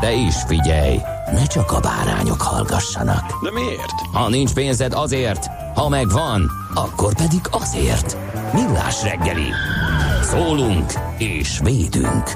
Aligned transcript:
De 0.00 0.12
is 0.12 0.34
figyelj, 0.46 0.98
ne 1.32 1.46
csak 1.46 1.72
a 1.72 1.80
bárányok 1.80 2.42
hallgassanak. 2.42 3.42
De 3.42 3.50
miért? 3.50 4.00
Ha 4.12 4.28
nincs 4.28 4.52
pénzed 4.52 4.92
azért, 4.92 5.46
ha 5.74 5.88
megvan, 5.88 6.50
akkor 6.74 7.14
pedig 7.14 7.40
azért. 7.50 8.16
Millás 8.52 9.02
reggeli. 9.02 9.48
Szólunk 10.22 10.92
és 11.18 11.58
védünk. 11.62 12.30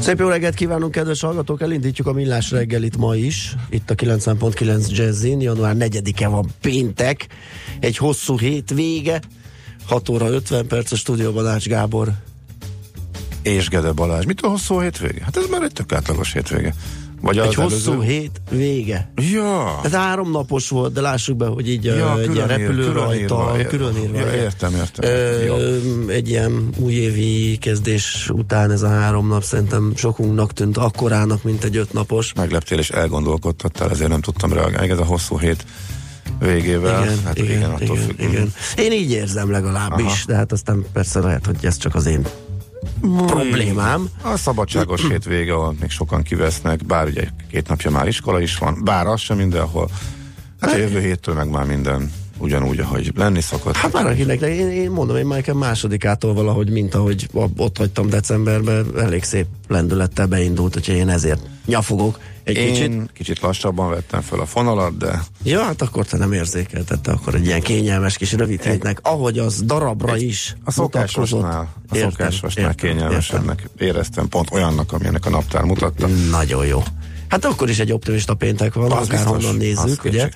Szép 0.00 0.18
jó 0.18 0.28
reggelt 0.28 0.54
kívánunk, 0.54 0.92
kedves 0.92 1.20
hallgatók! 1.20 1.60
Elindítjuk 1.60 2.06
a 2.06 2.12
millás 2.12 2.50
reggelit 2.50 2.96
ma 2.96 3.16
is, 3.16 3.56
itt 3.70 3.90
a 3.90 3.94
90.9 3.94 4.88
Jazzin. 4.88 5.40
Január 5.40 5.74
4-e 5.78 6.28
van 6.28 6.46
péntek, 6.60 7.26
egy 7.80 7.96
hosszú 7.96 8.38
hét 8.38 8.70
vége, 8.70 9.20
6 9.86 10.08
óra 10.08 10.28
50 10.28 10.66
perc 10.66 10.92
a 10.92 10.96
stúdióban 10.96 11.46
Ács 11.46 11.66
Gábor. 11.66 12.12
És 13.42 13.68
Gede 13.68 13.92
Balázs. 13.92 14.24
Mitől 14.24 14.50
hosszú 14.50 14.74
a 14.74 14.80
hétvége? 14.80 15.22
Hát 15.24 15.36
ez 15.36 15.44
már 15.50 15.62
egy 15.62 15.72
tök 15.72 15.92
átlagos 15.92 16.32
hétvége. 16.32 16.74
Vagy 17.22 17.38
Egy 17.38 17.54
hosszú 17.54 17.90
előző... 17.92 18.06
hét 18.06 18.40
vége. 18.50 19.12
Ja. 19.32 19.80
Ez 19.84 19.92
három 19.92 20.30
napos 20.30 20.68
volt, 20.68 20.92
de 20.92 21.00
lássuk 21.00 21.36
be, 21.36 21.46
hogy 21.46 21.68
így 21.70 21.84
Ja, 21.84 22.20
egy 22.20 22.34
ilyen 22.34 22.46
repülő 22.46 22.76
külön 22.86 22.92
rajta, 22.92 23.52
írva. 23.56 23.68
külön 23.68 23.96
írva. 23.96 24.18
Ja, 24.18 24.32
értem, 24.34 24.74
értem. 24.74 25.10
Ö, 25.10 25.76
egy 26.08 26.28
ilyen 26.28 26.68
újévi 26.76 27.56
kezdés 27.60 28.30
után 28.32 28.70
ez 28.70 28.82
a 28.82 28.88
három 28.88 29.28
nap 29.28 29.42
szerintem 29.42 29.92
sokunknak 29.96 30.52
tűnt 30.52 30.76
akkorának, 30.76 31.42
mint 31.42 31.64
egy 31.64 31.76
öt 31.76 31.92
napos. 31.92 32.32
Megleptél 32.34 32.78
és 32.78 32.90
elgondolkodtattál, 32.90 33.90
ezért 33.90 34.10
nem 34.10 34.20
tudtam 34.20 34.52
reagálni. 34.52 34.90
Ez 34.90 34.98
a 34.98 35.04
hosszú 35.04 35.38
hét 35.38 35.64
végével. 36.38 37.02
Igen, 37.02 37.18
hát 37.24 37.38
igen, 37.38 37.56
igen, 37.56 37.70
attól 37.70 37.96
igen, 37.96 37.96
függ. 38.08 38.20
igen. 38.20 38.52
Én 38.76 38.92
így 38.92 39.10
érzem 39.10 39.50
legalábbis, 39.50 40.04
Aha. 40.04 40.14
de 40.26 40.34
hát 40.34 40.52
aztán 40.52 40.84
persze 40.92 41.20
lehet, 41.20 41.46
hogy 41.46 41.56
ez 41.62 41.76
csak 41.76 41.94
az 41.94 42.06
én 42.06 42.26
problémám. 43.26 44.08
A 44.22 44.36
szabadságos 44.36 45.08
hétvége, 45.08 45.52
ahol 45.52 45.74
még 45.80 45.90
sokan 45.90 46.22
kivesznek, 46.22 46.86
bár 46.86 47.06
ugye 47.06 47.28
két 47.50 47.68
napja 47.68 47.90
már 47.90 48.08
iskola 48.08 48.40
is 48.40 48.58
van, 48.58 48.80
bár 48.84 49.06
az 49.06 49.20
sem 49.20 49.36
mindenhol. 49.36 49.90
Hát 50.60 50.72
a 50.72 50.76
jövő 50.76 51.00
héttől 51.00 51.34
meg 51.34 51.50
már 51.50 51.64
minden 51.64 52.12
ugyanúgy, 52.38 52.78
ahogy 52.78 53.12
lenni 53.16 53.40
szokott. 53.40 53.76
Hát 53.76 53.92
már 53.92 54.06
akinek, 54.06 54.38
de 54.38 54.54
én, 54.54 54.68
én 54.68 54.90
mondom, 54.90 55.16
én 55.16 55.26
már 55.26 55.38
nekem 55.38 55.56
másodikától 55.56 56.34
valahogy, 56.34 56.70
mint 56.70 56.94
ahogy 56.94 57.28
ott 57.56 57.78
hagytam 57.78 58.08
decemberben, 58.08 58.86
elég 58.98 59.22
szép 59.22 59.46
lendülettel 59.68 60.26
beindult, 60.26 60.76
úgyhogy 60.76 60.94
én 60.94 61.08
ezért 61.08 61.40
nyafogok 61.66 62.18
egy 62.50 62.56
Én 62.56 62.72
kicsit. 62.72 63.12
kicsit 63.12 63.40
lassabban 63.40 63.90
vettem 63.90 64.20
fel 64.20 64.40
a 64.40 64.46
fonalat, 64.46 64.96
de 64.96 65.22
Ja, 65.42 65.62
hát 65.62 65.82
akkor 65.82 66.06
te 66.06 66.16
nem 66.16 66.32
érzékeltette, 66.32 67.12
akkor 67.12 67.34
egy 67.34 67.46
ilyen 67.46 67.60
kényelmes 67.60 68.16
kis 68.16 68.32
rövid 68.32 68.62
hétnek, 68.62 68.98
ahogy 69.02 69.38
az 69.38 69.62
darabra 69.62 70.16
is 70.16 70.54
a 70.64 70.70
szokásosnál, 70.70 71.72
a 71.88 71.96
Értem, 71.96 72.10
szokásosnál 72.10 72.68
értem, 72.68 72.90
kényelmesebbnek 72.90 73.68
éreztem, 73.78 74.28
pont 74.28 74.50
olyannak, 74.52 74.92
amilyenek 74.92 75.26
a 75.26 75.30
naptár 75.30 75.62
mutatta. 75.62 76.06
Nagyon 76.30 76.66
jó. 76.66 76.82
Hát 77.28 77.44
akkor 77.44 77.68
is 77.70 77.78
egy 77.78 77.92
optimista 77.92 78.34
péntek 78.34 78.74
van, 78.74 78.90
akárhonnan 78.90 79.54
nézzük, 79.56 80.04
ugye? 80.04 80.28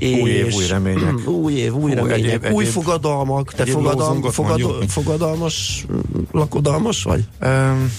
Új 0.00 0.30
év, 0.30 0.54
új 0.54 0.66
remények. 0.66 1.28
Új 1.42 1.52
év, 1.52 1.74
új 1.74 1.90
Hú, 1.90 1.96
remények, 1.96 2.18
egyéb- 2.18 2.52
új 2.52 2.60
egyéb- 2.64 2.72
fogadalmak. 2.74 3.52
Te 3.54 3.64
fogadalm, 3.66 3.98
lózungot 3.98 4.32
fogad, 4.32 4.60
mondjuk. 4.60 4.90
fogadalmas, 4.90 5.86
lakodalmas 6.32 7.02
vagy? 7.02 7.24
Um, 7.42 7.92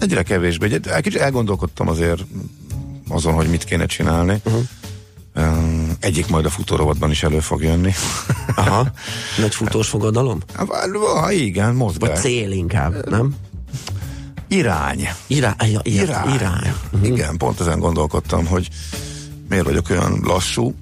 egyre 0.00 0.22
kevésbé. 0.22 0.72
Egy, 0.72 0.86
egy 0.86 1.02
kicsit 1.02 1.20
elgondolkodtam 1.20 1.88
azért 1.88 2.24
azon, 3.08 3.34
hogy 3.34 3.48
mit 3.48 3.64
kéne 3.64 3.86
csinálni. 3.86 4.40
Uh-huh. 4.44 4.62
Egyik 6.00 6.28
majd 6.28 6.44
a 6.44 6.50
futórovatban 6.50 7.10
is 7.10 7.22
elő 7.22 7.40
fog 7.40 7.62
jönni. 7.62 7.92
Aha. 8.56 8.86
Nagy 9.38 9.54
futós 9.54 9.88
fogadalom? 9.88 10.38
Hát, 10.54 10.68
ha 11.20 11.32
igen, 11.32 11.66
Vagy 11.66 11.76
mozgás. 11.76 12.20
cél 12.20 12.50
inkább, 12.50 13.10
nem? 13.10 13.34
Irány. 14.48 15.08
Irány. 15.26 15.70
Ja, 15.70 15.80
irány. 15.82 16.34
Irány. 16.34 16.34
irány. 16.34 16.74
Igen, 17.02 17.36
pont 17.36 17.60
ezen 17.60 17.78
gondolkodtam, 17.78 18.46
hogy 18.46 18.68
miért 19.48 19.64
vagyok 19.64 19.90
olyan 19.90 20.20
lassú, 20.24 20.74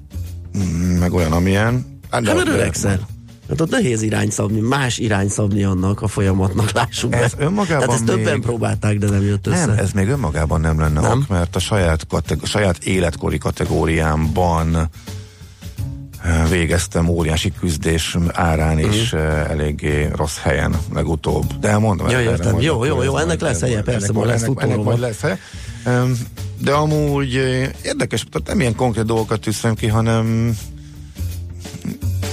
mm, 0.57 0.61
meg 0.97 1.13
olyan, 1.13 1.31
amilyen. 1.31 1.99
Hát, 2.11 2.25
Hát 2.25 2.35
mert 2.35 2.47
öregszel. 2.47 3.07
Hát 3.49 3.61
ott 3.61 3.69
nehéz 3.69 4.01
irány 4.01 4.29
szabni, 4.29 4.59
más 4.59 4.97
irány 4.97 5.29
szabni 5.29 5.63
annak 5.63 6.01
a 6.01 6.07
folyamatnak, 6.07 6.71
lássuk 6.71 7.09
be. 7.09 7.17
Ez 7.23 7.33
önmagában 7.37 7.79
Tehát 7.87 7.93
ezt 7.95 8.05
többen 8.05 8.33
még- 8.33 8.41
próbálták, 8.41 8.97
de 8.97 9.09
nem 9.09 9.23
jött 9.23 9.47
össze. 9.47 9.65
Nem, 9.65 9.77
ez 9.77 9.91
még 9.91 10.07
önmagában 10.07 10.61
nem 10.61 10.79
lenne 10.79 10.99
Nem? 11.01 11.19
ok, 11.19 11.27
mert 11.27 11.55
a 11.55 11.59
saját, 11.59 12.07
kateg- 12.07 12.45
saját 12.45 12.77
életkori 12.83 13.37
kategóriámban 13.37 14.89
eh, 16.23 16.49
végeztem 16.49 17.07
óriási 17.07 17.53
küzdés 17.59 18.17
árán 18.31 18.79
is 18.79 19.13
uh-huh. 19.13 19.49
eléggé 19.49 20.09
rossz 20.15 20.37
helyen 20.37 20.75
legutóbb. 20.93 21.59
De 21.59 21.67
elmondom. 21.67 22.09
Ja, 22.09 22.21
értem. 22.21 22.59
Jó, 22.61 22.85
jó, 22.85 23.03
jó, 23.03 23.17
ennek 23.17 23.41
lesz 23.41 23.59
helye, 23.59 23.81
persze, 23.81 24.11
majd 24.11 24.99
lesz. 24.99 25.23
Em, 25.83 26.17
De 26.61 26.71
amúgy 26.71 27.35
eh, 27.35 27.69
érdekes, 27.83 28.25
tehát 28.31 28.47
nem 28.47 28.59
ilyen 28.59 28.75
konkrét 28.75 29.05
dolgokat 29.05 29.39
tűztem 29.39 29.75
ki, 29.75 29.87
hanem 29.87 30.55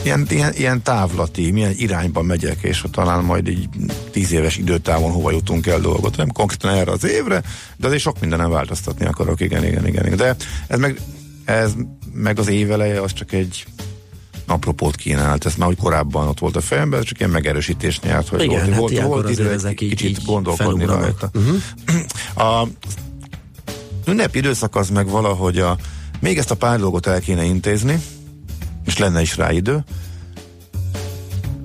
ilyen, 0.05 0.27
ilyen, 0.31 0.53
ilyen 0.55 0.83
távlati, 0.83 1.51
milyen 1.51 1.73
irányba 1.77 2.23
megyek, 2.23 2.59
és 2.63 2.85
talán 2.91 3.25
majd 3.25 3.49
így 3.49 3.69
tíz 4.11 4.33
éves 4.33 4.57
időtávon 4.57 5.13
hova 5.13 5.31
jutunk 5.31 5.67
el 5.67 5.81
dolgot. 5.81 6.17
Nem 6.17 6.29
konkrétan 6.33 6.71
erre 6.75 6.91
az 6.91 7.05
évre, 7.05 7.43
de 7.77 7.87
azért 7.87 8.03
sok 8.03 8.21
mindenen 8.21 8.51
változtatni 8.51 9.07
akarok, 9.07 9.41
igen, 9.41 9.65
igen, 9.65 9.87
igen. 9.87 10.05
igen. 10.07 10.17
De 10.17 10.37
ez 10.67 10.79
meg, 10.79 11.01
ez 11.45 11.73
meg 12.13 12.39
az 12.39 12.49
éveleje, 12.49 13.01
az 13.01 13.13
csak 13.13 13.33
egy 13.33 13.65
apropót 14.47 14.97
kínált, 14.97 15.47
ez 15.47 15.55
már 15.55 15.69
úgy 15.69 15.77
korábban 15.77 16.29
ott 16.29 16.39
volt 16.39 16.57
a 16.57 16.61
fejemben, 16.61 17.01
ez 17.01 17.05
csak 17.07 17.19
ilyen 17.19 17.31
megerősítés 17.31 18.01
nyert, 18.01 18.29
hogy 18.29 18.43
Igen, 18.43 18.59
volt, 18.59 18.71
hát 18.71 19.07
volt, 19.07 19.23
volt 19.23 19.31
idő 19.31 19.49
egy 19.49 19.55
ezek 19.55 19.81
így- 19.81 19.89
kicsit 19.89 20.09
így 20.09 20.25
gondolkodni 20.25 20.85
felugranak. 20.85 21.21
rajta. 21.21 21.39
Uh-huh. 21.39 21.61
A 22.63 22.69
ünnepi 24.07 24.39
időszak 24.39 24.77
az 24.77 24.91
meg 24.91 25.09
valahogy 25.09 25.59
a, 25.59 25.77
még 26.21 26.39
ezt 26.39 26.51
a 26.51 26.55
pár 26.55 26.79
dolgot 26.79 27.07
el 27.07 27.21
kéne 27.21 27.45
intézni, 27.45 28.01
és 28.87 28.99
lenne 28.99 29.21
is 29.21 29.37
rá 29.37 29.53
idő, 29.53 29.85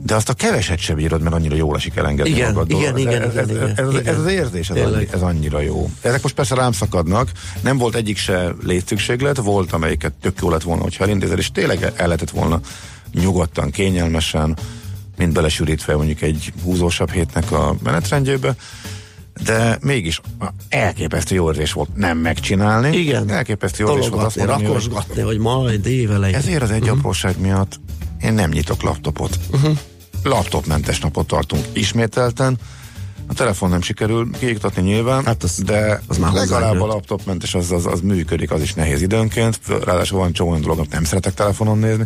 de 0.04 0.16
azt 0.16 0.30
a 0.30 0.34
keveset 0.34 0.80
sem 0.80 0.96
bírod, 0.96 1.22
mert 1.22 1.36
annyira 1.36 1.56
jól 1.56 1.76
esik 1.76 1.96
elengedni 1.96 2.32
Igen, 2.32 2.54
magadból. 2.54 2.80
igen, 2.80 2.98
igen, 2.98 3.22
ez, 3.22 3.34
igen, 3.34 3.68
ez, 3.68 3.78
ez, 3.78 3.90
igen. 3.94 4.06
ez 4.06 4.18
az 4.20 4.32
érzés, 4.32 4.70
ez, 4.70 4.86
annyi, 4.86 5.08
ez 5.12 5.22
annyira 5.22 5.60
jó. 5.60 5.90
Ezek 6.02 6.22
most 6.22 6.36
persze 6.36 6.56
rám 6.56 6.72
szakadnak, 6.72 7.32
nem 7.62 7.78
volt 7.78 7.96
egyik 7.96 8.18
se 8.18 8.54
létszükséglet, 8.64 9.38
volt 9.38 9.72
amelyiket 9.72 10.14
tök 10.22 10.40
jó 10.42 10.50
lett 10.50 10.62
volna, 10.62 10.82
hogyha 10.82 11.04
elintézed, 11.04 11.38
és 11.38 11.52
tényleg 11.52 11.94
el 11.96 12.06
lehetett 12.08 12.30
volna 12.30 12.60
nyugodtan, 13.14 13.72
kényelmesen, 13.72 14.58
mint 15.18 15.34
belesűrítve 15.34 15.96
mondjuk 15.96 16.22
egy 16.22 16.54
húzósabb 16.64 17.12
hétnek 17.12 17.52
a 17.52 17.76
menetrendjébe, 17.84 18.56
de 19.44 19.78
mégis 19.82 20.22
elképesztő 20.70 21.36
jó 21.36 21.50
érzés 21.50 21.72
volt 21.72 21.96
nem 21.96 22.18
megcsinálni. 22.18 22.98
Igen. 22.98 23.30
Elképesztő 23.30 23.84
jó 23.84 23.96
érzés 23.96 24.10
volt 24.10 24.26
azt 24.26 24.36
mondani, 24.36 24.58
hogy 24.64 24.68
rakosgatni, 24.68 25.22
hogy 25.22 25.38
majd 25.38 25.86
évelején. 25.86 26.36
ezért 26.36 26.62
az 26.62 26.72
egy 26.72 26.82
uh-huh. 26.82 26.98
apróság 26.98 27.40
miatt 27.40 27.80
én 28.22 28.34
nem 28.34 28.50
nyitok 28.50 28.82
laptopot. 28.82 29.40
Uh-huh. 29.52 29.78
Laptopmentes 30.24 31.00
napot 31.00 31.28
tartunk 31.28 31.66
ismételten. 31.74 32.58
A 33.28 33.34
telefon 33.34 33.70
nem 33.70 33.82
sikerül 33.82 34.30
kiiktatni 34.40 34.82
nyilván, 34.82 35.26
Hát 35.26 35.44
az- 35.44 35.64
de 35.64 36.02
az 36.08 36.18
már 36.18 36.34
legalább 36.34 36.82
a 36.82 36.86
laptopmentes 36.86 37.56
az, 37.56 37.72
az, 37.72 37.86
az 37.86 38.00
működik, 38.02 38.52
az 38.52 38.62
is 38.62 38.74
nehéz 38.74 39.02
időnként. 39.02 39.60
Ráadásul 39.84 40.20
van 40.20 40.34
csomó 40.34 40.50
olyan 40.50 40.62
dolog, 40.62 40.86
nem 40.90 41.04
szeretek 41.04 41.34
telefonon 41.34 41.78
nézni. 41.78 42.06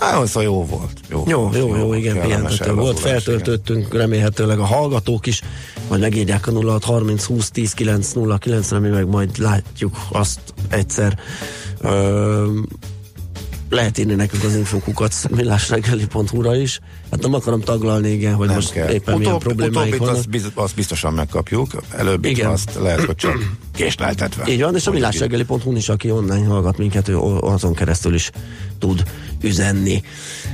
Á, 0.00 0.24
szóval 0.26 0.42
jó 0.42 0.64
volt. 0.64 1.00
Jó, 1.10 1.24
Jó, 1.26 1.40
volt, 1.40 1.56
jó, 1.56 1.76
jó, 1.76 1.94
igen, 1.94 2.20
pihentető 2.20 2.72
volt, 2.74 2.98
feltöltöttünk, 2.98 3.94
remélhetőleg 3.94 4.58
a 4.58 4.64
hallgatók 4.64 5.26
is, 5.26 5.40
majd 5.88 6.00
megírják 6.00 6.46
a 6.46 6.52
06 6.52 6.84
30 6.84 7.24
20 7.24 7.50
10 7.50 7.72
9 7.72 8.12
0 8.12 8.38
9 8.38 8.70
re 8.70 8.78
mi 8.78 8.88
meg 8.88 9.08
majd 9.08 9.38
látjuk 9.38 9.96
azt 10.12 10.40
egyszer. 10.68 11.18
Ö, 11.80 12.46
lehet 13.70 13.98
írni 13.98 14.14
nekünk 14.14 14.44
az 14.44 14.54
infokukat 14.54 15.14
millásreggeli.hu-ra 15.30 16.56
is. 16.56 16.80
Hát 17.10 17.22
nem 17.22 17.34
akarom 17.34 17.60
taglalni, 17.60 18.08
igen, 18.10 18.34
hogy 18.34 18.46
Nem 18.46 18.54
most 18.56 18.72
kell. 18.72 18.88
éppen 18.88 19.18
milyen 19.18 19.32
Utóbb, 19.34 19.46
problémáik 19.46 19.76
utóbbit 19.78 19.98
vannak. 19.98 20.14
azt, 20.16 20.28
biz, 20.28 20.50
azt 20.54 20.74
biztosan 20.74 21.12
megkapjuk, 21.12 21.70
előbbit 21.96 22.30
Igen. 22.30 22.50
azt 22.50 22.78
lehet, 22.82 23.04
hogy 23.04 23.14
csak 23.14 23.36
késleltetve. 23.76 24.42
Így 24.48 24.60
van, 24.62 24.74
és 24.76 24.86
a 24.86 24.90
Mondjuk 24.90 25.14
így. 25.14 25.20
millásreggeli.hu 25.20 25.76
is, 25.76 25.88
aki 25.88 26.10
online 26.10 26.46
hallgat 26.46 26.78
minket, 26.78 27.08
ő 27.08 27.18
azon 27.40 27.74
keresztül 27.74 28.14
is 28.14 28.30
tud 28.80 29.04
üzenni. 29.44 30.02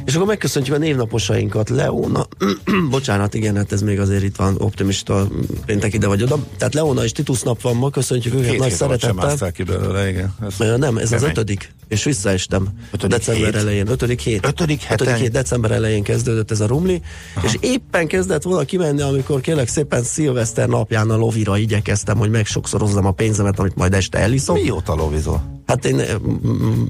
És 0.04 0.14
akkor 0.14 0.26
megköszöntjük 0.26 0.76
a 0.76 0.78
névnaposainkat, 0.78 1.68
Leona, 1.68 2.26
bocsánat, 2.90 3.34
igen, 3.34 3.56
hát 3.56 3.72
ez 3.72 3.82
még 3.82 4.00
azért 4.00 4.22
itt 4.22 4.36
van 4.36 4.54
optimista 4.58 5.28
péntek 5.66 5.94
ide 5.94 6.06
vagy 6.06 6.22
oda. 6.22 6.38
Tehát 6.58 6.74
Leona 6.74 7.04
és 7.04 7.12
Titus 7.12 7.42
nap 7.42 7.60
van 7.60 7.76
ma, 7.76 7.90
köszöntjük 7.90 8.34
őket 8.34 8.50
Két 8.50 8.58
nagy 8.58 8.68
sem 8.68 8.76
szeretettel. 8.76 9.14
másszál 9.14 9.52
ki 9.52 9.62
belőle, 9.62 10.08
igen. 10.08 10.34
Ez 10.46 10.78
Nem, 10.78 10.96
ez 10.96 11.02
az 11.02 11.18
kemény. 11.18 11.30
ötödik, 11.30 11.72
és 11.88 12.04
visszaestem. 12.04 12.68
Ötödik 12.92 13.16
december 13.18 13.44
hét? 13.52 13.54
elején, 13.62 13.88
ötödik 13.88 14.20
hét. 14.20 14.46
Ötödik 14.46 14.82
heten? 14.82 15.06
ötödik 15.06 15.22
hét, 15.22 15.32
december 15.32 15.70
elején 15.70 16.02
kezdődött 16.02 16.50
ez 16.50 16.60
a 16.60 16.66
rumli, 16.66 17.00
Aha. 17.34 17.46
és 17.46 17.56
éppen 17.60 18.06
kezdett 18.06 18.42
volna 18.42 18.64
kimenni, 18.64 19.00
amikor 19.00 19.40
kérlek 19.40 19.68
szépen 19.68 20.02
szilveszter 20.02 20.68
napján 20.68 21.10
a 21.10 21.16
lovira 21.16 21.56
igyekeztem, 21.56 22.16
hogy 22.16 22.30
megsokszorozzam 22.30 23.06
a 23.06 23.10
pénzemet, 23.10 23.58
amit 23.58 23.74
majd 23.76 23.94
este 23.94 24.18
eliszom. 24.18 24.56
Mióta 24.60 24.94
lovizol? 24.94 25.62
Hát 25.66 25.84
én 25.84 26.02
mm, 26.26 26.82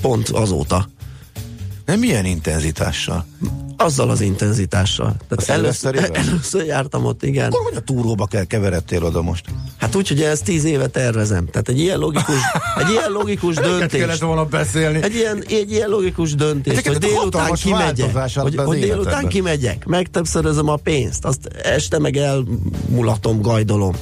pont 0.00 0.28
azóta. 0.28 0.88
Nem 1.84 1.98
milyen 1.98 2.24
intenzitással? 2.24 3.26
Azzal 3.76 4.10
az 4.10 4.20
intenzitással. 4.20 5.16
Tehát 5.28 5.60
először, 5.60 6.10
először 6.12 6.64
jártam 6.64 7.04
ott, 7.04 7.22
igen. 7.22 7.46
Akkor 7.46 7.64
hogy 7.64 7.76
a 7.76 7.80
túróba 7.80 8.26
kell 8.26 8.44
keveredtél 8.44 9.04
oda 9.04 9.22
most? 9.22 9.44
Hát 9.76 9.94
úgy, 9.94 10.08
hogy 10.08 10.22
ezt 10.22 10.44
tíz 10.44 10.64
éve 10.64 10.86
tervezem. 10.86 11.46
Tehát 11.46 11.68
egy 11.68 11.78
ilyen 11.78 11.98
logikus, 11.98 12.36
egy 12.80 12.90
ilyen 12.90 13.10
logikus 13.10 13.54
döntést. 13.54 14.20
volna 14.20 14.44
beszélni. 14.44 15.02
Egy 15.02 15.14
ilyen, 15.14 15.44
egy 15.48 15.70
ilyen 15.70 15.88
logikus 15.88 16.34
döntés, 16.34 16.72
Ezeket 16.72 16.92
hogy 16.92 17.02
délután 17.02 17.52
kimegyek, 17.52 18.16
hogy, 18.34 18.56
hogy 18.56 18.78
délután 18.78 19.28
kimegyek, 19.28 19.86
megtöbbszörözöm 19.86 20.68
a 20.68 20.76
pénzt, 20.76 21.24
azt 21.24 21.48
este 21.62 21.98
meg 21.98 22.16
elmulatom, 22.16 23.40
gajdolom. 23.40 23.94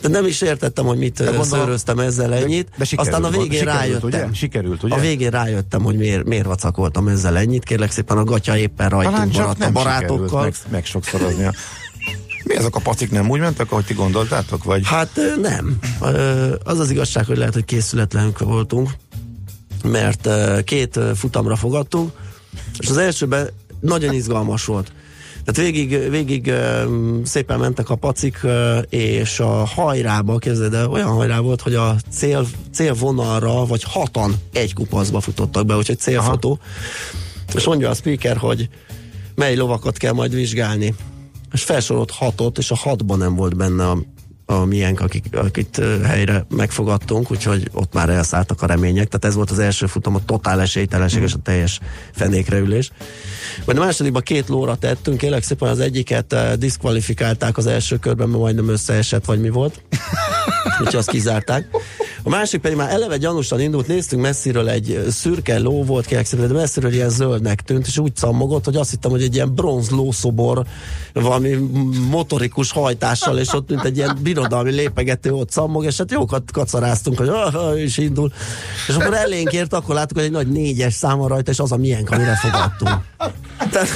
De 0.00 0.08
nem 0.08 0.26
is 0.26 0.40
értettem, 0.40 0.84
hogy 0.84 0.98
mit 0.98 1.18
gondolom- 1.18 1.44
szöröztem 1.44 1.98
ezzel 1.98 2.34
ennyit. 2.34 2.68
de 2.76 2.84
sikerült, 2.84 3.14
Aztán 3.14 3.32
a 3.32 3.36
végén 3.38 3.58
sikerült, 3.58 3.76
rájöttem. 3.76 4.08
ugye? 4.08 4.26
Sikerült, 4.32 4.82
ugye? 4.82 4.94
A 4.94 5.00
végén 5.00 5.30
rájöttem, 5.30 5.82
hogy 5.82 5.96
miért, 5.96 6.24
miért 6.24 6.44
vacakoltam 6.46 7.08
ezzel 7.08 7.36
ennyit. 7.38 7.64
Kérlek 7.64 7.90
szépen 7.90 8.16
a 8.18 8.24
gatya 8.24 8.56
éppen 8.56 8.88
rajtunk 8.88 9.32
maradt 9.32 9.64
a 9.64 9.70
barátokkal. 9.70 10.42
meg, 10.42 10.54
meg 10.70 10.84
sokszoroznia. 10.84 11.52
Mi 12.44 12.54
azok 12.56 12.76
a 12.76 12.80
pacik 12.80 13.10
nem 13.10 13.30
úgy 13.30 13.40
mentek, 13.40 13.72
ahogy 13.72 13.84
ti 13.84 13.94
gondoltátok? 13.94 14.64
Vagy? 14.64 14.86
Hát 14.86 15.20
nem. 15.42 15.78
Az 16.64 16.78
az 16.78 16.90
igazság, 16.90 17.24
hogy 17.26 17.36
lehet, 17.36 17.54
hogy 17.54 17.64
készületlenünk 17.64 18.38
voltunk, 18.38 18.90
mert 19.84 20.28
két 20.64 20.98
futamra 21.14 21.56
fogadtunk, 21.56 22.10
és 22.78 22.88
az 22.88 22.96
elsőben 22.96 23.48
nagyon 23.80 24.14
izgalmas 24.14 24.64
volt. 24.64 24.92
Tehát 25.48 25.70
végig, 25.72 26.10
végig 26.10 26.52
szépen 27.24 27.58
mentek 27.58 27.90
a 27.90 27.94
pacik, 27.94 28.46
és 28.88 29.40
a 29.40 29.64
hajrába, 29.64 30.38
képzeld 30.38 30.74
el, 30.74 30.90
olyan 30.90 31.08
hajrá 31.08 31.38
volt, 31.38 31.60
hogy 31.60 31.74
a 31.74 31.96
cél, 32.10 32.46
célvonalra, 32.72 33.66
vagy 33.66 33.82
hatan 33.82 34.34
egy 34.52 34.74
kupaszba 34.74 35.20
futottak 35.20 35.66
be, 35.66 35.76
úgyhogy 35.76 35.98
célfotó. 35.98 36.58
És 37.54 37.64
mondja 37.64 37.90
a 37.90 37.94
speaker, 37.94 38.36
hogy 38.36 38.68
mely 39.34 39.56
lovakat 39.56 39.96
kell 39.96 40.12
majd 40.12 40.34
vizsgálni. 40.34 40.94
És 41.52 41.62
felsorolt 41.62 42.10
hatot, 42.10 42.58
és 42.58 42.70
a 42.70 42.76
hatban 42.76 43.18
nem 43.18 43.34
volt 43.34 43.56
benne 43.56 43.88
a, 43.88 43.98
a 44.50 44.64
miénk, 44.64 45.00
akik, 45.00 45.24
akit 45.36 45.80
helyre 46.04 46.46
megfogadtunk, 46.48 47.30
úgyhogy 47.30 47.68
ott 47.72 47.92
már 47.92 48.08
elszálltak 48.08 48.62
a 48.62 48.66
remények. 48.66 49.08
Tehát 49.08 49.24
ez 49.24 49.34
volt 49.34 49.50
az 49.50 49.58
első 49.58 49.86
futam, 49.86 50.14
a 50.14 50.24
totál 50.24 50.60
esélytelenség 50.60 51.22
és 51.22 51.32
a 51.32 51.38
teljes 51.42 51.80
fenékreülés. 52.12 52.90
Majd 53.64 53.78
a 53.78 53.80
másodikban 53.80 54.22
két 54.22 54.48
lóra 54.48 54.76
tettünk, 54.76 55.18
kérlek 55.18 55.42
szépen 55.42 55.68
az 55.68 55.80
egyiket 55.80 56.58
diszkvalifikálták 56.58 57.56
az 57.56 57.66
első 57.66 57.96
körben, 57.96 58.28
mert 58.28 58.40
majdnem 58.40 58.68
összeesett, 58.68 59.24
vagy 59.24 59.40
mi 59.40 59.48
volt. 59.48 59.82
Úgyhogy 60.80 60.96
azt 60.96 61.10
kizárták. 61.10 61.68
A 62.22 62.28
másik 62.28 62.60
pedig 62.60 62.76
már 62.76 62.90
eleve 62.90 63.16
gyanúsan 63.16 63.60
indult, 63.60 63.86
néztünk 63.86 64.22
messziről 64.22 64.68
egy 64.68 65.04
szürke 65.10 65.58
ló 65.58 65.84
volt, 65.84 66.08
szépen, 66.24 66.48
de 66.48 66.52
messziről 66.52 66.92
ilyen 66.92 67.10
zöldnek 67.10 67.60
tűnt, 67.60 67.86
és 67.86 67.98
úgy 67.98 68.16
szammogott, 68.16 68.64
hogy 68.64 68.76
azt 68.76 68.90
hittem, 68.90 69.10
hogy 69.10 69.22
egy 69.22 69.34
ilyen 69.34 69.54
bronz 69.54 69.90
lószobor 69.90 70.64
valami 71.12 71.54
motorikus 72.10 72.72
hajtással, 72.72 73.38
és 73.38 73.52
ott 73.52 73.68
mint 73.68 73.84
egy 73.84 73.96
ilyen 73.96 74.18
birodalmi 74.22 74.70
lépegető 74.70 75.32
ott 75.32 75.50
szammog, 75.50 75.84
és 75.84 75.96
hát 75.96 76.10
jókat 76.10 76.50
kacaráztunk, 76.52 77.18
hogy 77.18 77.28
ah, 77.28 77.82
is 77.82 77.98
indul. 77.98 78.32
És 78.88 78.94
akkor 78.94 79.14
elénk 79.14 79.52
ért, 79.52 79.72
akkor 79.72 79.94
láttuk, 79.94 80.16
hogy 80.16 80.26
egy 80.26 80.32
nagy 80.32 80.48
négyes 80.48 80.94
száma 80.94 81.28
rajta, 81.28 81.50
és 81.50 81.58
az 81.58 81.72
a 81.72 81.76
miénk, 81.76 82.10
amire 82.10 82.36
fogadtunk. 82.36 83.00
Tehát, 83.70 83.88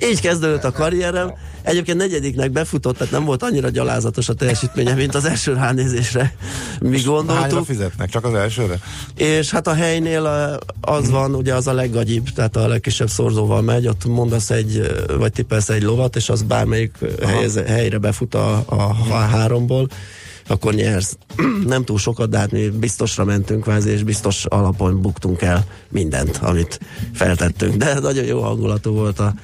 így 0.10 0.20
kezdődött 0.20 0.64
a 0.64 0.72
karrierem. 0.72 1.32
Egyébként 1.62 1.98
negyediknek 1.98 2.50
befutott, 2.50 2.96
tehát 2.96 3.12
nem 3.12 3.24
volt 3.24 3.42
annyira 3.42 3.68
gyalázatos 3.68 4.28
a 4.28 4.34
teljesítménye, 4.34 4.94
mint 4.94 5.14
az 5.14 5.24
első 5.24 5.52
ránézésre 5.52 6.34
mi 6.80 6.96
Hányra 6.96 7.10
gondoltuk. 7.12 7.64
fizetnek? 7.64 8.08
Csak 8.08 8.24
az 8.24 8.34
elsőre? 8.34 8.80
És 9.16 9.50
hát 9.50 9.66
a 9.66 9.74
helynél 9.74 10.58
az 10.80 11.10
van, 11.10 11.34
ugye 11.34 11.54
az 11.54 11.66
a 11.66 11.72
leggagyibb, 11.72 12.28
tehát 12.30 12.56
a 12.56 12.68
legkisebb 12.68 13.08
szorzóval 13.08 13.62
megy, 13.62 13.86
ott 13.86 14.04
mondasz 14.04 14.50
egy, 14.50 15.04
vagy 15.18 15.32
tippelsz 15.32 15.68
egy 15.68 15.82
lovat, 15.82 16.16
és 16.16 16.28
az 16.28 16.42
bármelyik 16.42 16.96
helyez, 17.26 17.60
helyre 17.66 17.98
befut 17.98 18.34
a, 18.34 18.56
a, 18.66 18.96
a 19.10 19.14
háromból, 19.14 19.88
akkor 20.48 20.74
nyersz. 20.74 21.16
Nem 21.66 21.84
túl 21.84 21.98
sokat, 21.98 22.28
de 22.28 22.38
hát 22.38 22.52
mi 22.52 22.68
biztosra 22.68 23.24
mentünk 23.24 23.62
kvázi, 23.62 23.90
és 23.90 24.02
biztos 24.02 24.44
alapon 24.44 25.00
buktunk 25.00 25.42
el 25.42 25.64
mindent, 25.88 26.36
amit 26.42 26.80
feltettünk. 27.12 27.74
De 27.74 27.98
nagyon 28.00 28.24
jó 28.24 28.40
hangulatú 28.40 28.92
volt 28.92 29.18
a, 29.18 29.34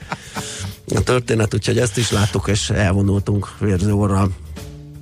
a 0.95 1.03
történet, 1.03 1.55
úgyhogy 1.55 1.79
ezt 1.79 1.97
is 1.97 2.11
láttuk, 2.11 2.49
és 2.49 2.71
elvonultunk 2.71 3.53
vérzőorral. 3.61 4.31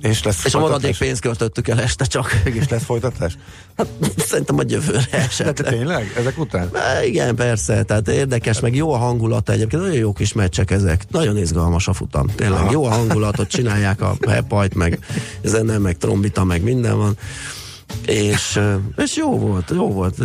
És 0.03 0.23
lesz 0.23 0.45
És 0.45 0.53
a 0.53 0.59
maradék 0.59 0.97
pénzt 0.97 1.21
költöttük 1.21 1.67
el 1.67 1.81
este 1.81 2.05
csak. 2.05 2.41
Mégis 2.43 2.67
lesz 2.67 2.83
folytatás? 2.83 3.37
Hát, 3.77 3.87
szerintem 4.17 4.57
a 4.57 4.61
jövőre 4.67 5.07
De 5.11 5.17
esetleg. 5.17 5.73
tényleg? 5.73 6.13
Ezek 6.17 6.39
után? 6.39 6.69
Há, 6.73 7.03
igen, 7.03 7.35
persze, 7.35 7.83
tehát 7.83 8.07
érdekes, 8.07 8.59
meg 8.59 8.75
jó 8.75 8.93
a 8.93 8.97
hangulata 8.97 9.51
egyébként, 9.51 9.81
nagyon 9.81 9.97
jó 9.97 10.13
kis 10.13 10.33
meccsek 10.33 10.71
ezek, 10.71 11.05
nagyon 11.11 11.37
izgalmas 11.37 11.87
a 11.87 11.93
futam, 11.93 12.27
tényleg, 12.35 12.59
Aha. 12.59 12.71
jó 12.71 12.85
a 12.85 12.89
hangulatot, 12.89 13.47
csinálják 13.47 14.01
a 14.01 14.15
hepajt, 14.29 14.75
meg 14.75 14.99
zene, 15.43 15.77
meg 15.77 15.97
trombita, 15.97 16.43
meg 16.43 16.61
minden 16.63 16.97
van, 16.97 17.17
és, 18.05 18.59
és 18.97 19.15
jó 19.15 19.37
volt, 19.37 19.71
jó 19.75 19.91
volt. 19.91 20.15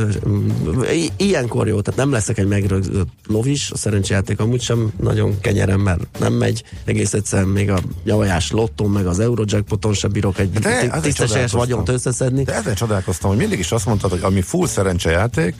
I- 0.92 1.10
ilyenkor 1.16 1.68
jó, 1.68 1.80
tehát 1.80 2.00
nem 2.00 2.10
leszek 2.10 2.38
egy 2.38 2.46
megrögzött 2.46 3.08
lovis, 3.26 3.70
a 3.70 3.76
szerencsejáték 3.76 4.40
amúgy 4.40 4.60
sem 4.60 4.92
nagyon 5.00 5.40
kenyerem, 5.40 5.80
mert 5.80 6.18
nem 6.18 6.32
megy, 6.32 6.62
egész 6.84 7.12
egyszerűen 7.12 7.48
még 7.48 7.70
a 7.70 7.78
javajás 8.04 8.50
lottón, 8.50 8.90
meg 8.90 9.06
az 9.06 9.20
Eurojackpoton 9.20 9.94
sem 9.94 10.12
bírok 10.12 10.38
egy 10.38 10.50
De 10.50 10.68
azért 10.68 11.02
tisztességes 11.02 11.52
vagyont 11.52 11.88
összeszedni. 11.88 12.42
De 12.42 12.54
ezzel 12.54 12.74
csodálkoztam, 12.74 13.30
hogy 13.30 13.38
mindig 13.38 13.58
is 13.58 13.72
azt 13.72 13.86
mondtad, 13.86 14.10
hogy 14.10 14.22
ami 14.22 14.40
full 14.40 14.66
szerencsejáték, 14.66 15.54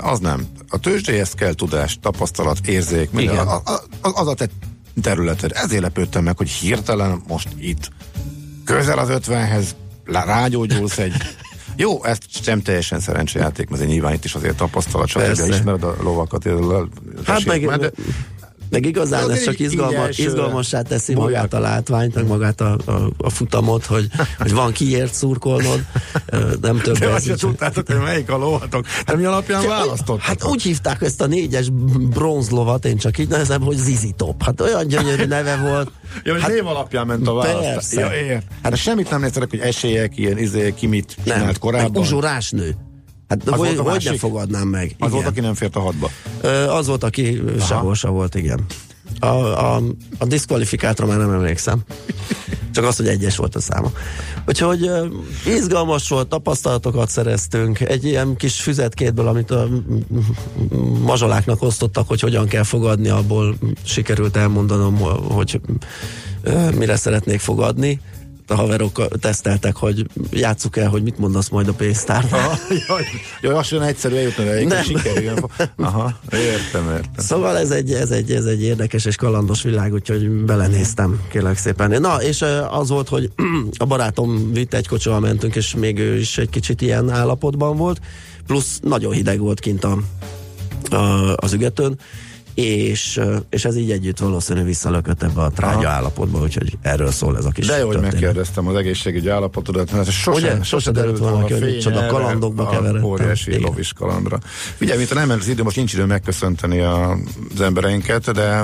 az 0.00 0.18
nem. 0.18 0.46
A 0.68 0.78
tőzsdéhez 0.78 1.32
kell 1.32 1.52
tudás, 1.52 1.98
tapasztalat, 2.02 2.58
érzék, 2.66 3.10
minden, 3.10 3.34
Igen. 3.34 3.46
a, 3.46 3.62
a, 3.64 4.20
az 4.20 4.26
a 4.26 4.34
te 4.34 4.48
területed. 5.02 5.50
Ezért 5.54 5.82
lepődtem 5.82 6.24
meg, 6.24 6.36
hogy 6.36 6.48
hirtelen 6.48 7.22
most 7.28 7.48
itt 7.58 7.90
közel 8.64 8.98
az 8.98 9.08
ötvenhez 9.08 9.64
lá- 9.64 9.83
rágyógyulsz 10.04 10.98
egy 10.98 11.14
jó, 11.76 12.04
ez 12.04 12.18
sem 12.42 12.62
teljesen 12.62 13.00
szerencsejáték, 13.00 13.68
mert 13.68 13.86
nyilván 13.86 14.12
itt 14.12 14.24
is 14.24 14.34
azért 14.34 14.56
tapasztalat, 14.56 15.08
stb. 15.08 15.48
Ismered 15.48 15.82
a 15.82 15.96
lovakat, 16.02 16.48
Hát 17.24 17.44
meg, 17.44 17.66
de, 17.66 17.90
meg 18.70 18.86
igazán 18.86 19.26
De 19.26 19.32
ez 19.32 19.44
csak 19.44 19.54
így- 19.54 19.60
így 19.60 19.66
izgalma, 19.66 19.96
elsőre. 20.06 20.28
izgalmassá 20.30 20.82
teszi 20.82 21.14
Magyar. 21.14 21.30
magát 21.30 21.54
a 21.54 21.58
látványt, 21.58 22.14
meg 22.14 22.26
magát 22.26 22.60
a, 22.60 22.76
a, 22.84 23.10
a 23.18 23.30
futamot, 23.30 23.84
hogy, 23.84 24.06
hogy 24.38 24.52
van 24.52 24.72
kiért 24.72 25.14
szurkolnod, 25.14 25.84
nem 26.60 26.78
több 26.80 26.98
de 27.04 27.08
azt 27.08 27.32
tudtátok, 27.38 27.86
hogy 27.86 27.96
melyik 28.00 28.30
a 28.30 28.36
lóhatok. 28.36 28.86
Hát 29.06 29.16
mi 29.16 29.24
alapján 29.24 29.66
választottak? 29.66 30.20
Hát 30.20 30.44
úgy 30.44 30.62
hívták 30.62 31.02
ezt 31.02 31.20
a 31.20 31.26
négyes 31.26 31.68
bronzlovat, 32.10 32.84
én 32.84 32.96
csak 32.96 33.18
így 33.18 33.28
nevezem, 33.28 33.60
hogy 33.62 33.76
Zizi 33.76 34.12
Top. 34.16 34.42
Hát 34.42 34.60
olyan 34.60 34.86
gyönyörű 34.86 35.24
neve 35.24 35.56
volt. 35.56 35.90
Ja, 36.24 36.32
hogy 36.32 36.42
hát, 36.42 36.50
név 36.50 36.66
alapján 36.66 37.06
ment 37.06 37.28
a 37.28 37.32
választás. 37.34 37.72
persze. 37.72 38.00
Ja, 38.00 38.12
ért. 38.26 38.46
Hát 38.62 38.76
semmit 38.76 39.10
nem 39.10 39.20
néztek, 39.20 39.50
hogy 39.50 39.58
esélyek, 39.58 40.16
ilyen 40.18 40.38
izé, 40.38 40.74
ki 40.74 40.86
mit 40.86 41.16
csinált 41.24 41.48
egy 41.48 41.58
korábban. 41.58 42.02
uzsorás 42.02 42.50
nő. 42.50 42.74
Hát 43.40 43.48
Az 43.54 43.58
hogy, 43.58 43.76
hogy 43.76 43.84
másik? 43.86 44.10
ne 44.10 44.16
fogadnám 44.18 44.68
meg? 44.68 44.94
Az 44.98 45.10
volt, 45.10 45.22
Igen. 45.22 45.32
aki 45.32 45.40
nem 45.40 45.54
fért 45.54 45.76
a 45.76 45.80
hadba. 45.80 46.10
Ö, 46.40 46.68
az 46.68 46.86
volt, 46.86 47.04
aki 47.04 47.42
sehol 47.66 47.94
se 47.94 48.08
volt, 48.08 48.34
igen. 48.34 48.64
A, 49.20 49.26
a, 49.26 49.82
a 50.18 50.24
diszkvalifikátra 50.24 51.06
már 51.06 51.18
nem 51.18 51.30
emlékszem. 51.30 51.80
Csak 52.72 52.84
az, 52.84 52.96
hogy 52.96 53.08
egyes 53.08 53.36
volt 53.36 53.54
a 53.54 53.60
száma. 53.60 53.92
Úgyhogy 54.46 54.90
izgalmas 55.46 56.08
volt, 56.08 56.28
tapasztalatokat 56.28 57.08
szereztünk. 57.08 57.80
Egy 57.80 58.04
ilyen 58.04 58.36
kis 58.36 58.60
füzetkétből, 58.60 59.28
amit 59.28 59.50
a 59.50 59.68
mazsoláknak 61.02 61.62
osztottak, 61.62 62.08
hogy 62.08 62.20
hogyan 62.20 62.46
kell 62.46 62.62
fogadni, 62.62 63.08
abból 63.08 63.54
sikerült 63.82 64.36
elmondanom, 64.36 64.96
hogy 65.30 65.60
mire 66.76 66.96
szeretnék 66.96 67.40
fogadni 67.40 68.00
a 68.46 68.54
haverok 68.54 69.18
teszteltek, 69.20 69.76
hogy 69.76 70.06
játsszuk 70.30 70.76
el, 70.76 70.88
hogy 70.88 71.02
mit 71.02 71.18
mondasz 71.18 71.48
majd 71.48 71.68
a 71.68 71.72
pénztárnál. 71.72 72.58
Jaj, 72.88 73.04
jaj, 73.40 73.52
lassan 73.52 73.82
egyszerű 73.82 74.14
eljutni, 74.14 74.44
de 74.44 74.64
Nem. 74.64 74.82
sikerüljön. 74.82 75.50
Aha, 75.76 76.18
értem, 76.32 76.90
értem. 76.90 77.12
Szóval 77.16 77.58
ez 77.58 77.70
egy, 77.70 77.92
ez, 77.92 78.10
egy, 78.10 78.30
ez 78.30 78.44
egy 78.44 78.62
érdekes 78.62 79.04
és 79.04 79.16
kalandos 79.16 79.62
világ, 79.62 79.92
úgyhogy 79.92 80.28
belenéztem, 80.28 81.20
kérlek 81.30 81.56
szépen. 81.56 82.00
Na, 82.00 82.22
és 82.22 82.44
az 82.70 82.88
volt, 82.88 83.08
hogy 83.08 83.30
a 83.78 83.84
barátom 83.84 84.52
vitt 84.52 84.74
egy 84.74 84.88
kocsival 84.88 85.20
mentünk, 85.20 85.56
és 85.56 85.74
még 85.74 85.98
ő 85.98 86.18
is 86.18 86.38
egy 86.38 86.50
kicsit 86.50 86.82
ilyen 86.82 87.10
állapotban 87.10 87.76
volt, 87.76 88.00
plusz 88.46 88.80
nagyon 88.82 89.12
hideg 89.12 89.38
volt 89.38 89.60
kint 89.60 89.84
a, 89.84 89.98
a, 90.90 91.34
az 91.36 91.52
ügetőn, 91.52 91.98
és, 92.54 93.20
és 93.50 93.64
ez 93.64 93.76
így 93.76 93.90
együtt 93.90 94.18
valószínű 94.18 94.62
visszalökött 94.62 95.22
ebbe 95.22 95.40
a 95.40 95.50
trágya 95.50 95.78
Aha. 95.78 95.88
állapotba, 95.88 96.40
úgyhogy 96.40 96.78
erről 96.82 97.10
szól 97.10 97.36
ez 97.36 97.44
a 97.44 97.50
kis 97.50 97.66
De 97.66 97.78
jó, 97.78 97.86
hogy 97.86 98.00
megkérdeztem 98.00 98.66
az 98.66 98.76
egészségügyi 98.76 99.28
állapotodat, 99.28 99.92
mert 99.92 100.10
sose, 100.10 100.38
Ugye? 100.38 100.62
Sose 100.62 100.90
derült 100.90 101.18
volna 101.18 101.40
hogy 101.40 101.60
micsoda 101.60 102.06
kalandokba 102.06 102.68
keveredtem. 102.68 103.04
Óriási 103.04 103.60
lovis 103.60 103.92
kalandra. 103.92 104.38
Figyelj, 104.76 104.98
mint 104.98 105.10
a 105.10 105.14
nem 105.14 105.28
ment 105.28 105.40
az 105.40 105.48
idő, 105.48 105.62
most 105.62 105.76
nincs 105.76 105.92
idő 105.92 106.04
megköszönteni 106.04 106.80
a, 106.80 107.18
az 107.54 107.60
embereinket, 107.60 108.32
de 108.32 108.62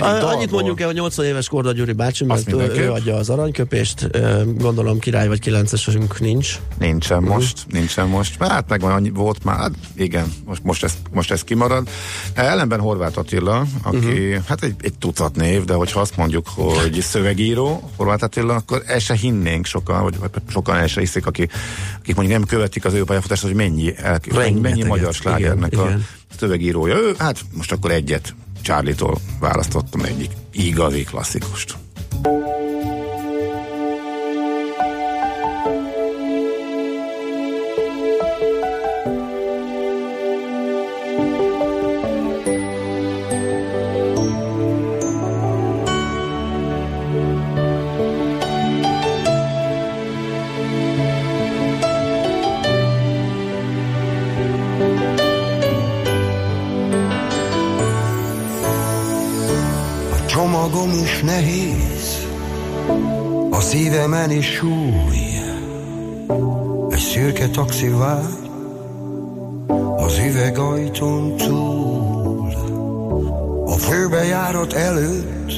A, 0.00 0.28
annyit 0.28 0.50
mondjuk 0.50 0.80
el, 0.80 0.86
hogy 0.86 0.96
80 0.96 1.26
éves 1.26 1.48
Korda 1.48 1.72
Gyuri 1.72 1.92
bácsi, 1.92 2.24
mert 2.24 2.52
ő, 2.52 2.72
ő 2.76 2.90
adja 2.90 3.14
az 3.16 3.30
aranyköpést, 3.30 4.10
gondolom 4.58 4.98
király 4.98 5.28
vagy 5.28 5.40
kilencesünk 5.40 6.20
nincs. 6.20 6.58
Nincsen 6.78 7.22
Mhm. 7.22 7.32
most, 7.32 7.66
nincsen 7.68 8.08
most. 8.08 8.36
Hát 8.42 8.68
meg 8.68 8.82
annyi 8.82 9.10
volt 9.10 9.44
már, 9.44 9.56
hát 9.58 9.72
igen, 9.96 10.32
most, 10.44 10.62
most, 10.62 10.84
ez, 10.84 10.94
most 11.12 11.30
ez 11.30 11.42
kimarad. 11.44 11.88
Ellenben 12.34 12.80
Horváth 12.80 13.18
Attila, 13.18 13.66
aki 13.82 13.96
Mhm. 13.96 14.36
hát 14.48 14.62
egy, 14.62 14.74
egy 14.80 14.94
tucat 14.98 15.36
név, 15.36 15.64
de 15.64 15.74
hogyha 15.74 16.00
azt 16.00 16.16
mondjuk, 16.16 16.46
hogy 16.54 17.00
szövegíró 17.00 17.90
Horváth 17.96 18.22
Attila, 18.24 18.54
akkor 18.54 18.82
el 18.86 18.98
se 18.98 19.14
hinnénk 19.14 19.66
sokan, 19.66 20.02
vagy, 20.02 20.18
vagy 20.18 20.30
sokan 20.48 20.76
el 20.76 20.86
se 20.86 21.00
hiszik, 21.00 21.26
akik, 21.26 21.52
akik 21.98 22.14
mondjuk 22.14 22.38
nem 22.38 22.46
követik 22.48 22.84
az 22.84 22.92
ő 22.92 23.04
pályafutást, 23.04 23.42
hogy 23.42 23.54
mennyi, 23.54 23.94
el, 23.96 24.20
mennyi, 24.60 24.82
magyar 24.82 25.14
slágernek 25.14 25.72
igen, 25.72 25.84
a 25.84 25.88
igen. 25.88 26.06
szövegírója. 26.38 26.96
Ő, 26.96 27.14
hát 27.18 27.40
most 27.56 27.72
akkor 27.72 27.90
egyet 27.90 28.34
Charlie-tól 28.64 29.18
választottam 29.40 30.00
egyik 30.00 30.30
igazi 30.52 31.04
klasszikust. 31.04 31.74
Is 64.30 64.46
súly. 64.46 65.24
Egy 66.90 66.98
szürke 66.98 67.48
taxi 67.48 67.88
vár 67.88 68.24
az 69.96 70.18
üvegajtón 70.18 71.36
túl. 71.36 72.52
A 73.66 73.76
főbejárat 73.76 74.72
előtt 74.72 75.52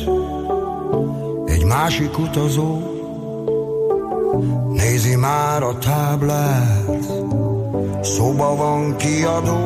egy 1.46 1.64
másik 1.64 2.18
utazó 2.18 2.78
nézi 4.72 5.16
már 5.16 5.62
a 5.62 5.78
táblát. 5.78 7.00
Szoba 8.02 8.56
van 8.56 8.96
kiadó, 8.96 9.58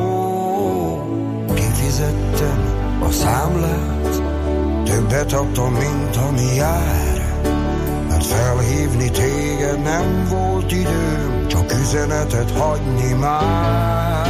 kifizettem 1.53 2.59
a 3.07 3.11
számlát. 3.11 4.21
Többet 4.83 5.33
adtam, 5.33 5.73
mint 5.73 6.15
ami 6.15 6.55
jár 6.55 7.10
Mert 8.21 8.33
felhívni 8.33 9.09
téged 9.11 9.81
nem 9.81 10.27
volt 10.29 10.71
időm 10.71 11.47
Csak 11.47 11.71
üzenetet 11.71 12.51
hagyni 12.51 13.13
már 13.13 14.20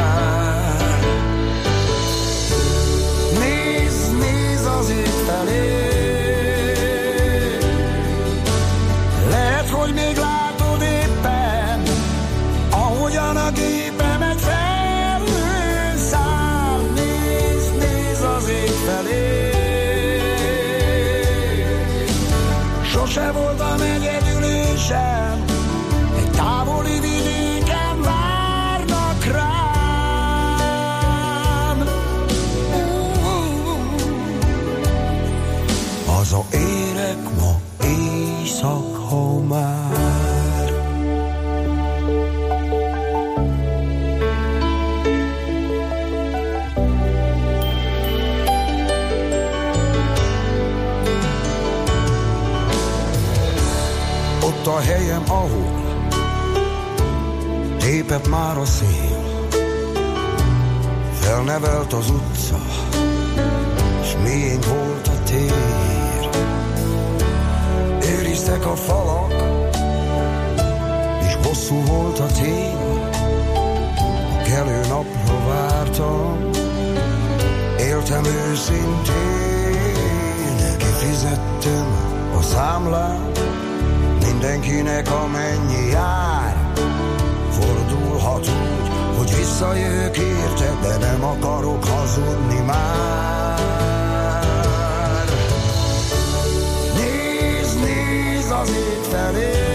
helyem, 54.81 55.23
ahol 55.27 55.81
tépett 57.91 58.29
már 58.29 58.57
a 58.57 58.65
szél, 58.65 59.49
felnevelt 61.13 61.93
az 61.93 62.09
utca, 62.09 62.59
s 64.03 64.15
miénk 64.23 64.65
volt 64.65 65.07
a 65.07 65.23
tér. 65.23 66.29
Őriztek 68.17 68.65
a 68.65 68.75
falak, 68.75 69.33
és 71.27 71.47
hosszú 71.47 71.83
volt 71.85 72.19
a 72.19 72.25
tél, 72.25 73.09
a 74.39 74.41
kelő 74.43 74.81
napra 74.87 75.47
vártam, 75.47 76.49
éltem 77.79 78.23
őszintén, 78.25 79.17
kifizettem 80.77 81.87
a 82.37 82.41
számlát, 82.41 83.39
mindenkinek 84.41 85.11
amennyi 85.11 85.89
jár. 85.89 86.71
Fordulhat 87.49 88.47
úgy, 88.47 89.17
hogy 89.17 89.35
visszajövök 89.35 90.17
érte, 90.17 90.77
de 90.81 90.97
nem 90.97 91.23
akarok 91.23 91.83
hazudni 91.85 92.59
már. 92.65 93.59
Nézd, 96.95 97.79
nézd 97.83 98.51
az 98.51 98.69
ég 98.69 99.03
felé, 99.11 99.70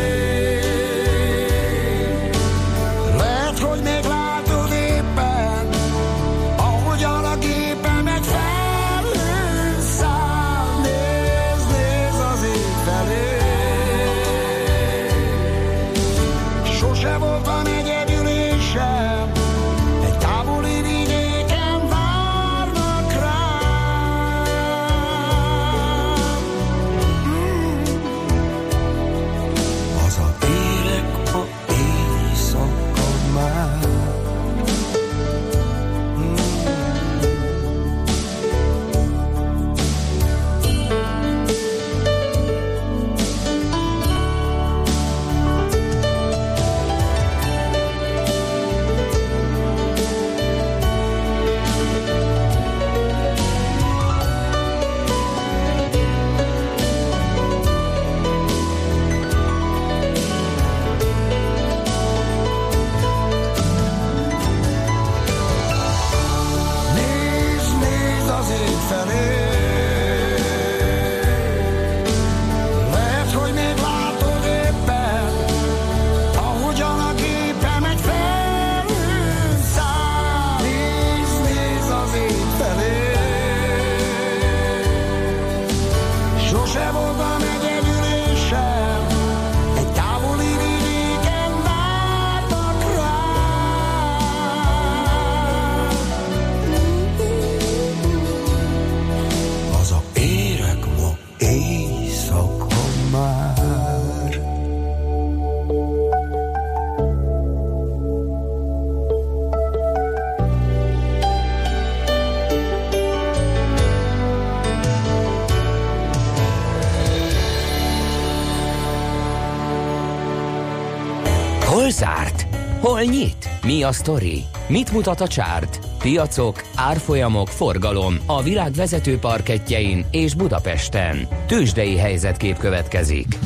Hol 122.96 123.04
nyit? 123.04 123.48
Mi 123.62 123.82
a 123.82 123.92
sztori? 123.92 124.44
Mit 124.68 124.92
mutat 124.92 125.20
a 125.20 125.28
csárt? 125.28 125.80
Piacok, 125.98 126.62
árfolyamok, 126.74 127.48
forgalom 127.48 128.18
a 128.26 128.42
világ 128.42 128.72
vezető 128.72 129.18
parketjein 129.18 130.06
és 130.10 130.34
Budapesten. 130.34 131.28
Tősdei 131.46 131.96
helyzetkép 131.96 132.58
következik. 132.58 133.38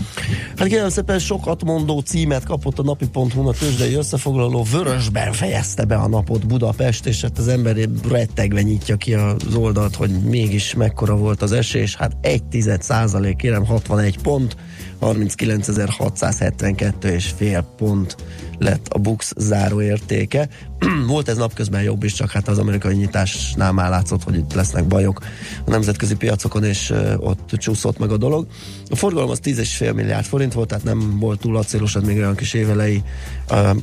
Hát 0.57 0.69
kérem 0.69 0.89
szépen 0.89 1.19
sokat 1.19 1.65
mondó 1.65 2.01
címet 2.01 2.45
kapott 2.45 2.79
a 2.79 2.83
napi.hu 2.83 3.49
a 3.49 3.53
tőzsdei 3.53 3.95
összefoglaló. 3.95 4.67
Vörösben 4.73 5.33
fejezte 5.33 5.85
be 5.85 5.97
a 5.97 6.09
napot 6.09 6.47
Budapest, 6.47 7.07
és 7.07 7.21
hát 7.21 7.39
az 7.39 7.49
ember 7.49 7.77
rettegve 8.09 8.63
nyitja 8.63 8.97
ki 8.97 9.15
az 9.15 9.55
oldalt, 9.55 9.97
hogy 9.97 10.11
mégis 10.11 10.75
mekkora 10.75 11.17
volt 11.17 11.43
az 11.43 11.53
esés. 11.53 11.97
Hát 11.97 12.17
egy 12.21 12.45
tized 12.45 12.83
százalék, 12.83 13.37
kérem 13.37 13.67
61 13.67 14.19
pont, 14.19 14.57
39.672 15.01 17.05
és 17.05 17.33
fél 17.37 17.65
pont 17.77 18.17
lett 18.61 18.89
a 18.89 18.99
Bux 18.99 19.33
záróértéke. 19.37 20.49
Volt 21.07 21.29
ez 21.29 21.37
napközben 21.37 21.83
jobb 21.83 22.03
is, 22.03 22.13
csak 22.13 22.31
hát 22.31 22.49
az 22.49 22.59
amerikai 22.59 22.95
nyitásnál 22.95 23.73
már 23.73 23.91
látszott, 23.91 24.23
hogy 24.23 24.37
itt 24.37 24.53
lesznek 24.53 24.87
bajok 24.87 25.21
a 25.65 25.71
nemzetközi 25.71 26.17
piacokon, 26.17 26.65
és 26.65 26.93
ott 27.17 27.51
csúszott 27.53 27.99
meg 27.99 28.11
a 28.11 28.17
dolog. 28.17 28.47
A 28.91 28.97
forgalom 28.97 29.31
az 29.31 29.41
10,5 29.43 29.95
milliárd 29.95 30.25
forint 30.25 30.53
volt, 30.53 30.69
tehát 30.69 30.85
nem 30.85 31.19
volt 31.19 31.41
túl 31.41 31.57
acélos, 31.57 31.97
még 32.07 32.17
olyan 32.17 32.35
kis 32.35 32.55
évelei. 32.55 33.03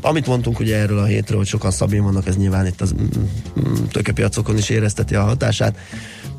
Amit 0.02 0.28
mondtunk 0.28 0.60
ugye 0.60 0.78
erről 0.78 1.00
a 1.00 1.06
hétről, 1.06 1.38
hogy 1.38 1.48
sokan 1.48 1.72
szabin 1.72 2.04
vannak, 2.04 2.28
ez 2.28 2.38
nyilván 2.38 2.66
itt 2.66 2.82
az 2.82 2.94
mm, 2.94 3.06
mm, 3.60 3.84
tőkepiacokon 3.92 4.58
is 4.58 4.70
érezteti 4.70 5.16
a 5.16 5.24
hatását. 5.24 5.78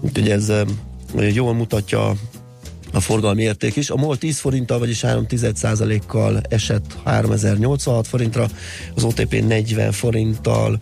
Úgyhogy 0.00 0.30
ez 0.30 0.52
jól 1.32 1.54
mutatja 1.54 2.12
a 2.92 3.00
forgalmi 3.00 3.42
érték 3.42 3.76
is. 3.76 3.90
A 3.90 3.96
MOL 3.96 4.16
10 4.16 4.38
forinttal, 4.38 4.78
vagyis 4.78 5.00
3 5.00 5.26
kal 6.06 6.40
esett 6.48 6.96
3086 7.04 8.06
forintra, 8.06 8.48
az 8.94 9.04
OTP 9.04 9.42
40 9.46 9.92
forinttal 9.92 10.78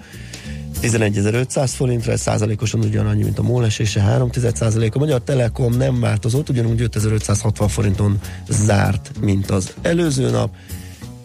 11.500 0.83 1.71
forintra, 1.75 2.13
ez 2.13 2.21
százalékosan 2.21 2.81
ugyanannyi, 2.81 3.23
mint 3.23 3.39
a 3.39 3.43
MOL 3.43 3.65
esése, 3.65 4.01
3 4.01 4.31
A 4.93 4.99
Magyar 4.99 5.23
Telekom 5.23 5.77
nem 5.77 6.01
változott, 6.01 6.49
ugyanúgy 6.49 6.81
5560 6.81 7.69
forinton 7.69 8.21
zárt, 8.49 9.11
mint 9.21 9.51
az 9.51 9.73
előző 9.83 10.31
nap 10.31 10.51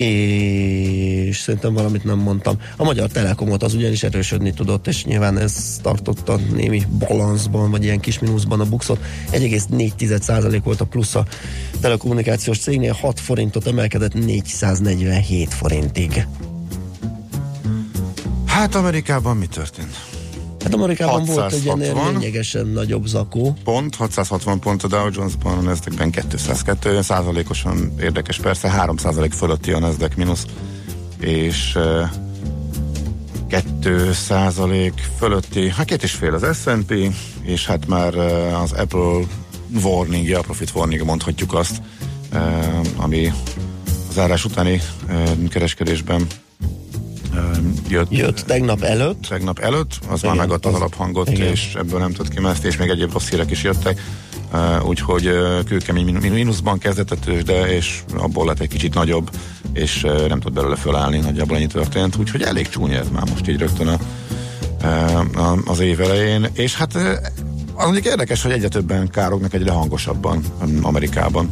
és 0.01 1.37
szerintem 1.37 1.73
valamit 1.73 2.03
nem 2.03 2.17
mondtam. 2.17 2.57
A 2.77 2.83
Magyar 2.83 3.09
Telekomot 3.09 3.63
az 3.63 3.73
ugyanis 3.73 4.03
erősödni 4.03 4.53
tudott, 4.53 4.87
és 4.87 5.05
nyilván 5.05 5.37
ez 5.37 5.79
tartotta 5.81 6.39
némi 6.53 6.83
balanszban, 6.99 7.71
vagy 7.71 7.83
ilyen 7.83 7.99
kis 7.99 8.19
mínuszban 8.19 8.59
a 8.59 8.65
buxot. 8.65 8.99
1,4% 9.31 10.59
volt 10.63 10.81
a 10.81 10.85
plusz 10.85 11.15
a 11.15 11.25
telekommunikációs 11.79 12.59
cégnél, 12.59 12.93
6 12.93 13.19
forintot 13.19 13.67
emelkedett 13.67 14.13
447 14.13 15.53
forintig. 15.53 16.27
Hát 18.45 18.75
Amerikában 18.75 19.37
mi 19.37 19.45
történt? 19.45 20.10
Hát 20.63 20.73
Amerikában 20.73 21.19
660, 21.19 21.63
volt 21.63 21.81
egy 21.81 21.95
ilyen 21.95 22.11
lényegesen 22.11 22.67
nagyobb 22.67 23.05
zakó. 23.05 23.57
Pont, 23.63 23.95
660 23.95 24.59
pont 24.59 24.83
a 24.83 24.87
Dow 24.87 25.09
Jones-ban, 25.11 25.57
a 25.57 25.61
Nasdaq-ben 25.61 26.11
202, 26.11 27.01
százalékosan 27.01 27.93
érdekes 27.99 28.37
persze, 28.37 28.69
3 28.69 28.97
százalék 28.97 29.31
fölötti 29.31 29.71
a 29.71 29.79
Nasdaq 29.79 30.13
mínusz, 30.17 30.45
és 31.19 31.75
uh, 31.75 32.09
2 33.47 34.13
százalék 34.13 34.93
fölötti, 35.17 35.69
hát 35.69 35.85
két 35.85 36.03
és 36.03 36.11
fél 36.11 36.33
az 36.33 36.57
S&P, 36.57 36.93
és 37.41 37.65
hát 37.65 37.87
már 37.87 38.15
az 38.63 38.71
Apple 38.71 39.19
warning, 39.83 40.33
a 40.33 40.41
profit 40.41 40.71
warning 40.75 41.03
mondhatjuk 41.03 41.53
azt, 41.53 41.81
ami 42.95 43.33
az 44.09 44.17
árás 44.17 44.45
utáni 44.45 44.81
kereskedésben 45.49 46.27
jött, 47.89 48.11
jött 48.11 48.39
tegnap 48.39 48.81
előtt. 48.81 49.25
Tegnap 49.29 49.59
előtt, 49.59 49.99
az 50.09 50.19
igen, 50.23 50.35
már 50.35 50.45
megadta 50.45 50.69
az 50.69 50.75
alaphangot, 50.75 51.29
igen. 51.29 51.47
és 51.47 51.73
ebből 51.77 51.99
nem 51.99 52.11
tudott 52.11 52.33
kimászni, 52.33 52.67
és 52.67 52.77
még 52.77 52.89
egyéb 52.89 53.11
rossz 53.11 53.29
hírek 53.29 53.51
is 53.51 53.63
jöttek. 53.63 54.01
Uh, 54.53 54.87
úgyhogy 54.87 55.27
uh, 55.27 55.63
kőkemény 55.63 56.15
mínuszban 56.15 56.77
kezdett 56.77 57.11
a 57.11 57.15
tőzsde, 57.15 57.75
és 57.75 58.03
abból 58.17 58.45
lett 58.45 58.59
egy 58.59 58.67
kicsit 58.67 58.93
nagyobb, 58.93 59.29
és 59.73 60.03
uh, 60.03 60.27
nem 60.27 60.39
tud 60.39 60.53
belőle 60.53 60.75
fölállni, 60.75 61.19
nagyjából 61.19 61.57
ennyi 61.57 61.67
történt, 61.67 62.15
úgyhogy 62.15 62.41
elég 62.41 62.69
csúnya 62.69 62.97
ez 62.97 63.09
már 63.11 63.29
most 63.29 63.47
így 63.47 63.59
rögtön 63.59 63.87
a, 63.87 63.97
uh, 64.83 65.69
az 65.69 65.79
év 65.79 66.01
elején, 66.01 66.47
és 66.53 66.75
hát 66.75 66.95
az 67.75 67.83
mondjuk 67.83 68.05
érdekes, 68.05 68.41
hogy 68.41 68.51
egyre 68.51 68.67
többen 68.67 69.09
kárognak 69.09 69.53
egyre 69.53 69.71
hangosabban 69.71 70.43
Amerikában. 70.81 71.51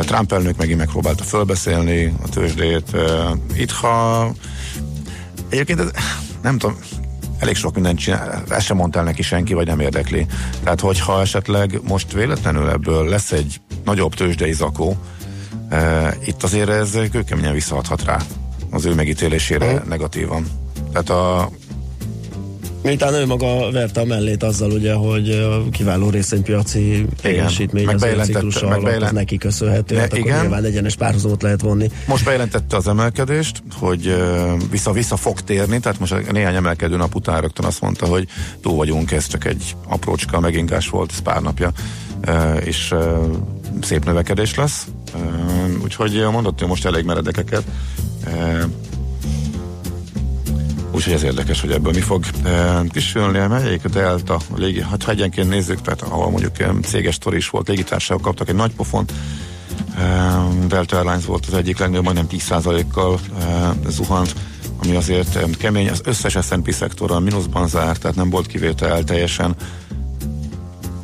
Trump 0.00 0.32
elnök 0.32 0.56
megint 0.56 0.78
megpróbálta 0.78 1.24
fölbeszélni 1.24 2.14
a 2.22 2.28
tőzsdét. 2.28 2.96
Itt, 3.56 3.70
ha 3.70 4.32
Egyébként 5.50 5.80
ez, 5.80 5.90
nem 6.42 6.58
tudom, 6.58 6.78
elég 7.38 7.56
sok 7.56 7.74
mindent 7.74 7.98
csinál, 7.98 8.42
ezt 8.48 8.66
sem 8.66 8.76
mondta 8.76 8.98
el 8.98 9.04
neki 9.04 9.22
senki, 9.22 9.54
vagy 9.54 9.66
nem 9.66 9.80
érdekli. 9.80 10.26
Tehát, 10.62 10.80
hogyha 10.80 11.20
esetleg 11.20 11.80
most 11.88 12.12
véletlenül 12.12 12.68
ebből 12.68 13.08
lesz 13.08 13.32
egy 13.32 13.60
nagyobb 13.84 14.14
tőzsdei 14.14 14.52
zakó, 14.52 14.96
e, 15.68 16.14
itt 16.24 16.42
azért 16.42 16.68
ez 16.68 16.90
kőkeményen 17.10 17.52
visszaadhat 17.52 18.04
rá 18.04 18.18
az 18.70 18.84
ő 18.84 18.94
megítélésére 18.94 19.66
uh-huh. 19.66 19.88
negatívan. 19.88 20.46
Tehát 20.92 21.10
a 21.10 21.50
Miután 22.82 23.14
ő 23.14 23.26
maga 23.26 23.70
verte 23.70 24.00
a 24.00 24.04
mellét 24.04 24.42
azzal, 24.42 24.70
ugye, 24.70 24.94
hogy 24.94 25.30
a 25.30 25.70
kiváló 25.70 26.10
részvénypiaci 26.10 27.06
teljesítmény 27.22 27.86
az 27.86 28.06
ciklusa 28.22 28.66
alatt 28.66 29.02
az 29.02 29.10
neki 29.10 29.36
köszönhető, 29.36 29.94
ne, 29.94 30.00
hát 30.00 30.12
akkor 30.12 30.26
igen. 30.26 30.40
nyilván 30.40 30.64
egyenes 30.64 30.96
párhuzamot 30.96 31.42
lehet 31.42 31.60
vonni. 31.60 31.90
Most 32.06 32.24
bejelentette 32.24 32.76
az 32.76 32.88
emelkedést, 32.88 33.62
hogy 33.78 34.14
vissza-vissza 34.70 35.16
fog 35.16 35.40
térni, 35.40 35.80
tehát 35.80 35.98
most 35.98 36.32
néhány 36.32 36.54
emelkedő 36.54 36.96
nap 36.96 37.14
után 37.14 37.40
rögtön 37.40 37.64
azt 37.66 37.80
mondta, 37.80 38.06
hogy 38.06 38.26
túl 38.60 38.74
vagyunk, 38.76 39.10
ez 39.10 39.26
csak 39.26 39.44
egy 39.44 39.76
aprócska 39.88 40.40
megingás 40.40 40.88
volt, 40.88 41.10
ez 41.12 41.18
pár 41.18 41.42
napja, 41.42 41.72
és 42.64 42.94
szép 43.82 44.04
növekedés 44.04 44.54
lesz. 44.54 44.86
Úgyhogy 45.82 46.26
mondott, 46.32 46.58
hogy 46.58 46.68
most 46.68 46.86
elég 46.86 47.04
meredekeket 47.04 47.62
Úgyhogy 50.92 51.12
ez 51.12 51.22
érdekes, 51.22 51.60
hogy 51.60 51.70
ebből 51.70 51.92
mi 51.92 52.00
fog 52.00 52.24
e, 52.44 52.82
kisülni. 52.88 53.38
Melyik 53.38 53.82
Delta, 53.82 54.40
légi, 54.56 54.82
hát 54.82 55.02
ha 55.02 55.10
egyenként 55.10 55.48
nézzük, 55.48 55.80
tehát 55.80 56.02
ahol 56.02 56.30
mondjuk 56.30 56.60
e, 56.60 56.72
céges 56.82 57.18
tori 57.18 57.36
is 57.36 57.48
volt, 57.48 57.68
légitársaságok 57.68 58.22
kaptak 58.22 58.48
egy 58.48 58.54
nagy 58.54 58.72
pofont, 58.72 59.12
e, 59.98 60.36
Delta 60.66 60.96
Airlines 60.96 61.24
volt 61.24 61.46
az 61.46 61.54
egyik 61.54 61.78
legnagyobb, 61.78 62.04
majdnem 62.04 62.26
10%-kal 62.30 63.18
e, 63.40 63.72
zuhant, 63.88 64.34
ami 64.82 64.96
azért 64.96 65.56
kemény, 65.56 65.88
az 65.88 66.00
összes 66.04 66.32
S&P 66.32 66.72
szektorral 66.72 67.20
mínuszban 67.20 67.68
zárt, 67.68 68.00
tehát 68.00 68.16
nem 68.16 68.30
volt 68.30 68.46
kivétel 68.46 69.04
teljesen. 69.04 69.54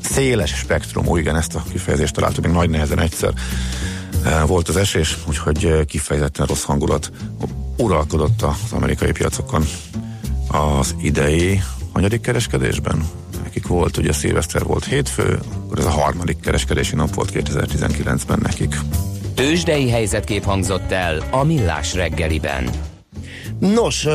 Széles 0.03 0.51
spektrum, 0.51 1.07
úgy 1.07 1.21
igen, 1.21 1.37
ezt 1.37 1.55
a 1.55 1.63
kifejezést 1.73 2.15
találtuk 2.15 2.45
még 2.45 2.53
nagy 2.53 2.71
nehezen 2.71 3.01
egyszer 3.01 3.33
volt 4.47 4.69
az 4.69 4.77
esés, 4.77 5.19
úgyhogy 5.29 5.85
kifejezetten 5.87 6.47
rossz 6.47 6.63
hangulat 6.63 7.11
uralkodott 7.77 8.43
az 8.43 8.73
amerikai 8.73 9.13
piacokon 9.13 9.67
az 10.49 10.95
idei 11.03 11.61
hanyadik 11.93 12.21
kereskedésben. 12.21 13.09
Nekik 13.43 13.67
volt, 13.67 13.97
ugye 13.97 14.13
szilveszter 14.13 14.63
volt 14.63 14.85
hétfő, 14.85 15.39
akkor 15.65 15.79
ez 15.79 15.85
a 15.85 15.91
harmadik 15.91 16.41
kereskedési 16.41 16.95
nap 16.95 17.15
volt 17.15 17.31
2019-ben 17.35 18.39
nekik. 18.43 18.79
Tőzsdei 19.35 19.91
helyzetkép 19.91 20.45
hangzott 20.45 20.93
el 20.93 21.23
a 21.31 21.45
Millás 21.45 21.95
reggeliben. 21.95 22.71
Nos, 23.59 24.07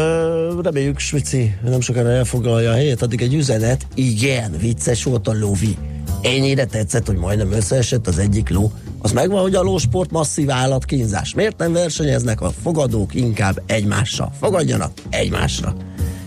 reméljük 0.61 0.99
Svici 0.99 1.55
nem 1.63 1.81
sokára 1.81 2.09
elfoglalja 2.09 2.71
a 2.71 2.73
helyét, 2.73 3.01
addig 3.01 3.21
egy 3.21 3.33
üzenet, 3.33 3.87
igen, 3.93 4.55
vicces 4.59 5.03
volt 5.03 5.27
a 5.27 5.33
lovi. 5.39 5.77
Ennyire 6.21 6.65
tetszett, 6.65 7.07
hogy 7.07 7.17
majdnem 7.17 7.51
összeesett 7.51 8.07
az 8.07 8.17
egyik 8.17 8.49
ló 8.49 8.71
az 9.01 9.11
megvan, 9.11 9.41
hogy 9.41 9.55
a 9.55 9.61
lósport 9.61 10.11
masszív 10.11 10.49
állatkínzás. 10.49 11.33
Miért 11.33 11.57
nem 11.57 11.73
versenyeznek 11.73 12.41
a 12.41 12.51
fogadók 12.63 13.13
inkább 13.13 13.61
egymással? 13.65 14.31
Fogadjanak 14.39 14.91
egymásra. 15.09 15.75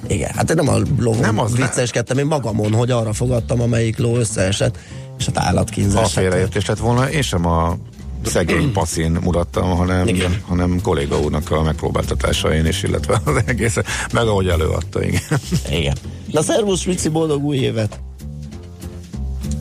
Igen, 0.07 0.31
hát 0.35 0.51
én 0.51 0.57
nem 0.57 0.69
a 0.69 0.79
lóvon 0.99 1.21
nem 1.21 1.39
az 1.39 1.57
vicceskedtem, 1.57 2.19
én 2.19 2.27
magamon, 2.27 2.73
hogy 2.73 2.91
arra 2.91 3.13
fogadtam, 3.13 3.61
amelyik 3.61 3.99
ló 3.99 4.17
összeesett, 4.17 4.79
és 5.19 5.25
hát 5.25 5.39
állatkínzás. 5.39 6.03
Ha 6.03 6.21
félreértés 6.21 6.67
lett 6.67 6.79
volna, 6.79 7.11
én 7.11 7.23
sem 7.23 7.47
a 7.47 7.77
szegény 8.25 8.73
paszin 8.73 9.11
mutattam, 9.11 9.71
hanem, 9.71 10.09
igen. 10.09 10.43
hanem 10.47 10.81
kolléga 10.83 11.21
úrnak 11.21 11.51
a 11.51 11.63
megpróbáltatásain 11.63 12.67
is, 12.67 12.83
illetve 12.83 13.21
az 13.25 13.43
egész, 13.47 13.77
meg 14.13 14.27
ahogy 14.27 14.49
előadta, 14.49 15.05
igen. 15.05 15.23
Igen. 15.71 15.97
Na 16.33 16.43
szervusz, 16.43 16.85
Vici, 16.85 17.09
boldog 17.09 17.45
új 17.45 17.57
évet! 17.57 18.01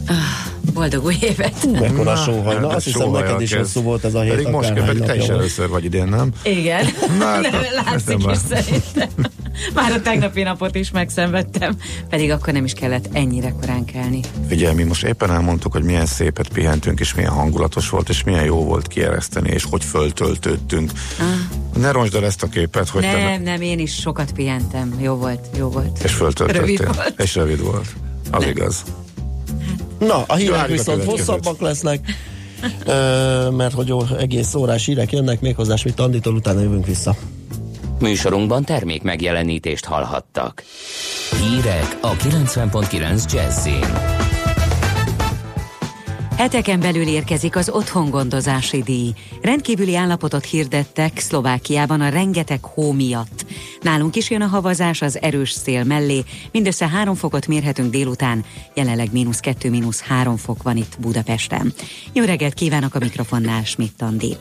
Ah. 0.08 0.43
Boldog 0.74 1.06
új 1.06 1.16
évet! 1.22 1.80
Mekkora 1.80 2.16
sóhaj. 2.16 2.60
Na, 2.60 2.68
azt 2.68 2.86
hiszem 2.86 3.12
neked 3.12 3.42
is 3.42 3.54
hosszú 3.54 3.82
volt 3.82 4.04
ez 4.04 4.14
a 4.14 4.22
hét. 4.22 4.32
Pedig 4.32 4.48
most, 4.48 4.74
pedig 4.74 5.04
te 5.04 5.16
is 5.16 5.28
először 5.28 5.68
vagy 5.70 5.84
idén, 5.84 6.08
nem? 6.08 6.32
Igen. 6.44 6.86
Na, 7.20 7.40
nem, 7.40 7.52
látszik 7.86 8.32
is 8.32 8.38
szerintem. 8.50 9.32
Már 9.74 9.92
a 9.92 10.02
tegnapi 10.02 10.44
napot 10.44 10.76
is 10.76 10.92
megszenvedtem, 10.92 11.76
pedig 12.10 12.32
akkor 12.32 12.54
nem 12.54 12.64
is 12.64 12.74
kellett 12.74 13.08
ennyire 13.12 13.50
korán 13.50 13.86
kelni. 13.86 14.20
Ugye 14.52 14.74
mi 14.74 14.84
most 14.84 15.04
éppen 15.04 15.32
elmondtuk, 15.32 15.72
hogy 15.72 15.84
milyen 15.84 16.06
szépet 16.06 16.48
pihentünk, 16.48 17.00
és 17.00 17.14
milyen 17.14 17.32
hangulatos 17.32 17.90
volt, 17.90 18.10
és 18.10 18.24
milyen 18.24 18.44
jó 18.44 18.64
volt 18.64 18.88
kiereszteni, 18.88 19.50
és 19.50 19.66
hogy 19.70 19.84
föltöltődtünk. 19.84 20.92
Ah. 21.20 21.82
Ne 21.82 21.92
roncsd 21.92 22.16
el 22.16 22.26
ezt 22.26 22.44
a 22.44 22.48
képet, 22.48 22.90
hogy 22.90 23.02
nem, 23.02 23.14
te... 23.14 23.38
nem, 23.38 23.62
én 23.62 23.80
is 23.80 23.96
sokat 23.96 24.32
pihentem. 24.32 24.96
Jó 25.02 25.16
volt, 25.16 25.48
jó 25.58 25.70
volt. 25.70 26.00
És 26.04 26.12
föltöltöttél. 26.12 26.62
Rövid 26.62 26.96
volt. 26.96 27.22
És 27.22 27.36
rövid 27.36 27.62
volt. 27.62 27.88
Az 28.32 28.40
nem. 28.40 28.50
igaz. 28.50 28.84
Na, 30.08 30.24
a 30.28 30.36
hírek 30.36 30.68
viszont 30.68 31.04
hosszabbak 31.04 31.62
lesznek, 31.62 32.00
ö, 32.86 33.50
mert 33.50 33.74
hogy 33.74 33.94
egész 34.18 34.54
órás 34.54 34.86
hírek 34.86 35.12
jönnek, 35.12 35.42
méghozzá 35.42 35.76
mit 35.84 36.00
Anditól, 36.00 36.36
utána 36.36 36.62
jövünk 36.62 36.86
vissza. 36.86 37.16
Műsorunkban 38.00 38.64
termék 38.64 39.02
megjelenítést 39.02 39.86
hallhattak. 39.86 40.64
Hírek 41.40 41.98
a 42.02 42.12
90.9 42.12 43.34
Jazzin. 43.34 44.33
Heteken 46.38 46.80
belül 46.80 47.08
érkezik 47.08 47.56
az 47.56 47.70
otthongondozási 47.70 48.82
díj. 48.82 49.14
Rendkívüli 49.42 49.96
állapotot 49.96 50.46
hirdettek 50.46 51.20
Szlovákiában 51.20 52.02
a 52.02 52.10
rengeteg 52.10 52.64
hó 52.64 52.92
miatt. 52.92 53.46
Nálunk 53.82 54.16
is 54.16 54.30
jön 54.30 54.42
a 54.42 54.48
havazás 54.48 55.02
az 55.02 55.22
erős 55.22 55.52
szél 55.52 55.84
mellé. 55.84 56.24
Mindössze 56.52 56.88
három 56.88 57.16
fokot 57.16 57.48
mérhetünk 57.48 57.92
délután. 57.92 58.46
Jelenleg 58.74 59.12
mínusz 59.12 59.40
kettő, 59.40 59.70
mínusz 59.70 60.02
három 60.02 60.38
fok 60.38 60.64
van 60.64 60.78
itt 60.78 60.98
Budapesten. 61.00 61.74
Jó 62.14 62.24
reggelt 62.24 62.54
kívánok 62.54 62.96
a 62.96 63.00
mikrofonnál, 63.00 63.64
Schmidt 63.64 64.02
Andi. 64.02 64.38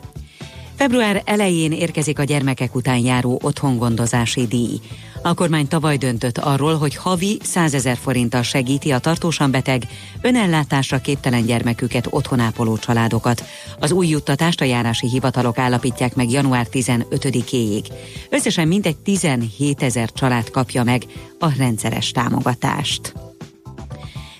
Február 0.76 1.22
elején 1.24 1.72
érkezik 1.72 2.18
a 2.18 2.24
gyermekek 2.24 2.74
után 2.74 2.98
járó 2.98 3.40
otthongondozási 3.42 4.46
díj. 4.46 4.80
A 5.22 5.34
kormány 5.34 5.68
tavaly 5.68 5.96
döntött 5.96 6.38
arról, 6.38 6.76
hogy 6.76 6.96
havi 6.96 7.38
100 7.42 7.74
ezer 7.74 7.96
forinttal 7.96 8.42
segíti 8.42 8.90
a 8.90 8.98
tartósan 8.98 9.50
beteg, 9.50 9.82
önellátásra 10.20 10.98
képtelen 10.98 11.46
gyermeküket 11.46 12.06
otthonápoló 12.10 12.76
családokat. 12.76 13.44
Az 13.78 13.92
új 13.92 14.06
juttatást 14.06 14.60
a 14.60 14.64
járási 14.64 15.08
hivatalok 15.08 15.58
állapítják 15.58 16.14
meg 16.14 16.30
január 16.30 16.66
15-éig. 16.72 17.84
Összesen 18.30 18.68
mintegy 18.68 18.96
17 18.96 19.82
ezer 19.82 20.12
család 20.12 20.50
kapja 20.50 20.82
meg 20.82 21.02
a 21.38 21.56
rendszeres 21.56 22.10
támogatást 22.10 23.12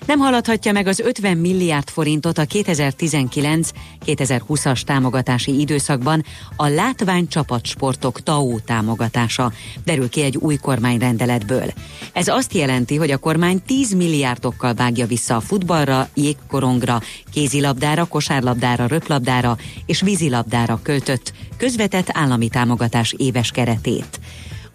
nem 0.05 0.19
haladhatja 0.19 0.71
meg 0.71 0.87
az 0.87 0.99
50 0.99 1.37
milliárd 1.37 1.89
forintot 1.89 2.37
a 2.37 2.45
2019-2020-as 2.45 4.81
támogatási 4.81 5.59
időszakban 5.59 6.25
a 6.55 6.67
látványcsapatsportok 6.67 8.23
TAO 8.23 8.59
támogatása, 8.59 9.51
derül 9.85 10.09
ki 10.09 10.21
egy 10.21 10.37
új 10.37 10.55
kormányrendeletből. 10.55 11.73
Ez 12.13 12.27
azt 12.27 12.53
jelenti, 12.53 12.95
hogy 12.95 13.11
a 13.11 13.17
kormány 13.17 13.61
10 13.65 13.93
milliárdokkal 13.93 14.73
vágja 14.73 15.05
vissza 15.05 15.35
a 15.35 15.41
futballra, 15.41 16.09
jégkorongra, 16.13 17.01
kézilabdára, 17.31 18.05
kosárlabdára, 18.05 18.87
röplabdára 18.87 19.57
és 19.85 20.01
vízilabdára 20.01 20.79
költött 20.83 21.33
közvetett 21.57 22.07
állami 22.11 22.49
támogatás 22.49 23.13
éves 23.17 23.51
keretét. 23.51 24.19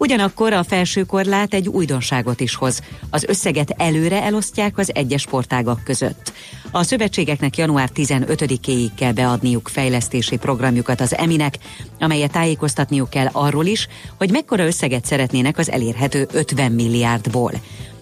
Ugyanakkor 0.01 0.53
a 0.53 0.63
felső 0.63 1.03
korlát 1.03 1.53
egy 1.53 1.67
újdonságot 1.67 2.39
is 2.39 2.55
hoz. 2.55 2.81
Az 3.09 3.23
összeget 3.23 3.73
előre 3.77 4.23
elosztják 4.23 4.77
az 4.77 4.91
egyes 4.95 5.21
sportágak 5.21 5.83
között. 5.83 6.33
A 6.71 6.83
szövetségeknek 6.83 7.57
január 7.57 7.89
15-éig 7.95 8.89
kell 8.95 9.11
beadniuk 9.11 9.67
fejlesztési 9.67 10.37
programjukat 10.37 11.01
az 11.01 11.15
EMInek, 11.15 11.57
amelyet 11.99 12.31
tájékoztatniuk 12.31 13.09
kell 13.09 13.27
arról 13.31 13.65
is, 13.65 13.87
hogy 14.17 14.31
mekkora 14.31 14.65
összeget 14.65 15.05
szeretnének 15.05 15.57
az 15.57 15.71
elérhető 15.71 16.27
50 16.31 16.71
milliárdból. 16.71 17.51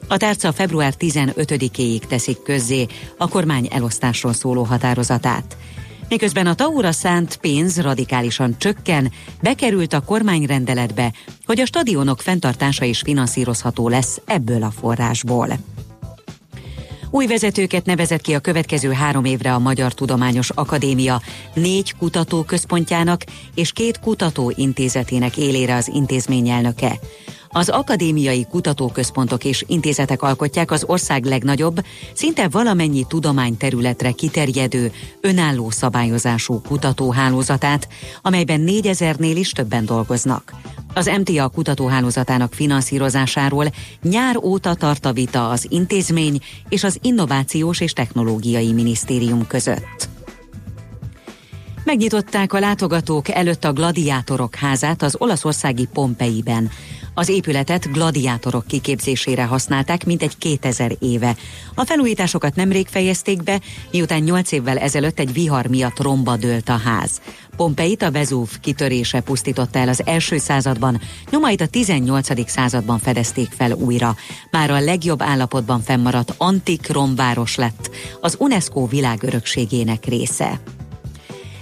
A 0.07 0.17
tárca 0.17 0.51
február 0.51 0.93
15-éig 0.99 1.99
teszik 1.99 2.41
közzé 2.41 2.85
a 3.17 3.27
kormány 3.27 3.67
elosztásról 3.71 4.33
szóló 4.33 4.63
határozatát. 4.63 5.57
Miközben 6.09 6.47
a 6.47 6.53
Taura 6.53 6.91
szánt 6.91 7.37
pénz 7.37 7.81
radikálisan 7.81 8.55
csökken, 8.57 9.11
bekerült 9.41 9.93
a 9.93 10.01
kormányrendeletbe, 10.01 11.13
hogy 11.45 11.59
a 11.59 11.65
stadionok 11.65 12.21
fenntartása 12.21 12.85
is 12.85 12.99
finanszírozható 12.99 13.89
lesz 13.89 14.21
ebből 14.25 14.63
a 14.63 14.71
forrásból. 14.71 15.47
Új 17.11 17.27
vezetőket 17.27 17.85
nevezett 17.85 18.21
ki 18.21 18.33
a 18.33 18.39
következő 18.39 18.91
három 18.91 19.25
évre 19.25 19.53
a 19.53 19.59
Magyar 19.59 19.93
Tudományos 19.93 20.49
Akadémia 20.49 21.21
négy 21.53 21.95
kutatóközpontjának 21.97 23.23
és 23.55 23.71
két 23.71 23.99
kutatóintézetének 23.99 25.37
élére 25.37 25.75
az 25.75 25.87
intézmény 25.93 26.49
elnöke. 26.49 26.99
Az 27.57 27.69
akadémiai 27.69 28.45
kutatóközpontok 28.49 29.43
és 29.43 29.63
intézetek 29.67 30.21
alkotják 30.21 30.71
az 30.71 30.83
ország 30.87 31.25
legnagyobb, 31.25 31.85
szinte 32.13 32.47
valamennyi 32.47 33.05
tudományterületre 33.07 34.11
kiterjedő, 34.11 34.91
önálló 35.21 35.69
szabályozású 35.69 36.61
kutatóhálózatát, 36.61 37.87
amelyben 38.21 38.63
4000-nél 38.67 39.33
is 39.35 39.51
többen 39.51 39.85
dolgoznak. 39.85 40.53
Az 40.93 41.11
MTA 41.19 41.47
kutatóhálózatának 41.49 42.53
finanszírozásáról 42.53 43.65
nyár 44.03 44.37
óta 44.37 44.73
tart 44.73 45.05
a 45.05 45.13
vita 45.13 45.49
az 45.49 45.65
intézmény 45.69 46.39
és 46.69 46.83
az 46.83 46.97
Innovációs 47.01 47.79
és 47.79 47.93
Technológiai 47.93 48.73
Minisztérium 48.73 49.47
között. 49.47 50.09
Megnyitották 51.87 52.53
a 52.53 52.59
látogatók 52.59 53.29
előtt 53.29 53.63
a 53.63 53.73
Gladiátorok 53.73 54.55
házát 54.55 55.01
az 55.01 55.15
olaszországi 55.17 55.87
Pompeiben. 55.93 56.69
Az 57.19 57.29
épületet 57.29 57.91
gladiátorok 57.91 58.67
kiképzésére 58.67 59.45
használták 59.45 60.05
mintegy 60.05 60.37
2000 60.37 60.91
éve. 60.99 61.35
A 61.75 61.85
felújításokat 61.85 62.55
nemrég 62.55 62.87
fejezték 62.87 63.43
be, 63.43 63.61
miután 63.91 64.21
8 64.21 64.51
évvel 64.51 64.77
ezelőtt 64.77 65.19
egy 65.19 65.33
vihar 65.33 65.65
miatt 65.67 66.01
romba 66.01 66.35
dőlt 66.35 66.69
a 66.69 66.77
ház. 66.77 67.21
Pompeit 67.55 68.01
a 68.01 68.11
Vezúv 68.11 68.59
kitörése 68.59 69.21
pusztította 69.21 69.79
el 69.79 69.87
az 69.87 70.05
első 70.05 70.37
században, 70.37 71.01
nyomait 71.29 71.61
a 71.61 71.67
18. 71.67 72.49
században 72.49 72.99
fedezték 72.99 73.51
fel 73.51 73.71
újra. 73.71 74.15
Már 74.51 74.71
a 74.71 74.79
legjobb 74.79 75.21
állapotban 75.21 75.81
fennmaradt 75.81 76.33
antik 76.37 76.91
romváros 76.91 77.55
lett, 77.55 77.89
az 78.21 78.35
UNESCO 78.39 78.87
világörökségének 78.87 80.05
része. 80.05 80.59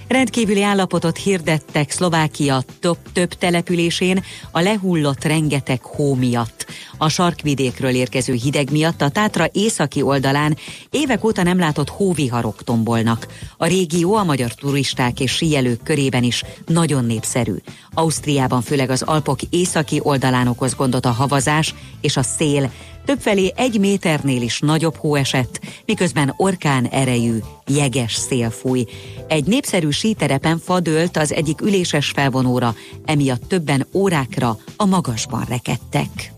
Rendkívüli 0.08 0.62
állapotot 0.62 1.16
hirdettek 1.16 1.90
Szlovákia 1.90 2.62
több, 2.80 2.98
több 3.12 3.28
településén 3.28 4.22
a 4.50 4.60
lehullott 4.60 5.24
rengeteg 5.24 5.82
hó 5.82 6.14
miatt. 6.14 6.55
A 6.98 7.08
sarkvidékről 7.08 7.94
érkező 7.94 8.32
hideg 8.32 8.70
miatt 8.70 9.02
a 9.02 9.08
Tátra 9.08 9.48
északi 9.52 10.02
oldalán 10.02 10.56
évek 10.90 11.24
óta 11.24 11.42
nem 11.42 11.58
látott 11.58 11.88
hóviharok 11.88 12.64
tombolnak. 12.64 13.26
A 13.56 13.66
régió 13.66 14.14
a 14.14 14.24
magyar 14.24 14.54
turisták 14.54 15.20
és 15.20 15.32
síelők 15.32 15.82
körében 15.82 16.22
is 16.22 16.42
nagyon 16.66 17.04
népszerű. 17.04 17.54
Ausztriában 17.94 18.62
főleg 18.62 18.90
az 18.90 19.02
Alpok 19.02 19.38
északi 19.50 20.00
oldalán 20.02 20.48
okoz 20.48 20.74
gondot 20.74 21.06
a 21.06 21.10
havazás 21.10 21.74
és 22.00 22.16
a 22.16 22.22
szél, 22.22 22.70
Többfelé 23.06 23.52
egy 23.56 23.78
méternél 23.78 24.42
is 24.42 24.60
nagyobb 24.60 24.96
hó 24.96 25.14
esett, 25.14 25.60
miközben 25.84 26.34
orkán 26.36 26.84
erejű, 26.86 27.38
jeges 27.66 28.14
szél 28.14 28.50
fúj. 28.50 28.84
Egy 29.28 29.44
népszerű 29.44 29.90
síterepen 29.90 30.58
fadölt 30.58 31.16
az 31.16 31.32
egyik 31.32 31.60
üléses 31.60 32.10
felvonóra, 32.10 32.74
emiatt 33.04 33.48
többen 33.48 33.86
órákra 33.92 34.58
a 34.76 34.84
magasban 34.84 35.44
rekedtek. 35.48 36.35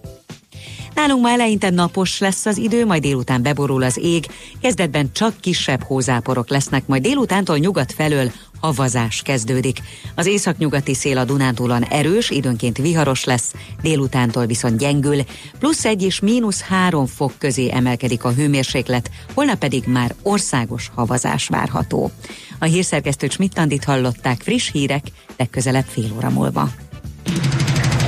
Nálunk 0.99 1.23
ma 1.23 1.31
eleinte 1.31 1.71
napos 1.71 2.19
lesz 2.19 2.47
az 2.47 2.57
idő, 2.57 2.87
majd 2.87 3.03
délután 3.03 3.43
beborul 3.43 3.83
az 3.83 3.99
ég, 4.03 4.27
kezdetben 4.61 5.13
csak 5.13 5.41
kisebb 5.41 5.83
hózáporok 5.83 6.49
lesznek, 6.49 6.87
majd 6.87 7.03
délutántól 7.03 7.57
nyugat 7.59 7.93
felől 7.93 8.33
havazás 8.61 9.23
kezdődik. 9.23 9.79
Az 10.15 10.27
északnyugati 10.27 10.95
szél 10.95 11.19
a 11.19 11.25
Dunántúlon 11.25 11.83
erős, 11.83 12.31
időnként 12.31 12.77
viharos 12.77 13.25
lesz, 13.25 13.53
délutántól 13.83 14.47
viszont 14.47 14.79
gyengül, 14.79 15.23
plusz 15.59 15.85
egy 15.85 16.03
és 16.03 16.21
mínusz 16.21 16.61
három 16.61 17.07
fok 17.07 17.33
közé 17.39 17.71
emelkedik 17.73 18.25
a 18.25 18.33
hőmérséklet, 18.33 19.11
holnap 19.35 19.59
pedig 19.59 19.85
már 19.87 20.15
országos 20.23 20.91
havazás 20.95 21.49
várható. 21.49 22.11
A 22.59 22.65
hírszerkesztő 22.65 23.27
Csmittandit 23.27 23.85
hallották 23.85 24.41
friss 24.43 24.71
hírek, 24.71 25.03
legközelebb 25.37 25.87
fél 25.87 26.13
óra 26.17 26.31
múlva. 26.31 26.71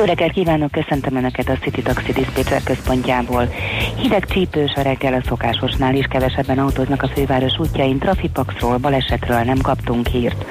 Jó 0.00 0.06
reggelt 0.06 0.32
kívánok, 0.32 0.70
köszöntöm 0.70 1.16
Önöket 1.16 1.48
a 1.48 1.56
City 1.56 1.82
Taxi 1.82 2.12
Dispatcher 2.12 2.62
központjából. 2.62 3.48
Hideg 3.96 4.24
csípős 4.24 4.72
a 4.74 4.80
reggel 4.80 5.14
a 5.14 5.22
szokásosnál 5.26 5.94
is 5.94 6.06
kevesebben 6.06 6.58
autóznak 6.58 7.02
a 7.02 7.08
főváros 7.08 7.58
útjain, 7.58 7.98
trafipaxról, 7.98 8.76
balesetről 8.76 9.38
nem 9.38 9.58
kaptunk 9.58 10.06
hírt. 10.06 10.44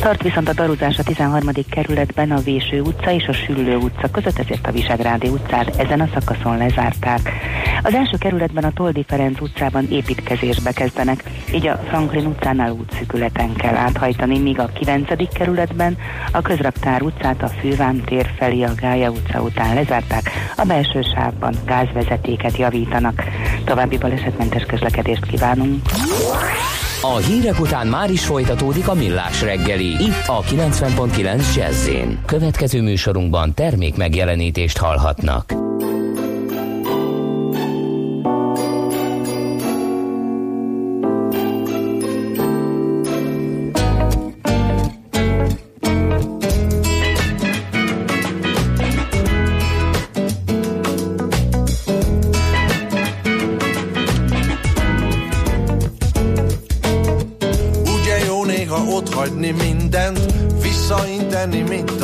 Tart 0.00 0.22
viszont 0.22 0.48
a 0.48 0.52
daruzás 0.52 0.98
a 0.98 1.02
13. 1.02 1.48
kerületben 1.70 2.30
a 2.30 2.40
Véső 2.40 2.80
utca 2.80 3.10
és 3.12 3.26
a 3.26 3.32
Süllő 3.32 3.76
utca 3.76 4.10
között, 4.10 4.38
ezért 4.38 4.66
a 4.66 4.72
Visegrádi 4.72 5.28
utcát 5.28 5.76
ezen 5.76 6.00
a 6.00 6.08
szakaszon 6.14 6.56
lezárták. 6.56 7.32
Az 7.82 7.94
első 7.94 8.16
kerületben 8.18 8.64
a 8.64 8.72
Toldi 8.72 9.04
Ferenc 9.08 9.40
utcában 9.40 9.88
építkezésbe 9.90 10.72
kezdenek, 10.72 11.24
így 11.54 11.66
a 11.66 11.76
Franklin 11.88 12.26
utcánál 12.26 12.70
útszükületen 12.70 13.54
kell 13.54 13.74
áthajtani, 13.74 14.38
míg 14.38 14.58
a 14.58 14.66
9. 14.66 15.32
kerületben 15.32 15.96
a 16.32 16.42
Közraktár 16.42 17.02
utcát 17.02 17.42
a 17.42 17.48
Fővám 17.48 18.02
tér 18.04 18.30
felé 18.36 18.62
a 18.62 18.74
Gája 18.88 19.10
utca 19.10 19.40
után 19.40 19.74
lezárták, 19.74 20.30
a 20.56 20.64
belső 20.64 21.02
sávban 21.14 21.54
gázvezetéket 21.66 22.56
javítanak. 22.56 23.22
További 23.64 23.98
balesetmentes 23.98 24.62
közlekedést 24.62 25.26
kívánunk. 25.26 25.82
A 27.02 27.16
hírek 27.16 27.60
után 27.60 27.86
már 27.86 28.10
is 28.10 28.26
folytatódik 28.26 28.88
a 28.88 28.94
millás 28.94 29.42
reggeli, 29.42 29.86
itt 29.86 30.26
a 30.26 30.42
90.9 30.42 31.56
jazz 31.56 31.88
Következő 32.26 32.82
műsorunkban 32.82 33.54
termék 33.54 33.96
megjelenítést 33.96 34.78
hallhatnak. 34.78 35.52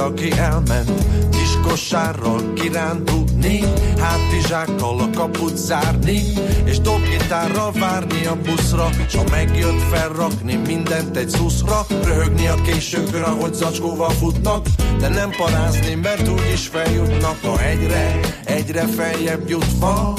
Aki 0.04 0.30
elment. 0.38 0.90
Kis 1.30 1.58
kosárral 1.62 2.52
kirándulni 2.52 3.60
Hátizsákkal 3.98 5.00
a 5.00 5.10
kaput 5.16 5.56
zárni 5.56 6.20
És 6.64 6.78
dobgitárral 6.78 7.72
várni 7.72 8.26
a 8.26 8.36
buszra 8.44 8.88
S 9.08 9.14
ha 9.14 9.22
megjött 9.30 9.80
felrakni 9.90 10.54
mindent 10.54 11.16
egy 11.16 11.28
szuszra 11.28 11.86
Röhögni 12.04 12.46
a 12.46 12.54
későkre, 12.54 13.26
hogy 13.26 13.54
zacskóval 13.54 14.10
futnak 14.10 14.66
De 14.98 15.08
nem 15.08 15.30
parázni, 15.30 15.94
mert 15.94 16.28
úgyis 16.28 16.66
feljutnak 16.66 17.36
A 17.44 17.60
egyre, 17.60 18.20
egyre 18.44 18.86
feljebb 18.86 19.48
jutva 19.48 20.14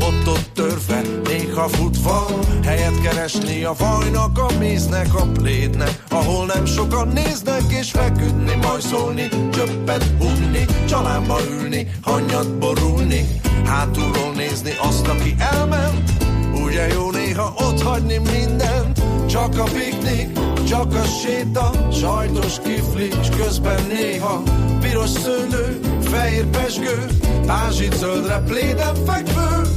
Bottot 0.00 0.50
törve, 0.54 1.02
néha 1.24 1.68
futva 1.68 2.26
Helyet 2.64 3.00
keresni 3.00 3.64
a 3.64 3.74
vajnak, 3.78 4.38
a 4.38 4.58
méznek, 4.58 5.14
a 5.14 5.22
plédnek 5.22 6.04
Ahol 6.08 6.46
nem 6.46 6.64
sokan 6.64 7.08
néznek 7.08 7.62
és 7.80 7.90
feküdni 7.90 8.54
Majd 8.62 8.80
szólni, 8.80 9.28
csöppet 9.52 10.04
húgni 10.18 10.64
Csalámba 10.88 11.38
ülni, 11.50 11.90
hanyat 12.02 12.58
borulni 12.58 13.40
Hátulról 13.64 14.32
nézni 14.34 14.72
azt, 14.82 15.06
aki 15.06 15.34
elment. 15.38 16.12
Ugye 16.64 16.86
jó 16.86 17.10
néha 17.10 17.54
ott 17.56 17.82
hagyni 17.82 18.18
mindent 18.18 19.02
Csak 19.26 19.58
a 19.58 19.64
piknik, 19.64 20.38
csak 20.68 20.94
a 20.94 21.04
séta 21.04 21.70
Sajtos 21.92 22.60
kifli, 22.64 23.08
és 23.20 23.28
közben 23.36 23.80
néha 23.88 24.42
Piros 24.80 25.10
szőlő, 25.10 25.80
fehér 26.00 26.46
pesgő 26.46 27.06
Pázsit 27.46 27.96
zöldre 27.96 28.42
pléden 28.46 28.94
fekvő 29.06 29.69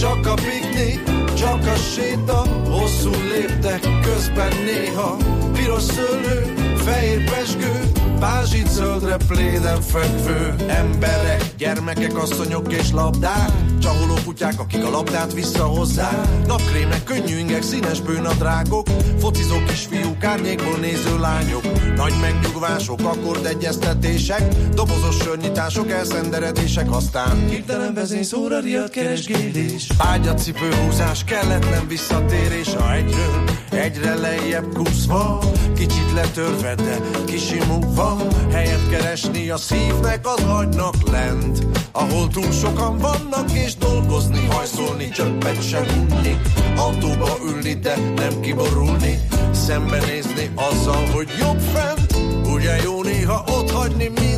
csak 0.00 0.26
a 0.26 0.34
piknik, 0.34 1.02
csak 1.34 1.66
a 1.66 1.74
séta 1.74 2.42
Hosszú 2.70 3.10
léptek 3.10 3.80
közben 4.02 4.52
néha. 4.64 5.16
Piros 5.52 5.82
szőlő, 5.82 6.59
fehér 6.80 7.24
pesgő 7.30 7.90
Pázsit 8.20 8.68
zöldre 8.68 9.16
pléden 9.28 9.80
fekvő. 9.80 10.54
Emberek, 10.68 11.54
gyermekek, 11.58 12.18
asszonyok 12.18 12.72
és 12.72 12.90
labdák 12.92 13.50
Csaholó 13.80 14.14
kutyák, 14.24 14.60
akik 14.60 14.84
a 14.84 14.90
labdát 14.90 15.32
visszahozzák. 15.32 16.46
Napkrémek, 16.46 17.04
könnyű 17.04 17.38
ingek, 17.38 17.62
színes 17.62 18.00
bőnadrágok 18.00 18.86
Focizó 19.18 19.56
kisfiúk, 19.66 20.24
árnyékból 20.24 20.76
néző 20.76 21.18
lányok. 21.18 21.62
Nagy 21.96 22.14
megnyugvások, 22.20 23.00
akkordegyeztetések 23.00 24.54
Dobozos 24.74 25.16
sörnyitások, 25.16 25.90
elszenderedések 25.90 26.90
Aztán 26.90 27.48
hirtelen 27.48 27.94
vezényszóra 27.94 28.60
riadt 28.60 28.90
keresgélés. 28.90 29.88
Ágyacipő 29.98 30.74
húzás, 30.74 31.24
kelletlen 31.24 31.88
visszatérés 31.88 32.74
A 32.74 32.92
egyről 32.92 33.59
egyre 33.70 34.14
lejjebb 34.14 34.74
kuszva 34.74 35.38
Kicsit 35.74 36.12
letörve, 36.14 36.74
de 36.74 37.00
kisimulva 37.24 38.16
Helyet 38.52 38.88
keresni 38.90 39.50
a 39.50 39.56
szívnek 39.56 40.26
az 40.26 40.44
agynak 40.44 41.10
lent 41.10 41.66
Ahol 41.92 42.28
túl 42.28 42.52
sokan 42.52 42.98
vannak 42.98 43.52
és 43.52 43.76
dolgozni 43.76 44.46
Hajszolni, 44.50 45.08
csöppet 45.08 45.68
sem 45.68 45.84
unni. 45.98 46.40
Autóba 46.76 47.36
ülni, 47.46 47.74
de 47.74 47.96
nem 48.16 48.40
kiborulni 48.40 49.18
Szembenézni 49.52 50.50
azzal, 50.54 51.06
hogy 51.12 51.28
jobb 51.40 51.60
fent 51.60 52.16
Ugye 52.52 52.76
jó 52.82 53.02
néha 53.02 53.44
ott 53.46 53.70
hagyni 53.70 54.04
mindent 54.04 54.29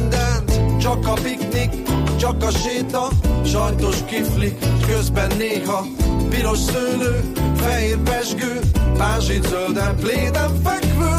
Csak 0.83 1.07
a 1.07 1.13
piknik, 1.13 1.71
csak 2.17 2.43
a 2.43 2.51
séta 2.51 3.09
Sajtos 3.45 3.97
kiflik, 4.07 4.59
közben 4.87 5.31
néha 5.39 5.87
Piros 6.29 6.59
szőlő, 6.59 7.33
fehér 7.57 7.97
pesgő 7.97 8.61
Pázsit 8.97 9.47
zölden, 9.47 9.97
pléden 9.97 10.61
fekvő. 10.65 11.15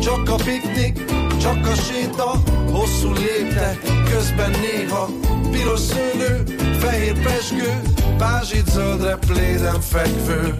Csak 0.00 0.28
a 0.28 0.34
piknik, 0.34 1.04
csak 1.40 1.66
a 1.66 1.74
séta 1.74 2.42
Hosszú 2.72 3.12
léptek, 3.12 3.78
közben 4.10 4.50
néha 4.50 5.08
Piros 5.50 5.80
szőlő, 5.80 6.42
fehér 6.78 7.22
pesgő 7.22 7.82
Pázsit 8.18 8.66
zöldre, 8.70 9.16
pléden 9.16 9.80
fekvő 9.80 10.54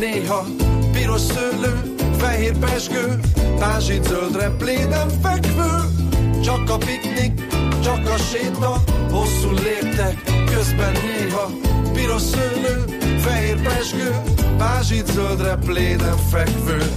néha 0.00 0.44
Piros 0.92 1.20
szőlő, 1.20 1.94
fehér 2.18 2.58
pesgő 2.58 3.18
Pázsit 3.58 4.04
zöldre 4.04 4.48
pléden 4.58 5.08
fekvő. 5.22 5.70
Csak 6.42 6.70
a 6.70 6.76
piknik, 6.76 7.46
csak 7.82 8.08
a 8.08 8.16
séta 8.16 8.82
Hosszú 9.10 9.50
léptek, 9.50 10.22
közben 10.54 10.92
néha 10.92 11.50
Piros 11.92 12.22
szőlő, 12.22 12.84
fehér 13.18 13.60
pesgő 13.62 14.22
Pázsit 14.58 15.06
zöldre 15.06 15.54
pléden 15.54 16.16
fekvő. 16.30 16.92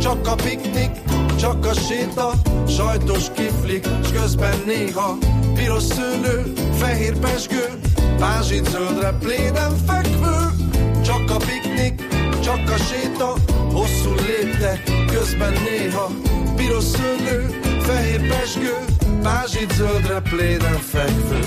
Csak 0.00 0.28
a 0.28 0.34
piknik, 0.34 0.90
csak 1.38 1.66
a 1.66 1.72
séta 1.72 2.32
Sajtos 2.68 3.24
kiflik, 3.32 3.86
s 4.04 4.12
közben 4.12 4.62
néha 4.66 5.18
Piros 5.54 5.82
szőlő, 5.82 6.52
fehér 6.78 7.18
pesgő 7.18 7.64
Pázsit 8.24 8.68
zöldre 8.68 9.12
pléden 9.20 9.76
fekvő 9.86 10.36
Csak 11.02 11.30
a 11.30 11.36
piknik, 11.36 12.06
csak 12.42 12.70
a 12.70 12.76
séta, 12.76 13.34
hosszú 13.72 14.14
léptek, 14.14 14.82
közben 15.06 15.52
néha 15.52 16.10
piros 16.56 16.84
szőlő, 16.84 17.60
fehér 17.80 18.28
pesgő, 18.28 18.74
pázsit 19.22 19.72
zöldre 19.72 20.20
pléden 20.20 20.78
fekvő. 20.78 21.38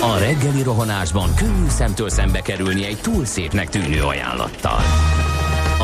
A 0.00 0.18
reggeli 0.18 0.62
rohanásban 0.62 1.34
könnyű 1.34 1.68
szemtől 1.68 2.08
szembe 2.08 2.40
kerülni 2.40 2.84
egy 2.84 2.98
túl 3.00 3.24
szépnek 3.24 3.68
tűnő 3.68 4.02
ajánlattal. 4.02 4.80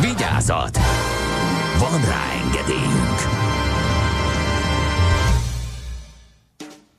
Vigyázat! 0.00 0.78
van 1.78 2.00
rá 2.04 2.22
engedélyünk. 2.44 3.18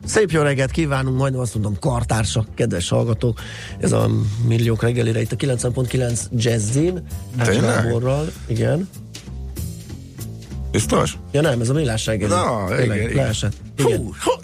Szép 0.05 0.31
jó 0.31 0.41
reggelt 0.41 0.71
kívánunk, 0.71 1.17
majdnem 1.17 1.41
azt 1.41 1.53
mondom 1.53 1.79
kartársak, 1.79 2.55
kedves 2.55 2.89
hallgatók. 2.89 3.39
Ez 3.79 3.91
a 3.91 4.09
milliók 4.47 4.81
reggelire 4.81 5.21
itt 5.21 5.31
a 5.31 5.35
9.9 5.35 6.19
Jazzin. 6.31 7.03
Tényleg? 7.43 7.83
Gáborral, 7.83 8.31
igen. 8.47 8.89
Biztos? 10.71 11.17
Ja 11.31 11.41
nem, 11.41 11.61
ez 11.61 11.69
a 11.69 11.73
millás 11.73 12.05
reggeli. 12.05 12.31
Na, 12.31 12.65
Tényleg, 12.67 12.97
igen, 12.97 13.09
igen. 13.09 13.23
leesett. 13.23 13.53
Igen. 13.77 13.97
Fú, 13.97 14.13
ho- 14.19 14.43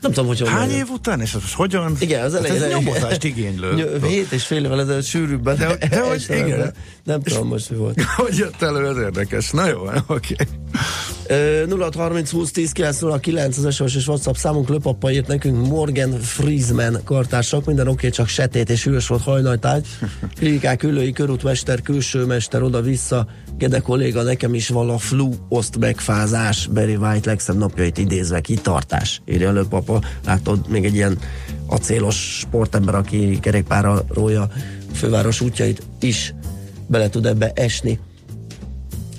Nem 0.00 0.12
tudom, 0.12 0.26
hogy 0.26 0.48
hány 0.48 0.70
év 0.70 0.88
után, 0.90 1.20
és 1.20 1.32
most 1.32 1.54
hogyan? 1.54 1.96
Igen, 1.98 2.24
az 2.24 2.32
Hát 2.32 2.44
elején. 2.44 2.62
ez 2.62 2.70
nyomozást 2.70 3.24
igénylő. 3.24 3.74
Ny- 3.74 4.06
Hét 4.06 4.32
és 4.32 4.44
fél 4.44 4.64
évvel 4.64 4.80
ezelőtt 4.80 5.04
sűrűbben. 5.04 5.56
De- 5.56 5.88
de 5.90 6.00
hogy 6.00 6.24
igen. 6.28 6.48
lenne. 6.48 6.72
Nem 7.04 7.22
tudom 7.22 7.48
most 7.48 7.70
mi 7.70 7.76
volt. 7.76 8.00
Hogy 8.16 8.36
jött 8.36 8.62
elő, 8.62 8.88
ez 8.88 8.96
érdekes. 8.96 9.50
Na 9.50 9.66
jó, 9.68 9.78
oké. 10.06 10.34
Ö, 11.26 11.64
0630 11.68 12.30
20 12.30 12.50
10 12.50 12.72
909 12.72 13.56
az 13.58 13.74
SOS 13.74 13.94
és 13.94 14.06
WhatsApp 14.06 14.34
számunk 14.34 14.68
löpappa 14.68 15.10
írt 15.10 15.26
nekünk 15.26 15.66
Morgan 15.66 16.20
Friesman 16.20 17.00
kartársak, 17.04 17.64
minden 17.64 17.88
oké, 17.88 18.08
csak 18.10 18.28
setét 18.28 18.70
és 18.70 18.84
hűvös 18.84 19.06
volt 19.06 19.22
hajnaltáj. 19.22 19.80
Kritikák, 20.36 20.82
ülői, 20.82 21.12
körútmester, 21.12 21.82
külsőmester, 21.82 22.62
oda-vissza, 22.62 23.26
Gede 23.60 23.80
kolléga, 23.80 24.22
nekem 24.22 24.54
is 24.54 24.68
vala 24.68 24.98
flu, 24.98 25.30
oszt 25.48 25.78
megfázás, 25.78 26.66
Barry 26.66 26.96
White 26.96 27.30
legszebb 27.30 27.56
napjait 27.56 27.98
idézve, 27.98 28.40
kitartás, 28.40 29.22
írja 29.26 29.48
a 29.48 29.52
löpapa. 29.52 30.02
Látod, 30.24 30.68
még 30.68 30.84
egy 30.84 30.94
ilyen 30.94 31.18
acélos 31.66 32.38
sportember, 32.38 32.94
aki 32.94 33.38
kerékpára 33.40 34.04
rója 34.08 34.48
főváros 34.92 35.40
útjait 35.40 35.82
is 36.00 36.34
bele 36.86 37.08
tud 37.08 37.26
ebbe 37.26 37.52
esni. 37.54 37.98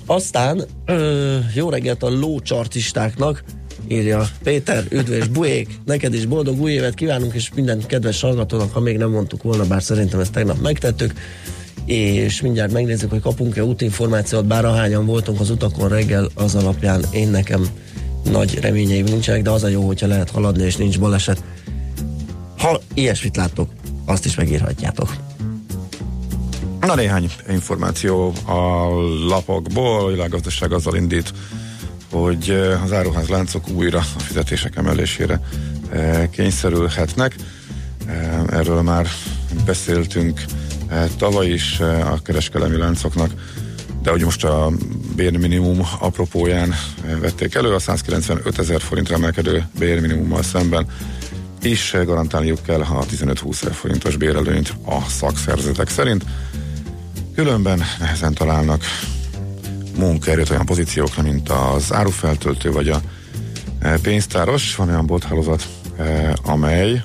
Aztán 0.06 0.64
ö, 0.86 1.38
jó 1.54 1.70
reggelt 1.70 2.02
a 2.02 2.10
lócsartistáknak, 2.10 3.44
írja 3.88 4.28
Péter, 4.42 4.84
üdvös 4.90 5.26
buék, 5.26 5.78
neked 5.84 6.14
is 6.14 6.26
boldog 6.26 6.60
új 6.60 6.72
évet 6.72 6.94
kívánunk, 6.94 7.34
és 7.34 7.50
minden 7.54 7.86
kedves 7.86 8.20
hallgatónak, 8.20 8.72
ha 8.72 8.80
még 8.80 8.96
nem 8.96 9.10
mondtuk 9.10 9.42
volna, 9.42 9.64
bár 9.66 9.82
szerintem 9.82 10.20
ezt 10.20 10.32
tegnap 10.32 10.60
megtettük, 10.60 11.12
és 11.84 12.40
mindjárt 12.40 12.72
megnézzük, 12.72 13.10
hogy 13.10 13.20
kapunk-e 13.20 13.64
útinformációt, 13.64 14.46
bár 14.46 14.64
ahányan 14.64 15.06
voltunk 15.06 15.40
az 15.40 15.50
utakon 15.50 15.88
reggel, 15.88 16.28
az 16.34 16.54
alapján 16.54 17.04
én 17.12 17.28
nekem 17.28 17.66
nagy 18.30 18.58
reményeim 18.60 19.04
nincsenek, 19.04 19.42
de 19.42 19.50
az 19.50 19.62
a 19.62 19.68
jó, 19.68 19.86
hogyha 19.86 20.06
lehet 20.06 20.30
haladni, 20.30 20.64
és 20.64 20.76
nincs 20.76 20.98
baleset. 20.98 21.42
Ha 22.58 22.80
ilyesmit 22.94 23.36
láttok, 23.36 23.70
azt 24.04 24.24
is 24.24 24.34
megírhatjátok. 24.34 25.16
Na 26.80 26.94
néhány 26.94 27.30
információ 27.48 28.32
a 28.44 28.88
lapokból, 29.28 30.04
a 30.04 30.10
világgazdaság 30.10 30.72
azzal 30.72 30.96
indít, 30.96 31.32
hogy 32.10 32.50
az 32.84 32.92
áruház 32.92 33.28
láncok 33.28 33.68
újra 33.68 33.98
a 33.98 34.20
fizetések 34.20 34.76
emelésére 34.76 35.40
kényszerülhetnek. 36.30 37.36
Erről 38.50 38.82
már 38.82 39.06
beszéltünk 39.64 40.44
tavaly 41.16 41.46
is 41.46 41.80
eh, 41.80 42.12
a 42.12 42.18
kereskedelmi 42.22 42.76
láncoknak, 42.76 43.30
de 44.02 44.10
hogy 44.10 44.24
most 44.24 44.44
a 44.44 44.70
bérminimum 45.16 45.80
apropóján 45.98 46.70
eh, 46.70 47.18
vették 47.20 47.54
elő, 47.54 47.74
a 47.74 47.78
195 47.78 48.58
ezer 48.58 48.80
forintra 48.80 49.14
emelkedő 49.14 49.66
bérminimummal 49.78 50.42
szemben 50.42 50.86
is 51.62 51.94
eh, 51.94 52.04
garantálniuk 52.04 52.62
kell 52.62 52.80
a 52.80 53.04
15-20 53.04 53.62
ezer 53.62 53.74
forintos 53.74 54.16
bérelőnyt 54.16 54.74
a 54.84 55.08
szakszervezetek 55.08 55.88
szerint. 55.88 56.24
Különben 57.34 57.82
nehezen 57.98 58.34
találnak 58.34 58.82
munkaerőt 59.96 60.50
olyan 60.50 60.66
pozíciókra, 60.66 61.22
mint 61.22 61.48
az 61.48 61.92
árufeltöltő 61.92 62.72
vagy 62.72 62.88
a 62.88 63.00
pénztáros. 64.02 64.76
Van 64.76 64.88
olyan 64.88 65.06
bolthálózat, 65.06 65.68
amely 66.42 67.02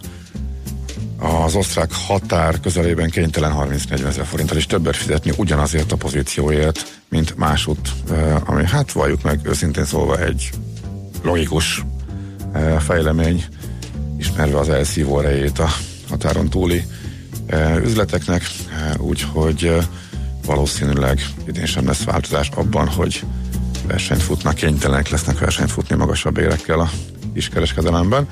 az 1.20 1.56
osztrák 1.56 1.92
határ 1.92 2.60
közelében 2.60 3.10
kénytelen 3.10 3.54
30-40 3.56 4.06
ezer 4.06 4.26
forinttal 4.26 4.58
is 4.58 4.66
többet 4.66 4.96
fizetni 4.96 5.34
ugyanazért 5.38 5.92
a 5.92 5.96
pozícióért, 5.96 7.02
mint 7.10 7.38
másút, 7.38 7.92
ami 8.46 8.66
hát 8.66 8.92
valljuk 8.92 9.24
meg 9.24 9.40
őszintén 9.44 9.86
szólva 9.86 10.20
egy 10.20 10.50
logikus 11.24 11.84
fejlemény, 12.80 13.46
ismerve 14.18 14.60
az 14.60 14.70
elszívó 14.70 15.20
erejét 15.20 15.60
a 15.60 15.70
határon 16.10 16.50
túli 16.50 16.84
üzleteknek, 17.84 18.50
úgyhogy 18.98 19.78
valószínűleg 20.46 21.26
idén 21.48 21.66
sem 21.66 21.86
lesz 21.86 22.04
változás 22.04 22.50
abban, 22.56 22.88
hogy 22.88 23.24
versenyt 23.88 24.22
futnak, 24.22 24.56
kénytelenek 24.56 25.10
lesznek 25.10 25.40
versenyt 25.40 25.72
futni 25.72 25.96
magasabb 25.96 26.38
érekkel 26.38 26.80
a 26.80 26.90
kiskereskedelemben. 27.38 28.28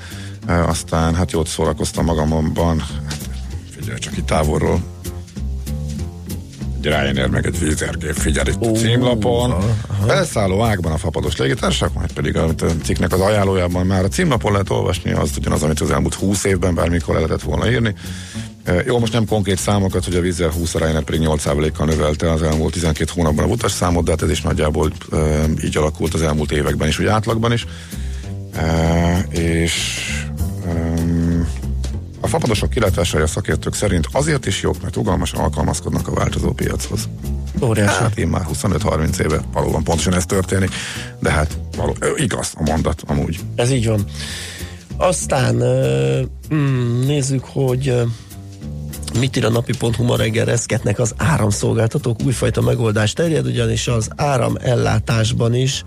E, 0.46 0.64
aztán 0.64 1.14
hát 1.14 1.30
jót 1.32 1.48
szórakoztam 1.48 2.04
magamban, 2.04 2.80
hát 3.08 3.28
figyelj 3.70 3.98
csak 3.98 4.16
itt 4.16 4.26
távolról, 4.26 4.82
egy 6.86 6.92
Ryanair 6.92 7.28
meg 7.28 7.46
egy 7.46 7.58
vízergép 7.58 8.14
figyel 8.14 8.46
itt 8.46 8.64
a 8.64 8.70
címlapon. 8.70 9.54
Felszálló 10.06 10.62
ágban 10.62 10.92
a 10.92 10.96
fapados 10.96 11.36
légitársaság, 11.36 11.90
majd 11.94 12.12
pedig 12.12 12.36
a 12.36 12.54
cikknek 12.82 13.12
az 13.12 13.20
ajánlójában 13.20 13.86
már 13.86 14.04
a 14.04 14.08
címlapon 14.08 14.52
lehet 14.52 14.70
olvasni, 14.70 15.12
az 15.12 15.30
ugyanaz, 15.36 15.62
amit 15.62 15.80
az 15.80 15.90
elmúlt 15.90 16.14
20 16.14 16.44
évben 16.44 16.74
bármikor 16.74 17.14
el 17.14 17.20
lehetett 17.20 17.42
volna 17.42 17.70
írni. 17.70 17.94
Jó, 18.86 18.98
most 18.98 19.12
nem 19.12 19.26
konkrét 19.26 19.58
számokat, 19.58 20.04
hogy 20.04 20.14
a 20.14 20.20
vízzel 20.20 20.50
20 20.50 20.74
a 20.74 20.78
Ryanair 20.78 21.04
pedig 21.04 21.20
8%-kal 21.24 21.86
növelte 21.86 22.32
az 22.32 22.42
elmúlt 22.42 22.72
12 22.72 23.10
hónapban 23.14 23.44
a 23.44 23.48
utas 23.48 23.72
számot, 23.72 24.04
de 24.04 24.10
hát 24.10 24.22
ez 24.22 24.30
is 24.30 24.40
nagyjából 24.40 24.92
e, 25.12 25.16
így 25.64 25.76
alakult 25.76 26.14
az 26.14 26.22
elmúlt 26.22 26.52
években 26.52 26.88
is, 26.88 26.98
úgy 26.98 27.06
átlagban 27.06 27.52
is. 27.52 27.66
És 29.30 30.00
a 32.20 32.26
fapadosok 32.26 32.70
kilátásai 32.70 33.22
a 33.22 33.26
szakértők 33.26 33.74
szerint 33.74 34.06
azért 34.12 34.46
is 34.46 34.62
jók, 34.62 34.82
mert 34.82 34.94
rugalmasan 34.94 35.40
alkalmazkodnak 35.40 36.08
a 36.08 36.12
változó 36.12 36.52
piachoz. 36.52 37.08
Óriási. 37.62 38.02
Hát 38.02 38.18
én 38.18 38.28
már 38.28 38.46
25-30 38.52 39.18
éve 39.18 39.40
valóban 39.52 39.84
pontosan 39.84 40.14
ez 40.14 40.26
történik, 40.26 40.70
de 41.20 41.30
hát 41.30 41.58
való, 41.76 41.96
igaz 42.16 42.52
a 42.54 42.62
mondat 42.62 43.02
amúgy. 43.06 43.40
Ez 43.54 43.70
így 43.70 43.86
van. 43.86 44.04
Aztán 44.96 45.54
mm, 46.54 47.00
nézzük, 47.06 47.44
hogy 47.44 48.02
mit 49.18 49.36
ír 49.36 49.44
a 49.44 49.50
napi.hu 49.50 50.04
ma 50.04 50.16
reggel 50.16 50.44
reszketnek 50.44 50.98
az 50.98 51.14
áramszolgáltatók. 51.16 52.22
Újfajta 52.24 52.60
megoldás 52.60 53.12
terjed, 53.12 53.46
ugyanis 53.46 53.88
az 53.88 54.08
áramellátásban 54.16 55.54
is 55.54 55.84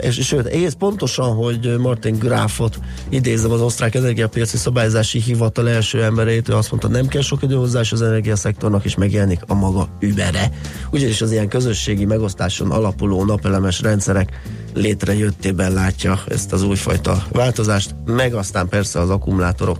és 0.00 0.26
sőt, 0.26 0.46
egész 0.46 0.72
pontosan, 0.72 1.34
hogy 1.34 1.78
Martin 1.78 2.18
Grafot 2.18 2.78
idézem 3.08 3.50
az 3.50 3.60
osztrák 3.60 3.94
energiapiaci 3.94 4.56
szabályzási 4.56 5.20
hivatal 5.20 5.68
első 5.68 6.02
emberét, 6.02 6.48
ő 6.48 6.54
azt 6.54 6.70
mondta, 6.70 6.88
nem 6.88 7.06
kell 7.06 7.22
sok 7.22 7.42
idő 7.42 7.54
hozzá, 7.54 7.80
az 7.90 8.02
energiaszektornak 8.02 8.84
is 8.84 8.94
megjelenik 8.94 9.40
a 9.46 9.54
maga 9.54 9.88
übere. 10.00 10.50
Ugyanis 10.90 11.20
az 11.20 11.32
ilyen 11.32 11.48
közösségi 11.48 12.04
megosztáson 12.04 12.70
alapuló 12.70 13.24
napelemes 13.24 13.80
rendszerek 13.80 14.40
létrejöttében 14.74 15.72
látja 15.72 16.20
ezt 16.28 16.52
az 16.52 16.62
újfajta 16.62 17.24
változást, 17.32 17.94
meg 18.06 18.34
aztán 18.34 18.68
persze 18.68 19.00
az 19.00 19.10
akkumulátorok 19.10 19.78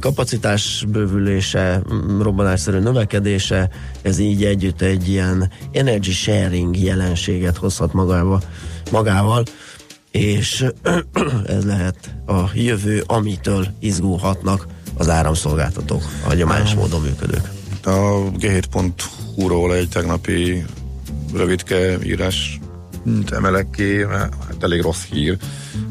kapacitás 0.00 0.84
bővülése, 0.88 1.82
robbanásszerű 2.20 2.78
növekedése, 2.78 3.70
ez 4.02 4.18
így 4.18 4.44
együtt 4.44 4.80
egy 4.80 5.08
ilyen 5.08 5.50
energy 5.72 6.10
sharing 6.10 6.76
jelenséget 6.76 7.56
hozhat 7.56 7.92
magába, 7.92 8.40
magával, 8.90 9.42
és 10.10 10.64
ez 11.56 11.64
lehet 11.64 12.14
a 12.26 12.50
jövő, 12.54 13.04
amitől 13.06 13.66
izgulhatnak 13.80 14.66
az 14.96 15.08
áramszolgáltatók, 15.08 16.02
a 16.24 16.28
hagyományos 16.28 16.74
módon 16.74 17.00
működők. 17.00 17.50
A 17.84 18.30
g7.hu-ról 18.38 19.74
egy 19.74 19.88
tegnapi 19.88 20.64
rövidke 21.34 21.98
írás 22.04 22.58
emelek 23.30 23.70
ki, 23.70 24.04
hát 24.48 24.56
elég 24.62 24.80
rossz 24.80 25.04
hír. 25.10 25.36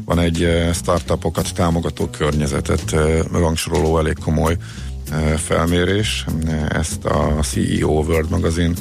Van 0.04 0.18
egy 0.18 0.42
eh, 0.42 0.72
startupokat 0.74 1.54
támogató 1.54 2.06
környezetet 2.06 2.92
eh, 2.92 3.18
rangsoroló 3.32 3.98
elég 3.98 4.18
komoly 4.18 4.56
eh, 5.10 5.36
felmérés. 5.36 6.24
Ezt 6.68 7.04
a 7.04 7.38
CEO 7.42 8.02
World 8.02 8.30
Magazine 8.30 8.74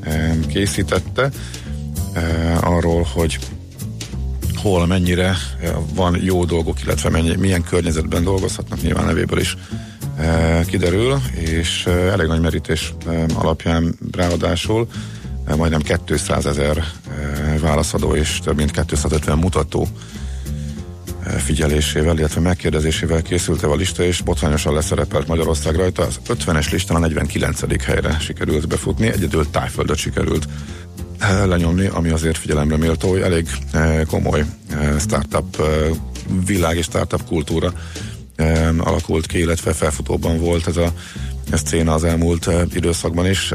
eh, 0.00 0.36
készítette 0.48 1.30
arról, 2.60 3.06
hogy 3.12 3.38
hol 4.54 4.86
mennyire 4.86 5.36
van 5.94 6.16
jó 6.22 6.44
dolgok, 6.44 6.82
illetve 6.82 7.10
mennyi, 7.10 7.36
milyen 7.36 7.62
környezetben 7.62 8.24
dolgozhatnak, 8.24 8.82
nyilván 8.82 9.04
nevéből 9.04 9.38
is 9.38 9.56
kiderül, 10.66 11.20
és 11.34 11.86
elég 11.86 12.26
nagy 12.26 12.40
merítés 12.40 12.94
alapján 13.34 13.98
ráadásul 14.12 14.88
majdnem 15.56 15.98
200 16.04 16.46
ezer 16.46 16.76
eh, 16.78 17.58
válaszadó 17.60 18.14
és 18.14 18.38
több 18.44 18.56
mint 18.56 18.70
250 18.70 19.38
mutató 19.38 19.88
eh, 21.26 21.32
figyelésével, 21.32 22.18
illetve 22.18 22.40
megkérdezésével 22.40 23.22
készült 23.22 23.62
a 23.62 23.74
lista, 23.74 24.02
és 24.02 24.20
botrányosan 24.20 24.74
leszerepelt 24.74 25.26
Magyarország 25.26 25.74
rajta. 25.74 26.02
Az 26.02 26.20
50-es 26.28 26.70
listán 26.70 26.96
a 26.96 27.00
49. 27.00 27.84
helyre 27.84 28.18
sikerült 28.20 28.68
befutni, 28.68 29.06
egyedül 29.12 29.50
Tájföldöt 29.50 29.96
sikerült 29.96 30.48
eh, 31.18 31.46
lenyomni, 31.46 31.86
ami 31.86 32.08
azért 32.08 32.38
figyelemre 32.38 32.76
méltó, 32.76 33.10
hogy 33.10 33.20
elég 33.20 33.48
eh, 33.72 34.00
komoly 34.06 34.44
eh, 34.70 34.98
startup 34.98 35.60
eh, 35.60 35.66
világ 36.46 36.76
és 36.76 36.84
startup 36.84 37.24
kultúra 37.24 37.72
alakult 38.78 39.26
ki, 39.26 39.38
illetve 39.38 39.72
felfutóban 39.72 40.38
volt 40.38 40.66
ez 40.66 40.76
a 40.76 40.92
ez 41.50 41.62
széna 41.64 41.94
az 41.94 42.04
elmúlt 42.04 42.50
időszakban 42.74 43.26
is, 43.26 43.48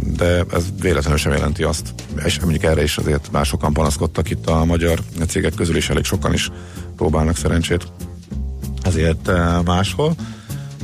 de 0.00 0.44
ez 0.52 0.64
véletlenül 0.80 1.18
sem 1.18 1.32
jelenti 1.32 1.62
azt, 1.62 1.94
és 2.24 2.40
mondjuk 2.40 2.62
erre 2.62 2.82
is 2.82 2.96
azért 2.96 3.28
már 3.30 3.46
sokan 3.46 3.72
panaszkodtak 3.72 4.30
itt 4.30 4.46
a 4.46 4.64
magyar 4.64 4.98
cégek 5.28 5.54
közül 5.54 5.76
is, 5.76 5.88
elég 5.88 6.04
sokan 6.04 6.32
is 6.32 6.50
próbálnak 6.96 7.36
szerencsét 7.36 7.86
ezért 8.82 9.28
e, 9.28 9.60
máshol, 9.64 10.14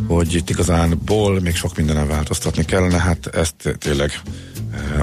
hogy 0.06 0.34
itt 0.34 0.50
igazánból 0.50 1.40
még 1.40 1.56
sok 1.56 1.76
mindenen 1.76 2.08
változtatni 2.08 2.64
kellene, 2.64 2.98
hát 2.98 3.26
ezt 3.26 3.76
tényleg 3.78 4.20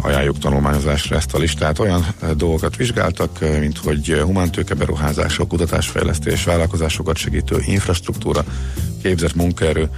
ajánljuk 0.01 0.39
tanulmányozásra 0.39 1.15
ezt 1.15 1.33
a 1.33 1.37
listát. 1.37 1.79
Olyan 1.79 2.05
dolgokat 2.37 2.75
vizsgáltak, 2.75 3.39
mint 3.59 3.77
hogy 3.77 4.21
humántőke 4.23 4.73
beruházások, 4.73 5.47
kutatásfejlesztés, 5.47 6.43
vállalkozásokat 6.43 7.17
segítő 7.17 7.61
infrastruktúra, 7.65 8.43
képzett 9.01 9.35
munkaerő 9.35 9.89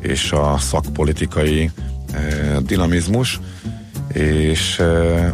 és 0.00 0.32
a 0.32 0.58
szakpolitikai 0.58 1.70
dinamizmus 2.60 3.40
és 4.12 4.82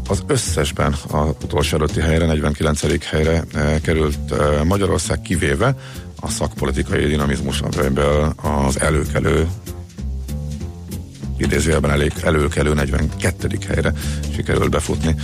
az 0.08 0.22
összesben 0.26 0.94
az 1.10 1.34
utolsó 1.42 1.76
előtti 1.76 2.00
helyre, 2.00 2.26
49. 2.26 3.04
helyre 3.04 3.44
került 3.82 4.18
Magyarország, 4.64 5.20
kivéve 5.22 5.76
a 6.20 6.28
szakpolitikai 6.28 7.06
dinamizmus, 7.06 7.60
amiből 7.60 8.34
az 8.42 8.80
előkelő 8.80 9.48
idézőjelben 11.38 11.90
elég 11.90 12.12
előkelő 12.22 12.74
42. 12.74 13.58
helyre 13.66 13.92
sikerült 14.34 14.70
befutni. 14.70 15.14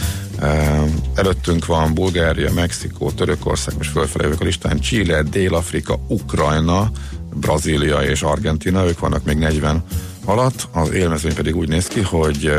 Előttünk 1.14 1.66
van 1.66 1.94
Bulgária, 1.94 2.52
Mexikó, 2.52 3.10
Törökország, 3.10 3.76
most 3.76 3.90
fölfelé 3.90 4.32
a 4.38 4.44
listán, 4.44 4.80
Chile, 4.80 5.22
Dél-Afrika, 5.22 5.98
Ukrajna, 6.08 6.90
Brazília 7.34 8.02
és 8.02 8.22
Argentina, 8.22 8.86
ők 8.86 8.98
vannak 8.98 9.24
még 9.24 9.36
40 9.36 9.84
alatt, 10.24 10.68
az 10.72 10.90
élmezőny 10.90 11.34
pedig 11.34 11.56
úgy 11.56 11.68
néz 11.68 11.86
ki, 11.86 12.00
hogy 12.00 12.52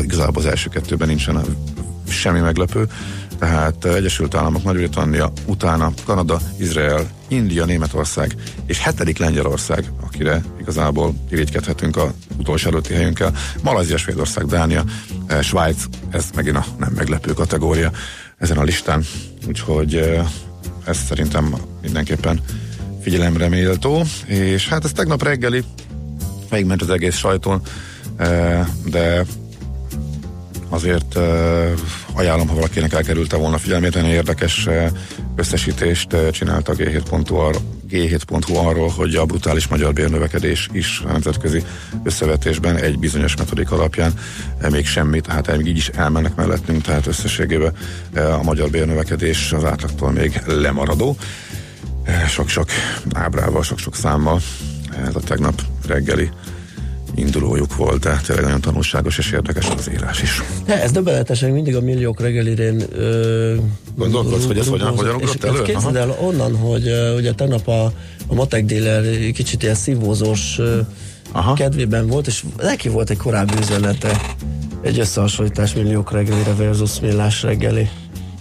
igazából 0.00 0.42
az 0.42 0.48
első 0.48 0.68
kettőben 0.68 1.08
nincsen 1.08 1.44
semmi 2.08 2.40
meglepő, 2.40 2.88
tehát 3.38 3.84
Egyesült 3.84 4.34
Államok, 4.34 4.64
Nagy-Britannia, 4.64 5.32
utána 5.46 5.92
Kanada, 6.04 6.40
Izrael, 6.58 7.10
India, 7.28 7.64
Németország 7.64 8.34
és 8.66 8.78
hetedik 8.78 9.18
Lengyelország, 9.18 9.92
akire 10.06 10.42
igazából 10.60 11.14
irigykedhetünk 11.30 11.96
a 11.96 12.12
utolsó 12.38 12.68
előtti 12.68 12.94
helyünkkel. 12.94 13.32
Malajzia, 13.62 13.96
Svédország, 13.96 14.46
Dánia, 14.46 14.84
Svájc, 15.42 15.84
ez 16.10 16.24
megint 16.34 16.56
a 16.56 16.64
nem 16.78 16.92
meglepő 16.96 17.32
kategória 17.32 17.90
ezen 18.38 18.58
a 18.58 18.62
listán, 18.62 19.04
úgyhogy 19.46 20.20
ez 20.84 20.98
szerintem 21.08 21.54
mindenképpen 21.82 22.40
figyelemre 23.04 23.48
méltó, 23.48 24.04
és 24.26 24.68
hát 24.68 24.84
ez 24.84 24.92
tegnap 24.92 25.22
reggeli, 25.22 25.64
megment 26.50 26.82
az 26.82 26.90
egész 26.90 27.16
sajtón, 27.16 27.62
de 28.84 29.24
azért 30.68 31.18
ajánlom, 32.12 32.48
ha 32.48 32.54
valakinek 32.54 32.92
elkerülte 32.92 33.36
volna 33.36 33.58
figyelmét, 33.58 33.94
nagyon 33.94 34.10
érdekes 34.10 34.68
összesítést 35.36 36.16
csinált 36.30 36.68
a 36.68 36.72
G7.hu 36.74 37.36
arról, 37.36 37.60
G7.hu 37.90 38.56
arról, 38.56 38.88
hogy 38.88 39.14
a 39.14 39.24
brutális 39.24 39.68
magyar 39.68 39.92
bérnövekedés 39.92 40.68
is 40.72 41.02
a 41.06 41.12
nemzetközi 41.12 41.62
összevetésben 42.04 42.76
egy 42.76 42.98
bizonyos 42.98 43.36
metodik 43.36 43.70
alapján 43.70 44.12
még 44.70 44.86
semmi, 44.86 45.20
tehát 45.20 45.56
még 45.56 45.66
így 45.66 45.76
is 45.76 45.88
elmennek 45.88 46.34
mellettünk, 46.34 46.82
tehát 46.82 47.06
összességében 47.06 47.72
a 48.14 48.42
magyar 48.42 48.70
bérnövekedés 48.70 49.52
az 49.52 49.64
átlagtól 49.64 50.10
még 50.10 50.40
lemaradó. 50.46 51.16
Sok-sok 52.28 52.68
ábrával, 53.12 53.62
sok-sok 53.62 53.94
számmal. 53.94 54.40
Ez 55.06 55.14
a 55.14 55.20
tegnap 55.20 55.62
reggeli 55.86 56.30
indulójuk 57.14 57.76
volt, 57.76 58.00
de 58.00 58.20
tényleg 58.26 58.44
nagyon 58.44 58.60
tanulságos 58.60 59.18
és 59.18 59.30
érdekes 59.30 59.68
az 59.76 59.90
írás 59.92 60.22
is. 60.22 60.42
De 60.66 60.82
ez 60.82 60.90
döbbenetes, 60.90 61.40
hogy 61.40 61.52
mindig 61.52 61.76
a 61.76 61.80
milliók 61.80 62.20
reggelirén 62.20 62.82
gondolkodsz, 63.96 64.46
hogy 64.46 64.58
ez 64.58 64.68
hogyan, 64.68 64.96
hogyan 64.96 65.14
ugrott 65.14 65.44
elő? 65.44 65.62
Képzeld 65.62 65.96
el 65.96 66.16
onnan, 66.20 66.56
hogy 66.56 66.88
uh, 66.88 67.16
ugye 67.16 67.32
tegnap 67.32 67.68
a, 67.68 67.84
a 68.26 68.34
matek 68.34 68.64
dealer 68.64 69.30
kicsit 69.32 69.62
ilyen 69.62 69.74
szívózós 69.74 70.58
uh, 70.58 70.78
Aha. 71.32 71.54
kedvében 71.54 72.06
volt, 72.06 72.26
és 72.26 72.44
neki 72.56 72.88
volt 72.88 73.10
egy 73.10 73.16
korábbi 73.16 73.54
üzenete, 73.60 74.20
egy 74.82 74.98
összehasonlítás 74.98 75.74
milliók 75.74 76.12
reggelire 76.12 76.54
versus 76.54 77.00
millás 77.00 77.42
reggeli. 77.42 77.88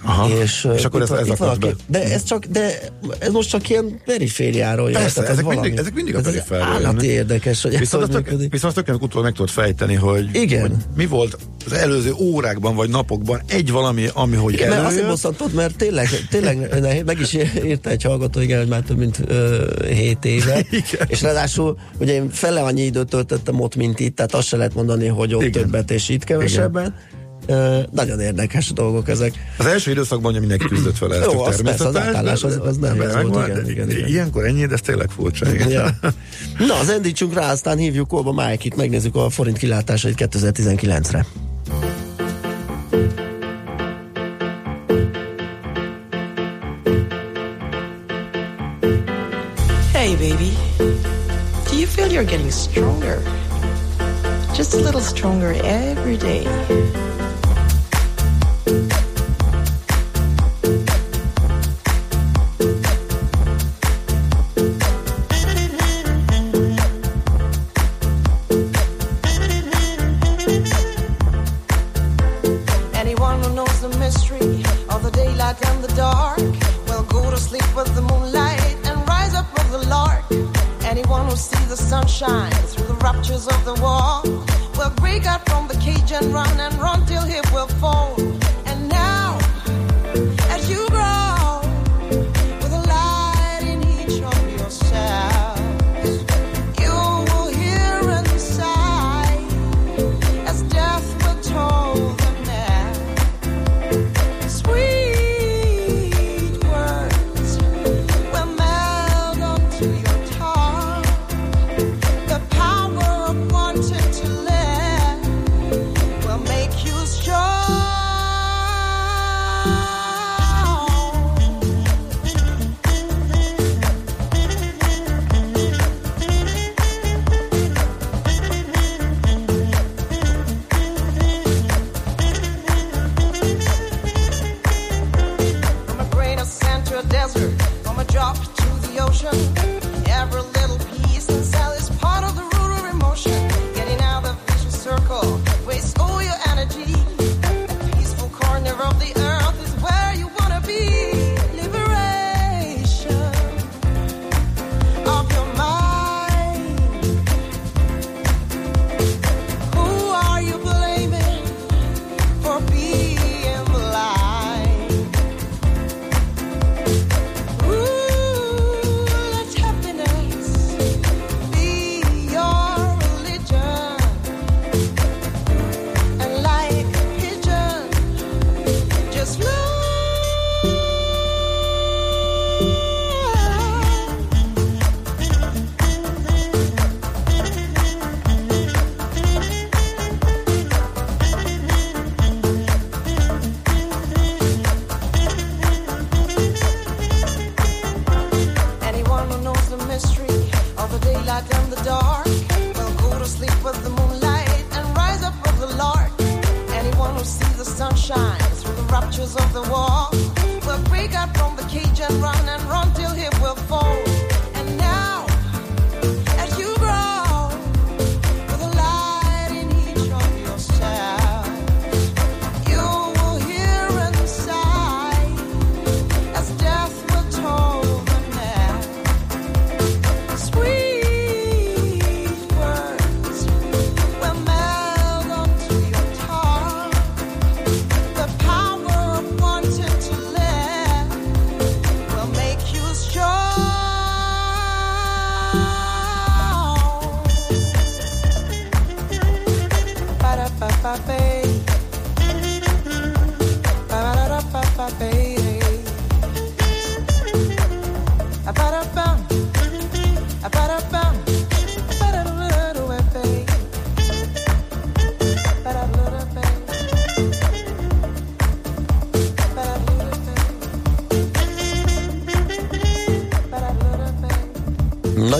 Aha. 0.06 0.30
És, 0.42 0.68
és 0.76 0.86
akkor 0.86 1.02
ez, 1.02 1.12
ez 1.12 1.30
a 1.30 1.36
valaki, 1.38 1.76
De 1.88 2.04
ez 2.04 2.24
csak, 2.24 2.46
de 2.46 2.80
ez 3.20 3.32
most 3.32 3.50
csak 3.50 3.70
ilyen 3.70 4.02
perifériáról 4.06 4.92
jön. 4.92 5.02
Persze, 5.02 5.28
ezek, 5.28 5.46
mindig, 5.46 5.78
ezek 5.78 5.94
mindig 5.94 6.16
a 6.16 6.22
perifériáról 6.22 6.86
Állati 6.86 7.08
érdekes, 7.08 7.62
hogy 7.62 7.78
viszont 7.78 8.10
ez 8.10 8.16
hogy 8.16 8.50
Viszont 8.50 8.74
tökéletesen 8.74 9.02
utólag 9.02 9.24
meg 9.24 9.34
tudod 9.34 9.50
fejteni, 9.50 9.94
hogy, 9.94 10.30
Igen. 10.34 10.62
hogy 10.62 10.72
mi 10.96 11.06
volt 11.06 11.38
az 11.66 11.74
előző 11.74 12.14
órákban 12.14 12.76
vagy 12.76 12.90
napokban 12.90 13.42
egy 13.48 13.72
valami, 13.72 14.08
ami 14.14 14.36
hogy 14.36 14.54
igen, 14.54 14.68
előjön. 14.68 14.86
Azért 14.86 15.08
bosszantott, 15.08 15.54
mert 15.54 15.76
tényleg, 15.76 16.08
tényleg 16.30 17.04
meg 17.06 17.20
is 17.20 17.34
írta 17.66 17.90
egy 17.90 18.04
hallgató, 18.04 18.40
igen, 18.40 18.60
hogy 18.60 18.68
már 18.68 18.82
több 18.82 18.98
mint 18.98 19.20
uh, 19.30 19.86
7 19.88 20.26
éve. 20.26 20.60
igen. 20.70 21.08
És 21.08 21.22
ráadásul 21.22 21.78
ugye 22.00 22.14
én 22.14 22.30
fele 22.30 22.62
annyi 22.62 22.82
időt 22.82 23.10
töltöttem 23.10 23.60
ott, 23.60 23.76
mint 23.76 24.00
itt, 24.00 24.16
tehát 24.16 24.34
azt 24.34 24.48
se 24.48 24.58
lehet 24.58 24.74
mondani, 24.74 25.08
hogy 25.08 25.34
ott 25.34 25.44
igen. 25.44 25.62
többet 25.62 25.92
és 25.92 26.10
itt 26.10 26.24
kevesebben. 26.24 26.84
Igen 26.84 27.22
nagyon 27.92 28.20
érdekes 28.20 28.74
dolgok 28.74 29.10
ezek. 29.10 29.34
Az 29.58 29.66
első 29.66 29.92
időszakban 29.92 30.32
ugye 30.32 30.40
mindenki 30.40 30.66
küzdött 30.66 30.98
vele 30.98 31.16
ezt 31.16 31.32
Jó, 31.32 31.42
a 31.42 31.52
persze, 31.64 31.88
az 31.88 31.96
átállás 31.96 32.44
az, 32.44 32.60
az 32.64 32.78
nem 32.78 33.02
ez 33.02 33.14
volt, 33.14 33.48
igen, 33.48 33.70
igen, 33.70 33.90
igen. 33.90 34.08
Ilyenkor 34.08 34.46
ennyi, 34.46 34.66
de 34.66 34.74
ez 34.74 34.82
tényleg 34.82 35.10
furcsa. 35.10 35.54
Igen. 35.54 35.70
Ja. 35.70 35.90
Na, 36.68 36.80
az 36.80 36.90
endítsünk 36.90 37.34
rá, 37.34 37.52
aztán 37.52 37.78
hívjuk 37.78 38.08
Kolba 38.08 38.32
Májkit, 38.32 38.76
megnézzük 38.76 39.16
a 39.16 39.30
forint 39.30 39.58
kilátásait 39.58 40.16
2019-re. 40.18 41.26
Hey, 49.92 50.16
baby. 50.16 50.52
Do 51.70 51.78
you 51.78 51.88
feel 51.88 52.12
you're 52.12 52.26
getting 52.26 52.52
stronger? 52.52 53.22
Just 54.54 54.74
a 54.74 54.78
little 54.78 55.02
stronger 55.02 55.54
every 55.64 56.18
day. 56.18 56.44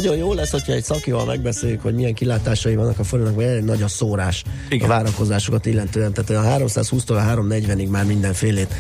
Nagyon 0.04 0.18
jó 0.18 0.34
lesz, 0.34 0.52
hogyha 0.52 0.74
egy 0.74 0.84
szakival 0.84 1.26
megbeszéljük, 1.26 1.82
hogy 1.82 1.96
milyen 1.96 2.14
kilátásai 2.14 2.76
vannak 2.76 3.00
a 3.00 3.04
forintnak, 3.04 3.38
mert 3.38 3.50
elég 3.50 3.64
nagy 3.64 3.82
a 3.82 3.88
szórás 3.88 4.44
Igen. 4.70 4.90
a 4.90 4.94
várakozásokat 4.94 5.66
illetően. 5.66 6.14
Tehát 6.14 6.60
a 6.62 6.66
320-tól 6.66 7.10
a 7.10 7.42
340-ig 7.42 7.90
már 7.90 8.06
mindenfélét 8.06 8.74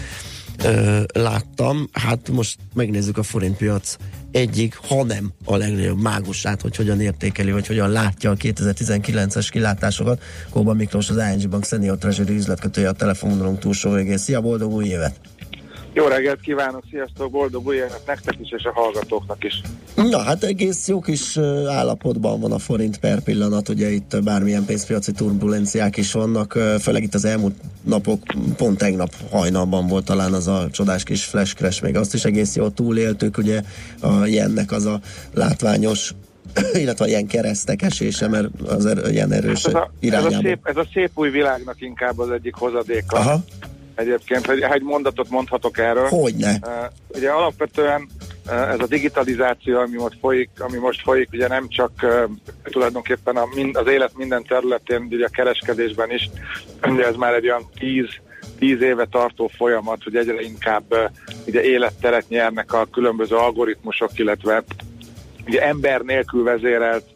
ö, 0.63 1.01
láttam. 1.13 1.89
Hát 1.91 2.29
most 2.29 2.57
megnézzük 2.73 3.17
a 3.17 3.23
forintpiac 3.23 3.95
egyik, 4.31 4.75
hanem 4.75 5.31
a 5.45 5.57
legnagyobb 5.57 6.01
mágusát, 6.01 6.61
hogy 6.61 6.75
hogyan 6.75 7.01
értékeli, 7.01 7.51
vagy 7.51 7.67
hogyan 7.67 7.89
látja 7.89 8.31
a 8.31 8.35
2019-es 8.35 9.47
kilátásokat. 9.51 10.21
Kóba 10.49 10.73
Miklós, 10.73 11.09
az 11.09 11.17
ING 11.17 11.49
Bank 11.49 11.65
Senior 11.65 11.97
Treasury 11.97 12.35
üzletkötője 12.35 12.89
a 12.89 12.93
telefonvonalunk 12.93 13.59
túlsó 13.59 13.91
végén. 13.91 14.17
Szia, 14.17 14.41
boldog 14.41 14.71
új 14.71 14.85
évet! 14.85 15.19
Jó 15.93 16.07
reggelt 16.07 16.39
kívánok, 16.39 16.83
sziasztok, 16.89 17.31
boldog 17.31 17.67
új 17.67 17.75
évet 17.75 18.03
nektek 18.07 18.35
is, 18.39 18.51
és 18.51 18.63
a 18.63 18.71
hallgatóknak 18.73 19.43
is. 19.43 19.61
Na 19.95 20.19
hát 20.19 20.43
egész 20.43 20.87
jó 20.87 20.99
kis 20.99 21.37
állapotban 21.67 22.39
van 22.39 22.51
a 22.51 22.57
forint 22.57 22.97
per 22.97 23.19
pillanat, 23.19 23.69
ugye 23.69 23.89
itt 23.89 24.23
bármilyen 24.23 24.65
pénzpiaci 24.65 25.11
turbulenciák 25.11 25.97
is 25.97 26.11
vannak, 26.11 26.51
főleg 26.81 27.03
itt 27.03 27.13
az 27.13 27.25
elmúlt 27.25 27.55
napok, 27.83 28.19
pont 28.57 28.77
tegnap 28.77 29.13
hajnalban 29.31 29.87
volt 29.87 30.05
talán 30.05 30.33
az 30.33 30.47
a 30.47 30.67
csodás 30.71 31.03
kis 31.03 31.23
flash 31.23 31.55
crash, 31.55 31.83
még 31.83 31.95
azt 31.95 32.13
is 32.13 32.25
egész 32.25 32.55
jól 32.55 32.73
túléltük, 32.73 33.37
ugye 33.37 33.61
a 33.99 34.25
jennek 34.25 34.71
az 34.71 34.85
a 34.85 34.99
látványos 35.33 36.13
illetve 36.83 37.07
ilyen 37.07 37.27
keresztek 37.27 37.81
esése, 37.81 38.27
mert 38.27 38.47
az 38.65 38.85
er, 38.85 39.11
ilyen 39.11 39.31
erős 39.31 39.63
Ez 39.63 39.73
a, 39.73 39.91
ez, 39.99 40.25
a 40.25 40.39
szép, 40.41 40.59
ez 40.63 40.77
a 40.77 40.85
szép 40.93 41.11
új 41.13 41.29
világnak 41.29 41.81
inkább 41.81 42.19
az 42.19 42.29
egyik 42.29 42.55
hozadéka. 42.55 43.17
Aha, 43.17 43.43
Egyébként, 43.95 44.45
hogy 44.45 44.61
egy 44.61 44.81
mondatot 44.81 45.29
mondhatok 45.29 45.77
erről. 45.77 46.07
hogyne. 46.07 46.59
Uh, 46.61 46.71
ugye 47.15 47.29
alapvetően 47.29 48.07
ez 48.49 48.79
a 48.79 48.87
digitalizáció, 48.87 49.79
ami 49.79 49.95
most 49.95 50.17
folyik, 50.19 50.49
ami 50.57 50.77
most 50.77 51.01
folyik, 51.01 51.29
ugye 51.31 51.47
nem 51.47 51.67
csak 51.67 51.91
uh, 52.01 52.23
tulajdonképpen 52.63 53.35
a, 53.35 53.45
mind, 53.55 53.75
az 53.75 53.87
élet 53.87 54.17
minden 54.17 54.43
területén, 54.43 55.07
ugye 55.11 55.25
a 55.25 55.29
kereskedésben 55.29 56.11
is, 56.11 56.29
ugye 56.85 57.05
ez 57.05 57.15
már 57.15 57.33
egy 57.33 57.45
olyan 57.45 57.69
tíz, 57.79 58.07
tíz 58.59 58.81
éve 58.81 59.05
tartó 59.05 59.47
folyamat, 59.47 60.03
hogy 60.03 60.15
egyre 60.15 60.41
inkább 60.41 60.83
uh, 60.89 60.99
ugye 61.47 61.63
életteret 61.63 62.29
nyernek 62.29 62.73
a 62.73 62.87
különböző 62.91 63.35
algoritmusok, 63.35 64.19
illetve 64.19 64.63
ugye 65.47 65.61
ember 65.61 66.01
nélkül 66.01 66.43
vezérelt 66.43 67.12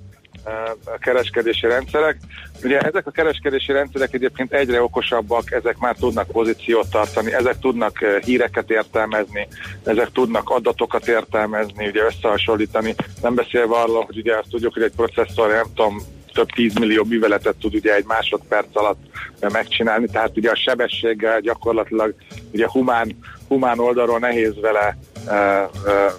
kereskedési 0.99 1.67
rendszerek. 1.67 2.17
Ugye 2.63 2.79
ezek 2.79 3.07
a 3.07 3.11
kereskedési 3.11 3.71
rendszerek 3.71 4.13
egyébként 4.13 4.53
egyre 4.53 4.81
okosabbak, 4.81 5.51
ezek 5.51 5.77
már 5.77 5.95
tudnak 5.95 6.27
pozíciót 6.27 6.89
tartani, 6.89 7.33
ezek 7.33 7.59
tudnak 7.59 7.97
híreket 8.25 8.71
értelmezni, 8.71 9.47
ezek 9.83 10.11
tudnak 10.11 10.49
adatokat 10.49 11.07
értelmezni, 11.07 11.87
ugye 11.87 12.03
összehasonlítani, 12.03 12.95
nem 13.21 13.35
beszélve 13.35 13.75
arról, 13.75 14.03
hogy 14.03 14.17
ugye 14.17 14.37
azt 14.37 14.49
tudjuk, 14.49 14.73
hogy 14.73 14.83
egy 14.83 14.95
processzor, 14.95 15.49
nem 15.49 15.65
tudom, 15.75 15.97
több 16.33 16.49
tízmillió 16.49 17.03
műveletet 17.03 17.55
tud 17.55 17.75
ugye 17.75 17.95
egy 17.95 18.05
másodperc 18.05 18.67
alatt 18.73 18.99
megcsinálni, 19.39 20.07
tehát 20.11 20.37
ugye 20.37 20.51
a 20.51 20.55
sebességgel 20.55 21.39
gyakorlatilag 21.39 22.15
ugye 22.51 22.67
humán, 22.69 23.19
humán 23.47 23.79
oldalról 23.79 24.19
nehéz 24.19 24.59
vele 24.61 24.97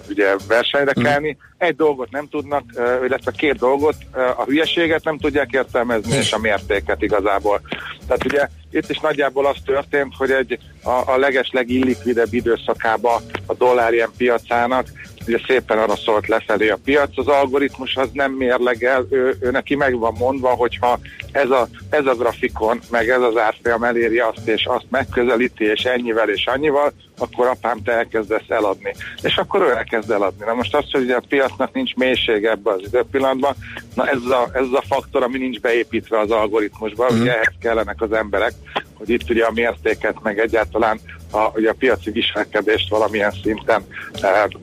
ugye 0.09 0.35
versenyre 0.47 0.93
kelni. 0.93 1.37
Egy 1.57 1.75
dolgot 1.75 2.11
nem 2.11 2.27
tudnak, 2.29 2.63
illetve 3.05 3.31
két 3.31 3.55
dolgot, 3.55 3.95
a 4.37 4.43
hülyeséget 4.43 5.03
nem 5.03 5.17
tudják 5.17 5.51
értelmezni, 5.51 6.15
és 6.15 6.33
a 6.33 6.37
mértéket 6.37 7.01
igazából. 7.01 7.61
Tehát 8.07 8.25
ugye 8.25 8.47
itt 8.71 8.89
is 8.89 8.99
nagyjából 8.99 9.45
az 9.45 9.57
történt, 9.65 10.13
hogy 10.17 10.31
egy 10.31 10.59
a, 10.83 10.89
a 10.89 11.17
leges 11.17 11.49
legillikvidebb 11.51 12.33
időszakába 12.33 13.21
a 13.45 13.53
dollár 13.53 13.93
ilyen 13.93 14.11
piacának 14.17 14.87
ugye 15.29 15.41
szépen 15.47 15.77
arra 15.77 15.95
szólt 15.95 16.27
lefelé 16.27 16.69
a 16.69 16.79
piac, 16.83 17.17
az 17.17 17.27
algoritmus 17.27 17.95
az 17.95 18.09
nem 18.13 18.31
mérlegel, 18.31 19.05
ő, 19.09 19.35
ő 19.39 19.51
neki 19.51 19.75
meg 19.75 19.97
van 19.97 20.15
mondva, 20.17 20.49
hogyha 20.49 20.99
ez 21.31 21.49
a, 21.49 21.67
ez 21.89 22.05
a 22.05 22.15
grafikon, 22.15 22.79
meg 22.91 23.09
ez 23.09 23.21
az 23.21 23.37
árfolyam 23.37 23.83
eléri 23.83 24.19
azt, 24.19 24.47
és 24.47 24.65
azt 24.65 24.85
megközelíti, 24.89 25.65
és 25.65 25.83
ennyivel 25.83 26.29
és 26.29 26.45
annyival, 26.45 26.93
akkor 27.17 27.47
apám 27.47 27.83
te 27.83 27.91
elkezdesz 27.91 28.49
eladni. 28.49 28.95
És 29.21 29.37
akkor 29.37 29.61
ő 29.61 29.75
elkezd 29.75 30.11
eladni. 30.11 30.45
Na 30.45 30.53
most 30.53 30.75
az, 30.75 30.91
hogy 30.91 31.01
ugye 31.01 31.15
a 31.15 31.23
piacnak 31.27 31.73
nincs 31.73 31.95
mélysége 31.95 32.49
ebben 32.51 32.73
az 32.73 32.81
időpillanatban, 32.85 33.55
na 33.95 34.07
ez 34.07 34.21
a, 34.23 34.49
ez 34.53 34.65
a 34.71 34.83
faktor, 34.87 35.23
ami 35.23 35.37
nincs 35.37 35.59
beépítve 35.59 36.19
az 36.19 36.31
algoritmusba, 36.31 37.13
mm. 37.13 37.21
ugye 37.21 37.33
ehhez 37.33 37.53
kellenek 37.61 38.01
az 38.01 38.11
emberek, 38.11 38.53
hogy 38.93 39.09
itt 39.09 39.29
ugye 39.29 39.45
a 39.45 39.51
mértéket, 39.51 40.15
meg 40.23 40.39
egyáltalán 40.39 40.99
a, 41.31 41.51
ugye 41.55 41.69
a 41.69 41.75
piaci 41.79 42.11
viselkedést 42.11 42.89
valamilyen 42.89 43.33
szinten 43.43 43.85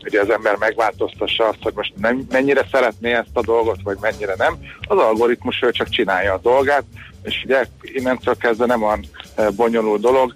ugye 0.04 0.20
az 0.20 0.30
ember 0.30 0.56
megváltoztassa 0.56 1.48
azt, 1.48 1.62
hogy 1.62 1.72
most 1.74 1.92
nem, 1.96 2.26
mennyire 2.30 2.66
szeretné 2.72 3.12
ezt 3.12 3.28
a 3.32 3.40
dolgot, 3.40 3.78
vagy 3.82 3.96
mennyire 4.00 4.34
nem. 4.36 4.58
Az 4.88 4.98
algoritmus 4.98 5.62
ő 5.62 5.70
csak 5.70 5.88
csinálja 5.88 6.32
a 6.32 6.40
dolgát, 6.42 6.84
és 7.22 7.42
ugye 7.44 7.64
innentől 7.80 8.36
kezdve 8.36 8.66
nem 8.66 8.82
olyan 8.82 9.04
e, 9.34 9.50
bonyolult 9.50 10.00
dolog, 10.00 10.34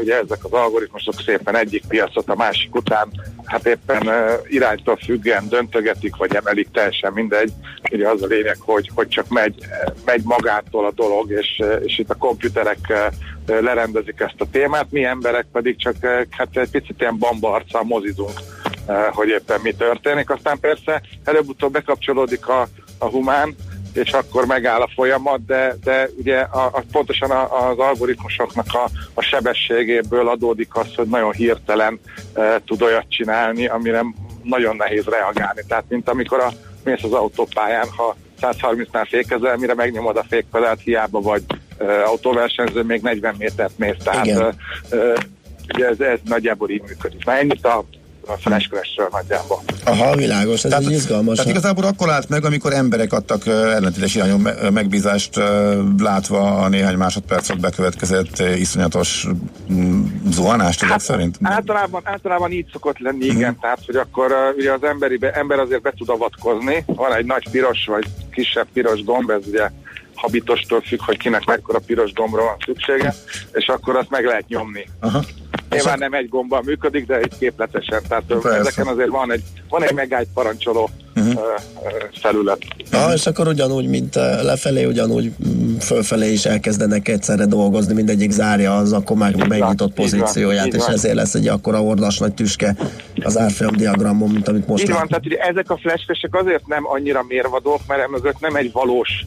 ugye 0.00 0.14
ezek 0.14 0.44
az 0.44 0.52
algoritmusok 0.52 1.14
szépen 1.24 1.56
egyik 1.56 1.86
piacot 1.88 2.28
a 2.28 2.34
másik 2.34 2.74
után, 2.74 3.08
hát 3.44 3.66
éppen 3.66 4.10
iránytól 4.48 4.96
függően 4.96 5.48
döntögetik, 5.48 6.16
vagy 6.16 6.34
emelik, 6.34 6.70
teljesen 6.70 7.12
mindegy. 7.12 7.52
Ugye 7.92 8.08
az 8.08 8.22
a 8.22 8.26
lényeg, 8.26 8.56
hogy, 8.60 8.90
hogy 8.94 9.08
csak 9.08 9.28
megy, 9.28 9.54
megy 10.04 10.22
magától 10.24 10.86
a 10.86 10.92
dolog, 10.92 11.30
és, 11.30 11.62
és 11.84 11.98
itt 11.98 12.10
a 12.10 12.14
komputerek 12.14 12.92
lerendezik 13.46 14.20
ezt 14.20 14.40
a 14.40 14.50
témát, 14.50 14.86
mi 14.90 15.04
emberek 15.04 15.46
pedig 15.52 15.76
csak 15.76 15.96
hát 16.30 16.56
egy 16.56 16.70
picit 16.70 17.00
ilyen 17.00 17.18
bambarccal 17.18 17.82
mozizunk, 17.82 18.40
hogy 19.10 19.28
éppen 19.28 19.60
mi 19.60 19.72
történik. 19.72 20.30
Aztán 20.30 20.60
persze 20.60 21.02
előbb-utóbb 21.24 21.72
bekapcsolódik 21.72 22.48
a, 22.48 22.68
a 22.98 23.06
humán, 23.06 23.54
és 23.98 24.12
akkor 24.12 24.46
megáll 24.46 24.80
a 24.80 24.90
folyamat, 24.94 25.44
de, 25.44 25.74
de 25.84 26.08
ugye 26.16 26.38
a, 26.38 26.64
a, 26.64 26.82
pontosan 26.92 27.30
a, 27.30 27.68
az 27.68 27.78
algoritmusoknak 27.78 28.66
a, 28.72 28.88
a 29.14 29.22
sebességéből 29.22 30.28
adódik 30.28 30.74
az, 30.74 30.94
hogy 30.94 31.06
nagyon 31.06 31.32
hirtelen 31.32 32.00
e, 32.34 32.60
tud 32.66 32.82
olyat 32.82 33.08
csinálni, 33.08 33.66
amire 33.66 34.04
nagyon 34.42 34.76
nehéz 34.76 35.04
reagálni. 35.04 35.62
Tehát 35.68 35.84
mint 35.88 36.08
amikor 36.08 36.40
a, 36.40 36.52
mész 36.84 37.02
az 37.02 37.12
autópályán, 37.12 37.86
ha 37.96 38.16
130-nál 38.40 39.06
fékezel, 39.08 39.56
mire 39.56 39.74
megnyomod 39.74 40.16
a 40.16 40.24
fékpedált, 40.28 40.80
hiába 40.80 41.20
vagy 41.20 41.42
e, 41.78 42.04
autóversenyző, 42.04 42.82
még 42.82 43.02
40 43.02 43.34
métert 43.38 43.78
mész. 43.78 43.96
Tehát 44.04 44.26
e, 44.26 44.54
e, 44.96 45.12
ugye 45.74 45.86
ez, 45.86 46.00
ez 46.00 46.18
nagyjából 46.24 46.70
így 46.70 46.82
működik. 46.82 47.24
Na 47.24 47.36
ennyit 47.36 47.64
a 47.64 47.84
a 48.28 49.08
nagyjából. 49.10 49.62
Aha, 49.90 50.16
világos, 50.16 50.64
ez 50.64 50.70
Tehát, 50.70 50.84
egy 50.84 50.92
izgalmas. 50.92 51.36
tehát 51.36 51.50
igazából 51.50 51.84
akkor 51.84 52.10
állt 52.10 52.28
meg, 52.28 52.44
amikor 52.44 52.72
emberek 52.72 53.12
adtak 53.12 53.46
ellentétes 53.46 54.14
irányú 54.14 54.36
me- 54.36 54.70
megbízást, 54.70 55.36
látva 55.98 56.56
a 56.56 56.68
néhány 56.68 56.96
másodpercet 56.96 57.60
bekövetkezett 57.60 58.38
iszonyatos 58.56 59.26
mm, 59.72 60.04
zuhanást 60.30 60.82
ezek 60.82 61.00
szerint. 61.00 61.38
Általában, 61.42 62.00
általában 62.04 62.52
így 62.52 62.66
szokott 62.72 62.98
lenni, 62.98 63.24
igen, 63.24 63.58
tehát 63.60 63.80
hogy 63.86 63.96
akkor 63.96 64.32
ugye 64.56 64.72
az 64.72 64.82
emberi 64.84 65.16
be, 65.16 65.30
ember 65.30 65.58
azért 65.58 65.82
be 65.82 65.92
tud 65.96 66.08
avatkozni, 66.08 66.84
van 66.86 67.14
egy 67.14 67.26
nagy 67.26 67.48
piros 67.50 67.84
vagy 67.86 68.04
kisebb 68.30 68.66
piros 68.72 69.04
gomb, 69.04 69.30
ez 69.30 69.42
ugye 69.46 69.70
habitostól 70.14 70.80
függ, 70.80 71.00
hogy 71.04 71.16
kinek 71.16 71.44
mekkora 71.44 71.78
piros 71.86 72.12
gombra 72.12 72.42
van 72.42 72.56
szüksége, 72.64 73.14
és 73.52 73.66
akkor 73.66 73.96
azt 73.96 74.10
meg 74.10 74.24
lehet 74.24 74.48
nyomni. 74.48 74.88
Aha. 75.00 75.24
Nyilván 75.70 75.98
nem 75.98 76.12
egy 76.12 76.28
gombbal 76.28 76.62
működik, 76.64 77.06
de 77.06 77.16
egy 77.16 77.38
képletesen. 77.38 78.02
Tehát 78.08 78.24
Persze. 78.24 78.54
ezeken 78.54 78.86
azért 78.86 79.08
van 79.08 79.32
egy, 79.32 79.42
van 79.68 79.82
egy 79.82 79.94
megállt 79.94 80.28
parancsoló 80.34 80.90
uh-huh. 81.16 81.40
felület. 82.20 82.58
Ja, 82.90 83.12
és 83.14 83.26
akkor 83.26 83.48
ugyanúgy, 83.48 83.86
mint 83.86 84.14
lefelé, 84.42 84.84
ugyanúgy 84.84 85.32
mm, 85.48 85.76
fölfelé 85.76 86.32
is 86.32 86.44
elkezdenek 86.44 87.08
egyszerre 87.08 87.46
dolgozni, 87.46 87.94
mindegyik 87.94 88.30
zárja 88.30 88.76
az 88.76 88.92
akkor 88.92 89.16
már 89.16 89.34
megnyitott 89.48 89.98
így 89.98 90.10
van, 90.10 90.20
pozícióját, 90.20 90.66
és 90.66 90.84
van. 90.84 90.92
ezért 90.92 91.14
lesz 91.14 91.34
egy 91.34 91.48
akkora 91.48 91.82
ordas 91.82 92.18
nagy 92.18 92.34
tüske 92.34 92.76
az 93.22 93.38
árfolyam 93.38 93.76
diagramon, 93.76 94.30
mint 94.30 94.48
amit 94.48 94.66
most 94.66 94.82
Így 94.82 94.92
van, 94.92 95.06
tehát 95.06 95.26
ugye 95.26 95.36
ezek 95.36 95.70
a 95.70 95.76
flashfesek 95.76 96.34
azért 96.34 96.66
nem 96.66 96.86
annyira 96.86 97.24
mérvadók, 97.28 97.80
mert 97.86 98.02
emögött 98.02 98.40
nem 98.40 98.56
egy 98.56 98.72
valós 98.72 99.26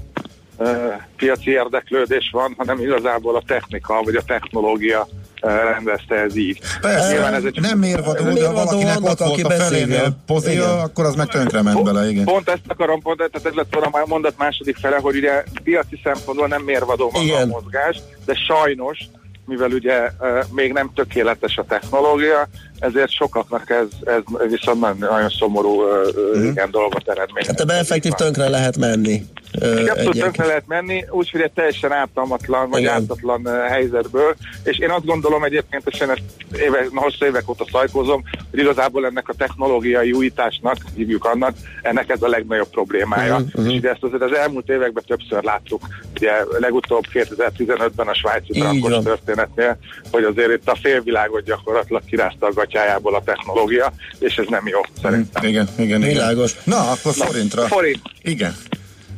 piaci 1.17 1.49
érdeklődés 1.51 2.29
van, 2.31 2.53
hanem 2.57 2.79
igazából 2.79 3.35
a 3.35 3.43
technika 3.47 4.01
vagy 4.03 4.15
a 4.15 4.21
technológia 4.21 5.07
rendezte 5.41 6.15
ez 6.15 6.35
így. 6.35 6.59
Persze, 6.81 7.11
Nyilván 7.11 7.33
ez 7.33 7.43
egy- 7.43 7.59
nem 7.61 7.77
mérvadó, 7.77 8.23
de 8.23 8.31
Mérvadó 8.31 8.53
valakinek 8.53 8.97
annak, 8.97 9.09
ott 9.09 9.19
volt 9.19 9.31
aki 9.31 9.41
a 9.41 9.49
felénél 9.49 10.17
pozíja, 10.25 10.81
akkor 10.81 11.05
az 11.05 11.15
meg 11.15 11.27
tönkre 11.27 11.61
ment 11.61 11.83
bele, 11.83 12.09
igen. 12.09 12.25
Pont 12.25 12.49
ezt 12.49 12.61
akarom, 12.67 13.01
pont, 13.01 13.17
tehát 13.17 13.45
ez 13.47 13.53
lett 13.53 13.73
volna 13.73 13.87
a 13.91 14.03
mondat 14.07 14.37
második 14.37 14.77
fele, 14.77 14.97
hogy 14.97 15.15
ugye 15.15 15.43
piaci 15.63 15.99
szempontból 16.03 16.47
nem 16.47 16.61
mérvadó 16.61 17.09
maga 17.11 17.23
Igen. 17.25 17.41
a 17.41 17.45
mozgás, 17.45 17.97
de 18.25 18.33
sajnos, 18.47 18.99
mivel 19.45 19.71
ugye 19.71 19.99
uh, 20.19 20.43
még 20.51 20.73
nem 20.73 20.91
tökéletes 20.95 21.57
a 21.57 21.63
technológia, 21.63 22.47
ezért 22.81 23.11
sokaknak 23.11 23.69
ez, 23.69 23.87
ez 24.03 24.49
viszont 24.49 24.79
nagyon, 24.79 24.97
nagyon 24.97 25.29
szomorú 25.29 25.81
uh, 25.81 26.45
igen, 26.45 26.71
dolgot 26.71 27.09
eredményez. 27.09 27.47
Hát 27.47 27.59
ebbe 27.59 27.73
effektív 27.73 28.11
tönkre 28.11 28.49
lehet 28.49 28.77
menni. 28.77 29.25
Egyébként. 29.51 30.19
tönkre 30.19 30.45
lehet 30.45 30.67
menni, 30.67 31.05
úgyhogy 31.09 31.41
egy 31.41 31.51
teljesen 31.51 31.91
ártalmatlan 31.91 32.69
vagy 32.69 32.81
Igen. 32.81 32.93
ártatlan 32.93 33.47
helyzetből, 33.67 34.35
és 34.63 34.77
én 34.77 34.89
azt 34.89 35.05
gondolom 35.05 35.43
egyébként, 35.43 35.83
és 35.85 35.99
én 35.99 36.09
ezt 36.09 36.21
éve, 36.61 36.85
hosszú 36.93 37.25
évek 37.25 37.49
óta 37.49 37.65
szajkózom, 37.71 38.23
hogy 38.49 38.59
igazából 38.59 39.05
ennek 39.05 39.29
a 39.29 39.33
technológiai 39.33 40.11
újításnak, 40.11 40.77
hívjuk 40.95 41.25
annak, 41.25 41.55
ennek 41.81 42.09
ez 42.09 42.21
a 42.21 42.27
legnagyobb 42.27 42.69
problémája. 42.69 43.37
Mhm, 43.37 43.47
mhm. 43.61 43.69
És 43.69 43.77
ugye 43.77 43.89
ezt 43.89 44.03
azért 44.03 44.21
az 44.21 44.33
elmúlt 44.33 44.69
években 44.69 45.03
többször 45.07 45.43
láttuk, 45.43 45.81
ugye 46.15 46.31
legutóbb 46.59 47.03
2015-ben 47.13 48.07
a 48.07 48.13
svájci 48.13 48.59
van. 48.59 49.03
történetnél, 49.03 49.77
hogy 50.11 50.23
azért 50.23 50.51
itt 50.51 50.69
a 50.69 50.75
félvilágot 50.75 51.43
gyakorlatilag 51.43 52.05
kirázta 52.05 52.47
a 52.47 52.51
gatyájából 52.71 53.15
a 53.15 53.21
technológia, 53.25 53.93
és 54.19 54.35
ez 54.35 54.45
nem 54.49 54.67
jó 54.67 54.79
szerintem. 55.01 55.43
Igen, 55.43 55.67
igen, 55.77 56.01
igen. 56.01 56.09
Világos. 56.13 56.51
Na, 56.63 56.77
akkor 56.91 57.13
forintra. 57.13 57.67
Forint. 57.67 58.01
Igen. 58.21 58.55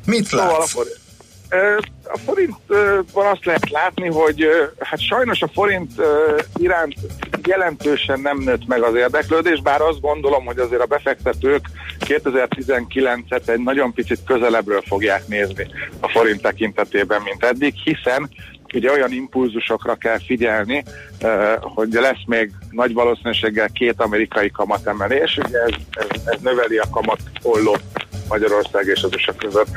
Mit 0.05 0.25
Szóval 0.25 0.47
a 0.49 0.57
látsz? 0.57 0.71
forint. 0.71 1.01
A 2.03 2.17
forintban 2.25 3.25
azt 3.25 3.45
lehet 3.45 3.69
látni, 3.69 4.07
hogy 4.07 4.45
hát 4.79 4.99
sajnos 5.01 5.41
a 5.41 5.49
forint 5.53 5.91
iránt 6.57 6.93
jelentősen 7.47 8.19
nem 8.19 8.37
nőtt 8.37 8.67
meg 8.67 8.81
az 8.83 8.95
érdeklődés, 8.95 9.61
bár 9.61 9.81
azt 9.81 10.01
gondolom, 10.01 10.45
hogy 10.45 10.57
azért 10.59 10.81
a 10.81 10.85
befektetők 10.85 11.65
2019-et 11.99 13.49
egy 13.49 13.59
nagyon 13.59 13.93
picit 13.93 14.19
közelebbről 14.25 14.81
fogják 14.87 15.27
nézni 15.27 15.67
a 15.99 16.07
forint 16.09 16.41
tekintetében, 16.41 17.21
mint 17.21 17.43
eddig, 17.43 17.73
hiszen 17.83 18.29
ugye 18.75 18.91
olyan 18.91 19.11
impulzusokra 19.11 19.95
kell 19.95 20.19
figyelni, 20.25 20.83
hogy 21.59 21.91
lesz 21.91 22.23
még 22.25 22.51
nagy 22.71 22.93
valószínűséggel 22.93 23.69
két 23.69 24.01
amerikai 24.01 24.51
kamatemelés, 24.51 25.39
ugye 25.47 25.59
ez, 25.59 25.73
ez, 25.91 26.21
ez 26.25 26.39
növeli 26.41 26.77
a 26.77 26.89
kamat 26.91 27.19
ollót 27.41 27.83
Magyarország 28.27 28.85
és 28.87 29.03
az 29.03 29.13
USA 29.13 29.33
között. 29.35 29.67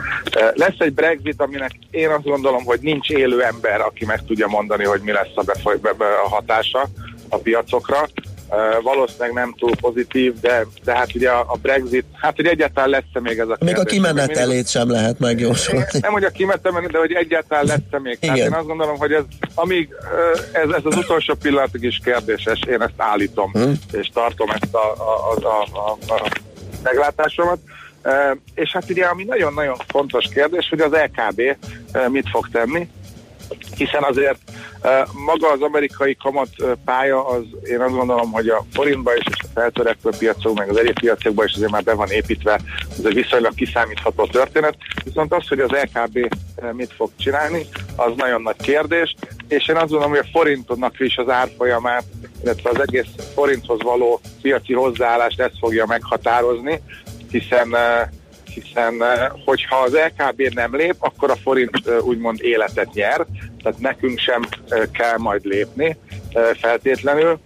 Lesz 0.55 0.79
egy 0.79 0.93
Brexit, 0.93 1.41
aminek 1.41 1.71
én 1.91 2.09
azt 2.09 2.25
gondolom, 2.25 2.65
hogy 2.65 2.79
nincs 2.81 3.11
élő 3.11 3.43
ember, 3.43 3.81
aki 3.81 4.05
meg 4.05 4.25
tudja 4.25 4.47
mondani, 4.47 4.85
hogy 4.85 5.01
mi 5.01 5.13
lesz 5.13 5.33
a, 5.35 5.43
befoly- 5.43 5.81
be- 5.81 5.93
be- 5.93 6.21
a 6.25 6.29
hatása 6.29 6.87
a 7.29 7.37
piacokra. 7.37 8.09
Valószínűleg 8.83 9.33
nem 9.33 9.55
túl 9.59 9.77
pozitív, 9.81 10.41
de, 10.41 10.67
de 10.85 10.97
hát 10.97 11.15
ugye 11.15 11.31
a 11.31 11.45
a 11.49 11.57
Brexit, 11.63 12.05
hát 12.13 12.37
hogy 12.37 12.47
egyáltalán 12.47 12.91
lesz-e 12.91 13.21
még 13.21 13.39
ez 13.39 13.49
a 13.49 13.57
Még 13.61 13.79
a 13.79 13.83
kérdés. 13.83 13.93
Még 13.93 14.01
mindig- 14.01 14.17
kimenetelét 14.27 14.69
sem 14.69 14.91
lehet 14.91 15.19
megjósolni. 15.19 15.85
nem, 16.01 16.13
hogy 16.13 16.25
a 16.25 16.31
kimenetelét, 16.31 16.91
de 16.91 16.99
hogy 16.99 17.13
egyáltalán 17.13 17.65
lesz-e 17.65 17.99
még. 18.03 18.19
Tehát 18.19 18.37
Igen. 18.37 18.49
én 18.49 18.59
azt 18.59 18.67
gondolom, 18.67 18.97
hogy 18.99 19.13
ez, 19.13 19.23
amíg 19.55 19.89
ez, 20.53 20.69
ez 20.71 20.81
az 20.85 20.97
utolsó 20.97 21.35
pillanatig 21.35 21.83
is 21.83 22.01
kérdéses, 22.05 22.61
én 22.69 22.83
ezt 22.83 22.93
állítom, 22.97 23.51
Hm. 23.53 23.71
és 23.93 24.09
tartom 24.15 24.51
ezt 24.51 24.75
a, 24.75 24.79
a, 24.79 25.35
a, 25.43 25.49
a, 25.73 25.89
a, 26.09 26.15
a 26.15 26.29
meglátásomat. 26.83 27.59
És 28.55 28.73
hát 28.73 28.91
ugye, 28.91 29.05
ami 29.05 29.25
nagyon-nagyon 29.25 29.77
fontos 29.89 30.25
kérdés, 30.35 30.69
hogy 30.69 30.81
az 30.81 30.91
LKB 30.93 31.41
uh, 31.95 32.09
mit 32.09 32.29
fog 32.31 32.49
tenni, 32.53 32.89
hiszen 33.77 34.03
azért 34.03 34.39
uh, 34.83 34.91
maga 35.25 35.51
az 35.51 35.61
amerikai 35.61 36.17
kamat 36.17 36.49
uh, 36.59 36.73
pálya, 36.85 37.29
az 37.29 37.43
én 37.63 37.81
azt 37.81 37.95
gondolom, 37.95 38.33
hogy 38.33 38.49
a 38.49 38.65
forintba 38.73 39.17
is, 39.17 39.25
és 39.31 39.37
a 39.43 39.47
feltörekvő 39.55 40.11
piacok, 40.19 40.59
meg 40.59 40.69
az 40.69 40.77
egyéb 40.77 40.99
piacokban 41.01 41.47
is 41.47 41.55
azért 41.55 41.71
már 41.71 41.83
be 41.83 41.95
van 41.95 42.11
építve, 42.11 42.61
ez 42.99 43.05
egy 43.05 43.15
viszonylag 43.15 43.55
kiszámítható 43.55 44.27
történet, 44.27 44.77
viszont 45.05 45.33
az, 45.33 45.49
hogy 45.49 45.61
az 45.61 45.71
LKB 45.71 46.17
uh, 46.17 46.73
mit 46.73 46.93
fog 46.93 47.11
csinálni, 47.19 47.67
az 47.97 48.13
nagyon 48.17 48.43
nagy 48.43 48.57
kérdés, 48.63 49.15
és 49.49 49.69
én 49.69 49.77
azt 49.77 49.89
gondolom, 49.89 50.11
hogy 50.11 50.25
a 50.25 50.39
forintodnak 50.39 51.01
is 51.01 51.17
az 51.17 51.29
árfolyamát, 51.29 52.05
illetve 52.43 52.71
az 52.71 52.81
egész 52.81 53.09
forinthoz 53.35 53.83
való 53.83 54.21
piaci 54.43 54.73
hozzáállást 54.73 55.41
ezt 55.41 55.59
fogja 55.59 55.87
meghatározni, 55.87 56.81
hiszen 57.31 57.77
hiszen 58.63 59.03
eh, 59.03 59.29
hogyha 59.45 59.77
az 59.77 59.93
LKB 59.93 60.55
nem 60.55 60.77
lép, 60.77 60.95
akkor 60.99 61.31
a 61.31 61.37
forint 61.37 61.87
eh, 61.87 62.07
úgymond 62.07 62.43
életet 62.43 62.93
nyer, 62.93 63.27
tehát 63.63 63.79
nekünk 63.79 64.19
sem 64.19 64.43
eh, 64.69 64.83
kell 64.93 65.19
majd 65.19 65.45
lépni 65.45 65.97
feltétlenül. 66.61 67.39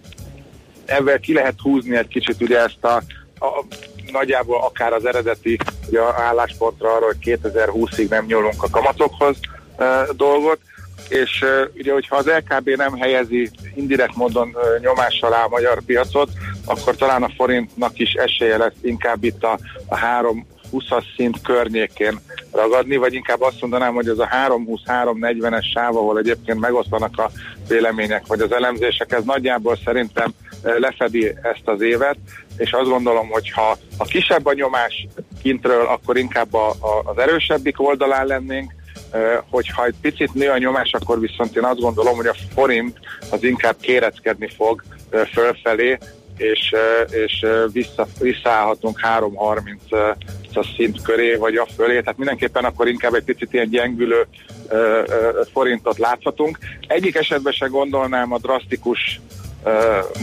Ezzel 0.85 1.19
ki 1.19 1.33
lehet 1.33 1.59
húzni 1.61 1.95
egy 1.95 2.07
kicsit 2.07 2.41
ugye 2.41 2.59
ezt 2.59 2.83
a, 2.83 2.95
a 3.39 3.65
nagyjából 4.11 4.63
akár 4.63 4.93
az 4.93 5.05
eredeti 5.05 5.57
ugye, 5.87 6.01
álláspontra 6.01 6.95
arra, 6.95 7.05
hogy 7.05 7.17
2020-ig 7.43 8.09
nem 8.09 8.25
nyúlunk 8.25 8.63
a 8.63 8.69
kamatokhoz 8.69 9.37
eh, 9.77 10.03
dolgot, 10.15 10.59
és 11.11 11.41
uh, 11.41 11.67
ugye, 11.75 11.93
hogyha 11.93 12.15
az 12.15 12.25
LKB 12.25 12.69
nem 12.69 12.97
helyezi 12.97 13.49
indirekt 13.75 14.15
módon 14.15 14.47
uh, 14.47 14.79
nyomás 14.81 15.19
alá 15.21 15.43
a 15.43 15.49
magyar 15.49 15.81
piacot, 15.85 16.29
akkor 16.65 16.95
talán 16.95 17.23
a 17.23 17.33
forintnak 17.35 17.99
is 17.99 18.13
esélye 18.13 18.57
lesz 18.57 18.73
inkább 18.81 19.23
itt 19.23 19.43
a, 19.43 19.59
a 19.87 19.97
320-as 20.71 21.03
szint 21.15 21.41
környékén 21.41 22.19
ragadni, 22.51 22.95
vagy 22.95 23.13
inkább 23.13 23.41
azt 23.41 23.61
mondanám, 23.61 23.93
hogy 23.93 24.07
ez 24.07 24.19
a 24.19 24.29
320-340-es 24.47 25.71
sáv, 25.73 25.95
ahol 25.95 26.17
egyébként 26.17 26.59
megoszlanak 26.59 27.17
a 27.17 27.31
vélemények 27.67 28.27
vagy 28.27 28.41
az 28.41 28.51
elemzések, 28.51 29.11
ez 29.11 29.23
nagyjából 29.23 29.77
szerintem 29.85 30.33
uh, 30.63 30.79
lefedi 30.79 31.27
ezt 31.27 31.61
az 31.65 31.81
évet, 31.81 32.17
és 32.57 32.71
azt 32.71 32.89
gondolom, 32.89 33.29
hogy 33.29 33.51
ha, 33.51 33.77
ha 33.97 34.03
kisebb 34.03 34.45
a 34.45 34.53
nyomás 34.53 35.07
kintről, 35.41 35.85
akkor 35.85 36.17
inkább 36.17 36.53
a, 36.53 36.69
a, 36.69 37.01
az 37.05 37.17
erősebbik 37.17 37.81
oldalán 37.81 38.25
lennénk, 38.25 38.79
Uh, 39.13 39.43
hogyha 39.49 39.85
egy 39.85 39.95
picit 40.01 40.33
nő 40.33 40.49
a 40.49 40.57
nyomás, 40.57 40.93
akkor 40.93 41.19
viszont 41.19 41.55
én 41.55 41.63
azt 41.63 41.79
gondolom, 41.79 42.15
hogy 42.15 42.25
a 42.25 42.35
forint 42.53 42.99
az 43.31 43.43
inkább 43.43 43.75
kéreckedni 43.79 44.47
fog 44.55 44.83
uh, 45.11 45.21
fölfelé, 45.21 45.97
és, 46.41 46.75
és 47.09 47.45
vissza, 47.71 48.07
visszaállhatunk 48.19 48.99
3.30 49.03 50.15
szint 50.75 51.01
köré, 51.01 51.35
vagy 51.35 51.55
a 51.55 51.67
fölé, 51.75 51.99
tehát 51.99 52.17
mindenképpen 52.17 52.63
akkor 52.63 52.87
inkább 52.87 53.13
egy 53.13 53.23
picit 53.23 53.53
ilyen 53.53 53.69
gyengülő 53.69 54.27
uh, 54.69 54.79
uh, 54.79 55.47
forintot 55.53 55.97
láthatunk. 55.97 56.57
Egyik 56.87 57.15
esetben 57.15 57.53
se 57.53 57.65
gondolnám 57.65 58.33
a 58.33 58.37
drasztikus 58.37 59.21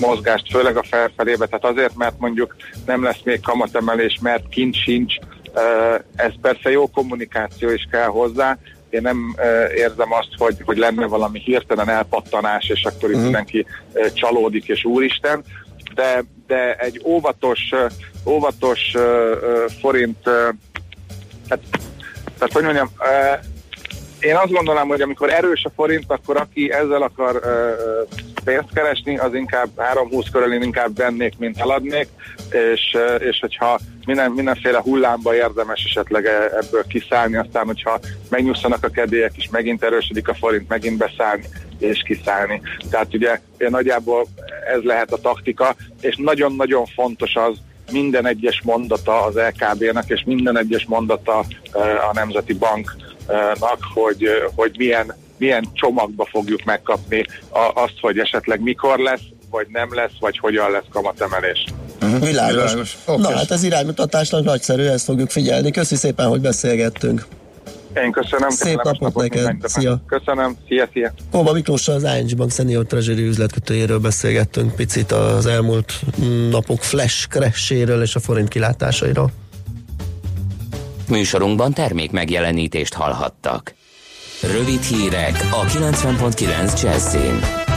mozgást, 0.00 0.50
főleg 0.50 0.76
a 0.76 0.82
felfelébe, 0.82 1.46
tehát 1.46 1.64
azért, 1.64 1.96
mert 1.96 2.18
mondjuk 2.18 2.56
nem 2.86 3.02
lesz 3.02 3.20
még 3.24 3.40
kamatemelés, 3.40 4.18
mert 4.22 4.48
kint 4.48 4.82
sincs, 4.82 5.14
ez 6.16 6.32
persze 6.40 6.70
jó 6.70 6.90
kommunikáció 6.90 7.70
is 7.70 7.88
kell 7.90 8.06
hozzá, 8.06 8.58
én 8.90 9.02
nem 9.02 9.34
érzem 9.74 10.12
azt, 10.12 10.28
hogy, 10.36 10.56
hogy 10.64 10.76
lenne 10.76 11.06
valami 11.06 11.38
hirtelen 11.38 11.88
elpattanás, 11.88 12.68
és 12.68 12.84
akkor 12.84 13.10
itt 13.10 13.22
mindenki 13.22 13.66
uh, 13.92 14.12
csalódik, 14.12 14.66
és 14.66 14.84
úristen, 14.84 15.44
de, 15.94 16.24
de 16.48 16.74
egy 16.74 17.00
óvatos, 17.04 17.60
óvatos 18.26 18.80
forint, 19.80 20.28
hát, 21.48 21.60
tehát 22.38 22.52
hogy 22.52 22.62
mondjam, 22.62 22.90
én 24.20 24.36
azt 24.36 24.52
gondolom, 24.52 24.88
hogy 24.88 25.00
amikor 25.00 25.30
erős 25.32 25.64
a 25.64 25.70
forint, 25.74 26.04
akkor 26.08 26.36
aki 26.36 26.72
ezzel 26.72 27.02
akar 27.02 27.40
pénzt 28.44 28.72
keresni, 28.74 29.18
az 29.18 29.34
inkább 29.34 29.68
3-20 29.76 30.26
körül 30.32 30.52
én 30.52 30.62
inkább 30.62 30.96
vennék, 30.96 31.38
mint 31.38 31.58
eladnék, 31.58 32.08
és, 32.50 32.96
és 33.18 33.40
hogyha 33.40 33.78
minden, 34.06 34.30
mindenféle 34.30 34.80
hullámba 34.80 35.34
érdemes 35.34 35.84
esetleg 35.84 36.26
e- 36.26 36.50
ebből 36.60 36.84
kiszállni, 36.88 37.36
aztán 37.36 37.66
hogyha 37.66 38.00
megnyugszanak 38.28 38.84
a 38.84 38.88
kedélyek, 38.88 39.32
és 39.36 39.48
megint 39.50 39.82
erősödik 39.82 40.28
a 40.28 40.34
forint, 40.34 40.68
megint 40.68 40.96
beszállni 40.96 41.44
és 41.78 42.02
kiszállni. 42.06 42.60
Tehát 42.90 43.14
ugye 43.14 43.40
nagyjából 43.56 44.26
ez 44.74 44.82
lehet 44.82 45.12
a 45.12 45.20
taktika, 45.20 45.76
és 46.00 46.16
nagyon-nagyon 46.16 46.86
fontos 46.86 47.34
az, 47.34 47.56
minden 47.92 48.26
egyes 48.26 48.60
mondata 48.64 49.22
az 49.22 49.34
LKB-nak, 49.34 50.08
és 50.10 50.22
minden 50.26 50.58
egyes 50.58 50.84
mondata 50.88 51.38
a 52.10 52.12
Nemzeti 52.12 52.54
Banknak, 52.54 53.78
hogy, 53.94 54.24
hogy 54.54 54.74
milyen, 54.78 55.14
milyen 55.36 55.68
csomagba 55.72 56.24
fogjuk 56.24 56.64
megkapni 56.64 57.24
azt, 57.74 57.94
hogy 58.00 58.18
esetleg 58.18 58.60
mikor 58.62 58.98
lesz, 58.98 59.20
vagy 59.50 59.66
nem 59.72 59.94
lesz, 59.94 60.12
vagy 60.20 60.38
hogyan 60.38 60.70
lesz 60.70 60.84
kamatemelés. 60.90 61.64
Uh-huh. 62.02 62.26
Világos. 62.26 62.54
Világos. 62.54 62.96
Okay. 63.06 63.20
Na 63.20 63.36
hát 63.36 63.50
ez 63.50 63.62
iránymutatásnak 63.62 64.44
nagyszerű, 64.44 64.82
ezt 64.82 65.04
fogjuk 65.04 65.30
figyelni. 65.30 65.70
Köszi 65.70 65.96
szépen, 65.96 66.28
hogy 66.28 66.40
beszélgettünk. 66.40 67.26
Én 68.04 68.12
köszönöm. 68.12 68.50
Szép 68.50 68.82
napot 68.82 69.14
neked. 69.14 69.56
Szia. 69.62 70.02
Köszönöm. 70.06 70.56
Szia, 70.68 70.88
szia. 70.92 71.12
Kóba 71.30 71.52
Miklóssal 71.52 71.94
az 71.94 72.06
ING 72.18 72.36
Bank 72.36 72.50
Senior 72.50 72.86
Treasury 72.86 73.26
üzletkötőjéről 73.26 73.98
beszélgettünk 73.98 74.74
picit 74.74 75.12
az 75.12 75.46
elmúlt 75.46 75.92
napok 76.50 76.82
flash 76.82 77.28
crashéről 77.28 78.02
és 78.02 78.14
a 78.14 78.20
forint 78.20 78.48
kilátásairól. 78.48 79.30
Műsorunkban 81.08 81.72
termék 81.72 82.10
megjelenítést 82.10 82.94
hallhattak. 82.94 83.74
Rövid 84.42 84.82
hírek 84.82 85.48
a 85.50 85.64
90.9 85.64 86.82
Jazzin. 86.82 87.67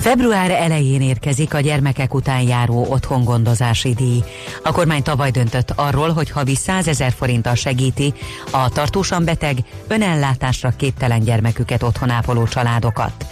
Február 0.00 0.50
elején 0.50 1.00
érkezik 1.02 1.54
a 1.54 1.60
gyermekek 1.60 2.14
után 2.14 2.40
járó 2.40 2.86
otthongondozási 2.88 3.94
díj. 3.94 4.22
A 4.62 4.72
kormány 4.72 5.02
tavaly 5.02 5.30
döntött 5.30 5.72
arról, 5.76 6.12
hogy 6.12 6.30
havi 6.30 6.54
100 6.54 6.88
ezer 6.88 7.12
forinttal 7.12 7.54
segíti 7.54 8.14
a 8.50 8.68
tartósan 8.68 9.24
beteg, 9.24 9.58
önellátásra 9.88 10.70
képtelen 10.76 11.20
gyermeküket 11.20 11.82
otthonápoló 11.82 12.46
családokat. 12.46 13.26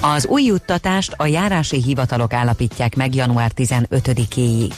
Az 0.00 0.26
új 0.26 0.42
juttatást 0.42 1.14
a 1.16 1.26
járási 1.26 1.82
hivatalok 1.82 2.32
állapítják 2.32 2.96
meg 2.96 3.14
január 3.14 3.50
15-éig. 3.56 4.72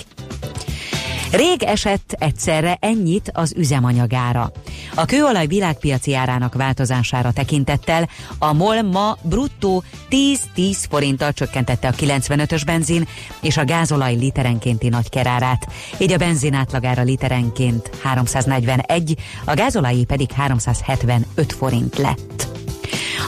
Rég 1.33 1.63
esett 1.63 2.17
egyszerre 2.19 2.77
ennyit 2.81 3.31
az 3.35 3.55
üzemanyagára. 3.57 4.53
A 4.95 5.05
kőolaj 5.05 5.47
világpiaci 5.47 6.15
árának 6.15 6.55
változására 6.55 7.33
tekintettel 7.33 8.09
a 8.39 8.53
MOL 8.53 8.83
ma 8.83 9.17
bruttó 9.23 9.83
10-10 10.11 10.77
forinttal 10.89 11.33
csökkentette 11.33 11.89
a 11.89 11.93
95-ös 11.93 12.63
benzin 12.67 13.09
és 13.41 13.57
a 13.57 13.65
gázolaj 13.65 14.15
literenkénti 14.15 14.89
nagykerárát. 14.89 15.67
Így 15.99 16.13
a 16.13 16.17
benzin 16.17 16.55
átlagára 16.55 17.03
literenként 17.03 17.91
341, 18.03 19.15
a 19.45 19.55
gázolajé 19.55 20.05
pedig 20.05 20.33
375 20.33 21.53
forint 21.53 21.97
lett. 21.97 22.66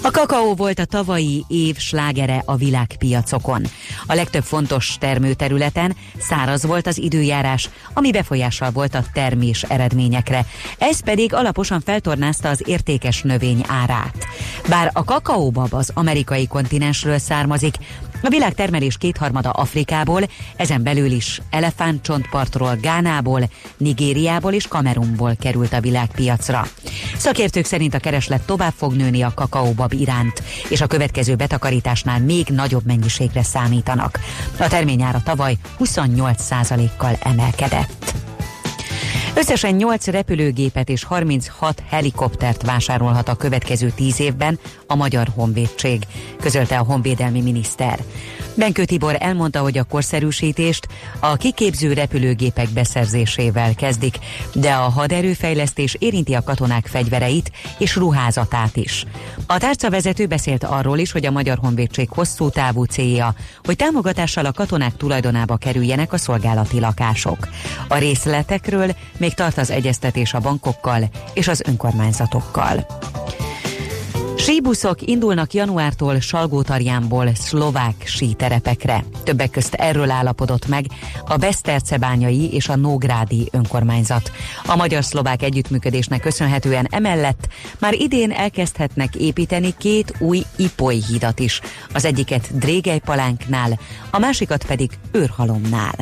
A 0.03 0.11
kakaó 0.11 0.55
volt 0.55 0.79
a 0.79 0.85
tavalyi 0.85 1.45
év 1.49 1.79
slágere 1.79 2.43
a 2.45 2.57
világpiacokon. 2.57 3.63
A 4.07 4.15
legtöbb 4.15 4.43
fontos 4.43 4.97
termőterületen 5.01 5.97
száraz 6.19 6.67
volt 6.67 6.87
az 6.87 6.99
időjárás, 6.99 7.69
ami 7.93 8.11
befolyással 8.11 8.71
volt 8.71 8.95
a 8.95 9.05
termés 9.13 9.63
eredményekre. 9.63 10.47
Ez 10.79 11.01
pedig 11.01 11.35
alaposan 11.35 11.81
feltornázta 11.81 12.49
az 12.49 12.63
értékes 12.67 13.23
növény 13.23 13.65
árát. 13.69 14.27
Bár 14.69 14.91
a 14.93 15.05
kakaóbab 15.05 15.75
az 15.75 15.91
amerikai 15.95 16.47
kontinensről 16.47 17.19
származik, 17.19 17.75
a 18.23 18.29
világ 18.29 18.55
termelés 18.55 18.97
kétharmada 18.97 19.51
Afrikából, 19.51 20.23
ezen 20.57 20.83
belül 20.83 21.11
is 21.11 21.41
elefántcsontpartról, 21.51 22.77
Gánából, 22.81 23.51
Nigériából 23.77 24.53
és 24.53 24.69
Kamerunból 24.69 25.37
került 25.41 25.73
a 25.73 25.81
világpiacra. 25.81 26.67
Szakértők 27.17 27.65
szerint 27.65 27.95
a 27.95 27.99
kereslet 27.99 28.43
tovább 28.43 28.73
fog 28.77 28.95
nőni 28.95 29.23
a 29.23 29.33
kakaóbab 29.35 29.93
iránt, 29.93 30.43
és 30.69 30.81
a 30.81 30.87
következő 30.87 31.35
betakarításnál 31.35 32.21
még 32.21 32.47
nagyobb 32.49 32.87
mennyiségre 32.87 33.43
számítanak. 33.43 34.19
A 34.59 34.69
terményára 34.69 35.21
tavaly 35.25 35.57
28%-kal 35.79 37.19
emelkedett. 37.23 38.28
Összesen 39.39 39.75
8 39.75 40.07
repülőgépet 40.07 40.89
és 40.89 41.05
36 41.05 41.83
helikoptert 41.89 42.63
vásárolhat 42.63 43.29
a 43.29 43.35
következő 43.35 43.93
10 43.95 44.21
évben 44.21 44.59
a 44.87 44.95
Magyar 44.95 45.29
Honvédség, 45.35 46.03
közölte 46.41 46.79
a 46.79 46.83
honvédelmi 46.83 47.41
miniszter. 47.41 47.99
Benkő 48.55 48.85
Tibor 48.85 49.17
elmondta, 49.19 49.61
hogy 49.61 49.79
a 49.79 49.85
korszerűsítést 49.85 50.89
a 51.21 51.37
kiképző 51.37 51.93
repülőgépek 51.93 52.69
beszerzésével 52.69 53.75
kezdik, 53.75 54.19
de 54.55 54.73
a 54.73 54.89
haderőfejlesztés 54.89 55.97
érinti 55.99 56.35
a 56.35 56.43
katonák 56.43 56.87
fegyvereit 56.87 57.51
és 57.79 57.97
ruházatát 57.97 58.77
is. 58.77 59.05
A 59.47 59.59
tárcavezető 59.59 60.27
beszélt 60.27 60.65
arról 60.65 60.99
is, 60.99 61.13
hogy 61.13 61.27
a 61.27 61.31
Magyar 61.31 61.59
Honvédség 61.59 62.09
hosszú 62.11 62.51
távú 62.51 62.85
célja, 62.85 63.35
hogy 63.65 63.77
támogatással 63.77 64.45
a 64.45 64.53
katonák 64.53 64.97
tulajdonába 64.97 65.57
kerüljenek 65.57 66.13
a 66.13 66.19
szolgálati 66.19 66.81
lakások. 66.81 67.49
A 67.89 67.97
részletekről 67.97 68.95
még 69.17 69.28
tart 69.35 69.59
az 69.59 69.71
egyeztetés 69.71 70.35
a 70.35 70.41
bankokkal 70.41 71.11
és 71.35 71.49
az 71.49 71.63
önkormányzatokkal. 71.67 72.87
Síbuszok 74.39 75.03
indulnak 75.03 75.53
januártól 75.53 76.21
Salgótarjánból 76.21 77.35
szlovák 77.35 77.95
síterepekre. 78.05 79.05
Többek 79.25 79.51
közt 79.51 79.75
erről 79.75 80.11
állapodott 80.11 80.69
meg 80.69 80.85
a 81.27 81.37
Besztercebányai 81.37 82.53
és 82.53 82.69
a 82.69 82.77
Nógrádi 82.77 83.49
önkormányzat. 83.53 84.33
A 84.67 84.77
magyar-szlovák 84.77 85.43
együttműködésnek 85.43 86.21
köszönhetően 86.21 86.87
emellett 86.91 87.49
már 87.81 87.95
idén 87.95 88.31
elkezdhetnek 88.31 89.15
építeni 89.15 89.75
két 89.79 90.15
új 90.19 90.43
ipoly 90.57 90.97
hídat 91.09 91.39
is. 91.39 91.61
Az 91.93 92.05
egyiket 92.05 92.59
Drégelypalánknál, 92.59 93.79
a 94.11 94.19
másikat 94.19 94.65
pedig 94.67 94.91
Őrhalomnál. 95.13 95.95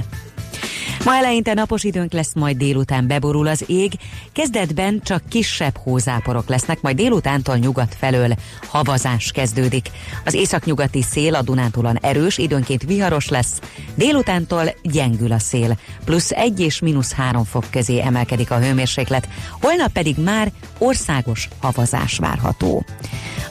Ma 1.04 1.14
eleinte 1.14 1.54
napos 1.54 1.84
időnk 1.84 2.12
lesz, 2.12 2.34
majd 2.34 2.56
délután 2.56 3.06
beborul 3.06 3.46
az 3.46 3.64
ég. 3.66 3.92
Kezdetben 4.32 5.00
csak 5.04 5.22
kisebb 5.28 5.76
hózáporok 5.76 6.48
lesznek, 6.48 6.80
majd 6.80 6.96
délutántól 6.96 7.56
nyugat 7.56 7.96
felől 7.98 8.34
havazás 8.66 9.30
kezdődik. 9.32 9.90
Az 10.24 10.34
északnyugati 10.34 11.02
szél 11.02 11.34
a 11.34 11.42
Dunántúlon 11.42 11.96
erős, 11.96 12.38
időnként 12.38 12.82
viharos 12.82 13.28
lesz, 13.28 13.60
délutántól 13.94 14.74
gyengül 14.82 15.32
a 15.32 15.38
szél, 15.38 15.78
plusz 16.04 16.30
1 16.30 16.60
és 16.60 16.80
mínusz 16.80 17.12
3 17.12 17.44
fok 17.44 17.64
közé 17.70 18.00
emelkedik 18.00 18.50
a 18.50 18.58
hőmérséklet, 18.58 19.28
holnap 19.60 19.92
pedig 19.92 20.16
már 20.18 20.52
országos 20.78 21.48
havazás 21.60 22.18
várható. 22.18 22.84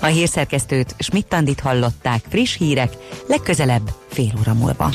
A 0.02 0.06
hírszerkesztőt 0.06 0.96
Schmidt-Tandit 1.00 1.60
hallották, 1.60 2.24
friss 2.30 2.58
hírek, 2.58 2.94
legközelebb 3.28 3.90
fél 4.10 4.34
óra 4.40 4.54
múlva. 4.54 4.92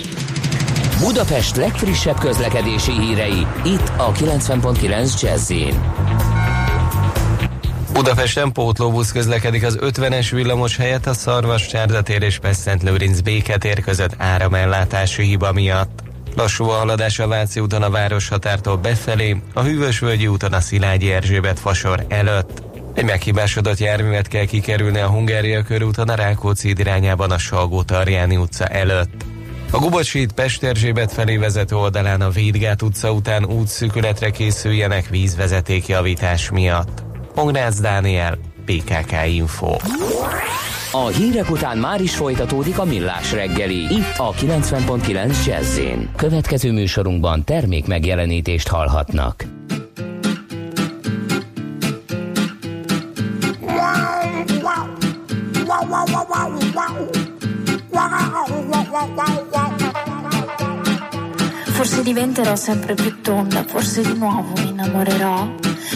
Budapest 1.01 1.57
legfrissebb 1.57 2.19
közlekedési 2.19 2.93
hírei, 2.93 3.47
itt 3.65 3.93
a 3.97 4.13
90.9 4.13 5.21
jazz 5.21 5.53
Budapesten 7.93 8.53
pótlóbusz 8.53 9.13
közlekedik 9.13 9.65
az 9.65 9.79
50-es 9.81 10.29
villamos 10.31 10.77
helyett 10.77 11.07
a 11.07 11.15
Szarvas 11.15 11.67
Csárdatér 11.67 12.23
és 12.23 12.39
Peszent 12.39 12.83
Lőrinc 12.83 13.21
béketér 13.21 13.81
között 13.81 14.15
áramellátási 14.19 15.23
hiba 15.23 15.53
miatt. 15.53 16.03
Lassú 16.37 16.65
a 16.65 16.75
haladás 16.75 17.19
a 17.19 17.29
Váci 17.29 17.61
úton 17.61 17.83
a 17.83 17.91
városhatártól 17.91 18.77
befelé, 18.77 19.43
a 19.55 19.63
Hűvösvölgyi 19.63 20.27
úton 20.27 20.53
a 20.53 20.61
Szilágyi 20.61 21.13
Erzsébet 21.13 21.61
fasor 21.61 22.05
előtt. 22.09 22.63
Egy 22.95 23.05
meghibásodott 23.05 23.79
járművet 23.79 24.29
kell 24.29 24.45
kikerülni 24.45 24.99
a 24.99 25.09
Hungária 25.09 25.63
körúton 25.63 26.09
a 26.09 26.15
Rákóczi 26.15 26.75
irányában 26.79 27.31
a 27.31 27.39
Salgó 27.39 27.83
Tarjáni 27.83 28.37
utca 28.37 28.67
előtt. 28.67 29.30
A 29.73 29.79
Gubocsit 29.79 30.33
Pesterzsébet 30.33 31.13
felé 31.13 31.37
vezető 31.37 31.77
oldalán 31.77 32.21
a 32.21 32.31
Védgát 32.31 32.83
utca 32.83 33.13
után 33.13 33.45
útszűkületre 33.45 34.31
készüljenek 34.31 35.09
vízvezetékjavítás 35.09 36.51
miatt. 36.51 37.03
Pongrácz 37.35 37.81
Dániel, 37.81 38.39
PKK 38.65 39.13
Info. 39.27 39.77
A 40.93 41.07
hírek 41.07 41.51
után 41.51 41.79
már 41.79 42.01
is 42.01 42.17
folytatódik 42.17 42.79
a 42.79 42.85
millás 42.85 43.33
reggeli, 43.33 43.77
itt 43.77 44.17
a 44.17 44.33
90.9 44.33 45.47
jazz 45.47 45.81
Következő 46.17 46.73
műsorunkban 46.73 47.45
termék 47.45 47.87
megjelenítést 47.87 48.69
hallhatnak. 48.69 49.60
diventerò 62.13 62.57
sempre 62.57 62.95
più 62.95 63.21
tonda, 63.21 63.63
forse 63.63 64.03
di 64.03 64.19
nuovo 64.19 64.53
mi 64.57 64.71
innamorerò. 64.71 65.49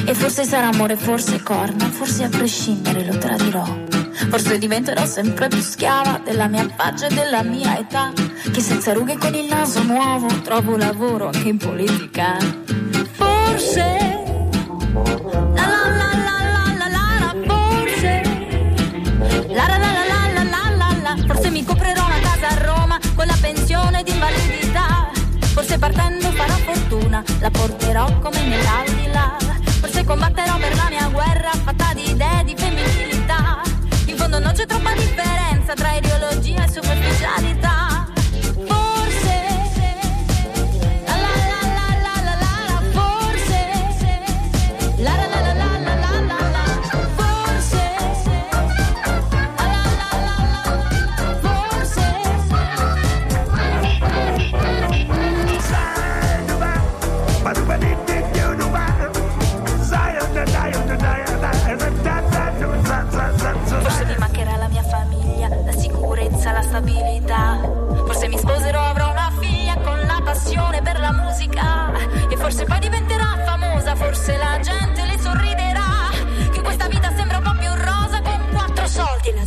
E 0.06 0.14
forse 0.14 0.44
sarà 0.44 0.68
amore, 0.68 0.94
forse 0.94 1.42
corna, 1.42 1.86
forse 1.86 2.22
a 2.22 2.28
prescindere 2.28 3.04
lo 3.04 3.18
tradirò. 3.18 3.64
Forse 4.30 4.58
diventerò 4.58 5.04
sempre 5.06 5.48
più 5.48 5.60
schiava 5.60 6.20
della 6.24 6.46
mia 6.46 6.68
faccia 6.76 7.08
e 7.08 7.14
della 7.14 7.42
mia 7.42 7.76
età. 7.76 8.12
Che 8.14 8.60
senza 8.60 8.92
rughe 8.92 9.18
con 9.18 9.34
il 9.34 9.46
naso 9.46 9.82
nuovo 9.82 10.28
trovo 10.42 10.76
lavoro 10.76 11.26
anche 11.26 11.48
in 11.48 11.56
politica. 11.56 12.36
Forse. 13.14 14.22
La 15.54 15.66
la 15.66 15.82
la 15.98 16.10
la 16.26 16.36
la 16.52 16.74
la 16.78 16.88
la, 16.94 17.06
la 17.18 17.34
forse. 17.44 18.22
La 19.48 19.66
la 19.66 19.78
la 19.78 19.90
la 19.90 20.04
la 20.32 20.42
la 20.44 20.70
la 20.76 20.96
la, 21.02 21.24
forse 21.26 21.50
mi 21.50 21.64
coprerò 21.64 22.04
una 22.06 22.20
casa 22.20 22.48
a 22.54 22.64
Roma 22.64 23.00
con 23.16 23.26
la 23.26 23.36
pensione 23.40 24.04
di 24.04 24.12
invalidità. 24.12 25.13
Forse 25.54 25.78
partendo 25.78 26.32
farò 26.32 26.56
fortuna, 26.56 27.22
la 27.38 27.48
porterò 27.48 28.18
come 28.18 28.42
nell'aldilà. 28.44 29.36
Forse 29.78 30.02
combatterò 30.02 30.58
per 30.58 30.74
la 30.74 30.88
mia 30.88 31.08
guerra 31.08 31.52
fatta 31.52 31.94
di 31.94 32.10
idee 32.10 32.42
di 32.44 32.56
femminilità. 32.56 33.62
In 34.06 34.16
fondo 34.16 34.40
non 34.40 34.52
c'è 34.52 34.66
troppa 34.66 34.92
differenza 34.94 35.74
tra 35.74 35.92
ideologia 35.92 36.64
e 36.64 36.68
superficialità. 36.68 36.93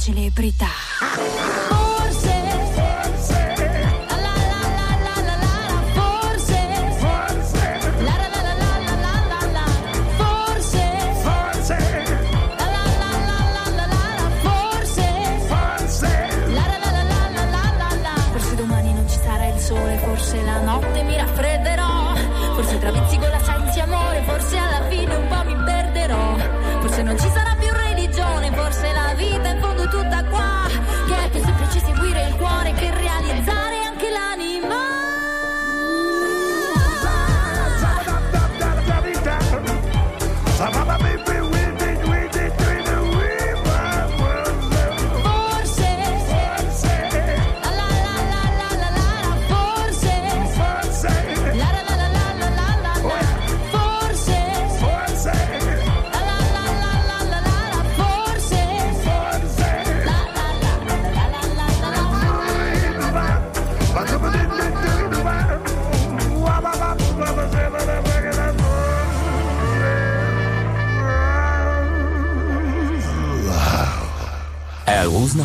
Celebrità. 0.08 0.86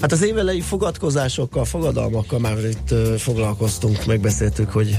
Hát 0.00 0.12
az 0.12 0.22
évelei 0.22 0.60
fogadkozásokkal, 0.60 1.64
fogadalmakkal 1.64 2.38
már 2.38 2.58
itt 2.64 2.90
ö, 2.90 3.14
foglalkoztunk, 3.16 4.06
megbeszéltük, 4.06 4.70
hogy 4.70 4.98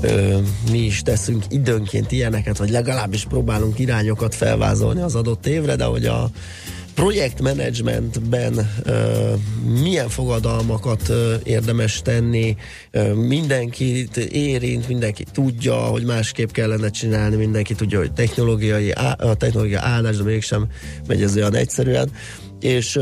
ö, 0.00 0.38
mi 0.70 0.78
is 0.78 1.02
teszünk 1.02 1.44
időnként 1.48 2.12
ilyeneket, 2.12 2.58
vagy 2.58 2.70
legalábbis 2.70 3.24
próbálunk 3.24 3.78
irányokat 3.78 4.34
felvázolni 4.34 5.00
az 5.00 5.14
adott 5.14 5.46
évre, 5.46 5.76
de 5.76 5.84
hogy 5.84 6.06
a 6.06 6.30
projektmenedzsmentben 6.94 8.70
ö, 8.82 9.32
milyen 9.80 10.08
fogadalmakat 10.08 11.08
ö, 11.08 11.34
érdemes 11.44 12.02
tenni, 12.02 12.56
ö, 12.90 13.14
mindenkit 13.14 14.16
érint, 14.16 14.88
mindenki 14.88 15.24
tudja, 15.32 15.74
hogy 15.74 16.04
másképp 16.04 16.50
kellene 16.50 16.90
csinálni, 16.90 17.36
mindenki 17.36 17.74
tudja, 17.74 17.98
hogy 17.98 18.12
technológiai, 18.12 18.92
á, 18.92 19.16
a 19.18 19.34
technológia 19.34 19.80
áldás, 19.82 20.16
de 20.16 20.22
mégsem 20.22 20.68
megy 21.06 21.22
ez 21.22 21.36
olyan 21.36 21.54
egyszerűen, 21.54 22.10
és 22.60 22.98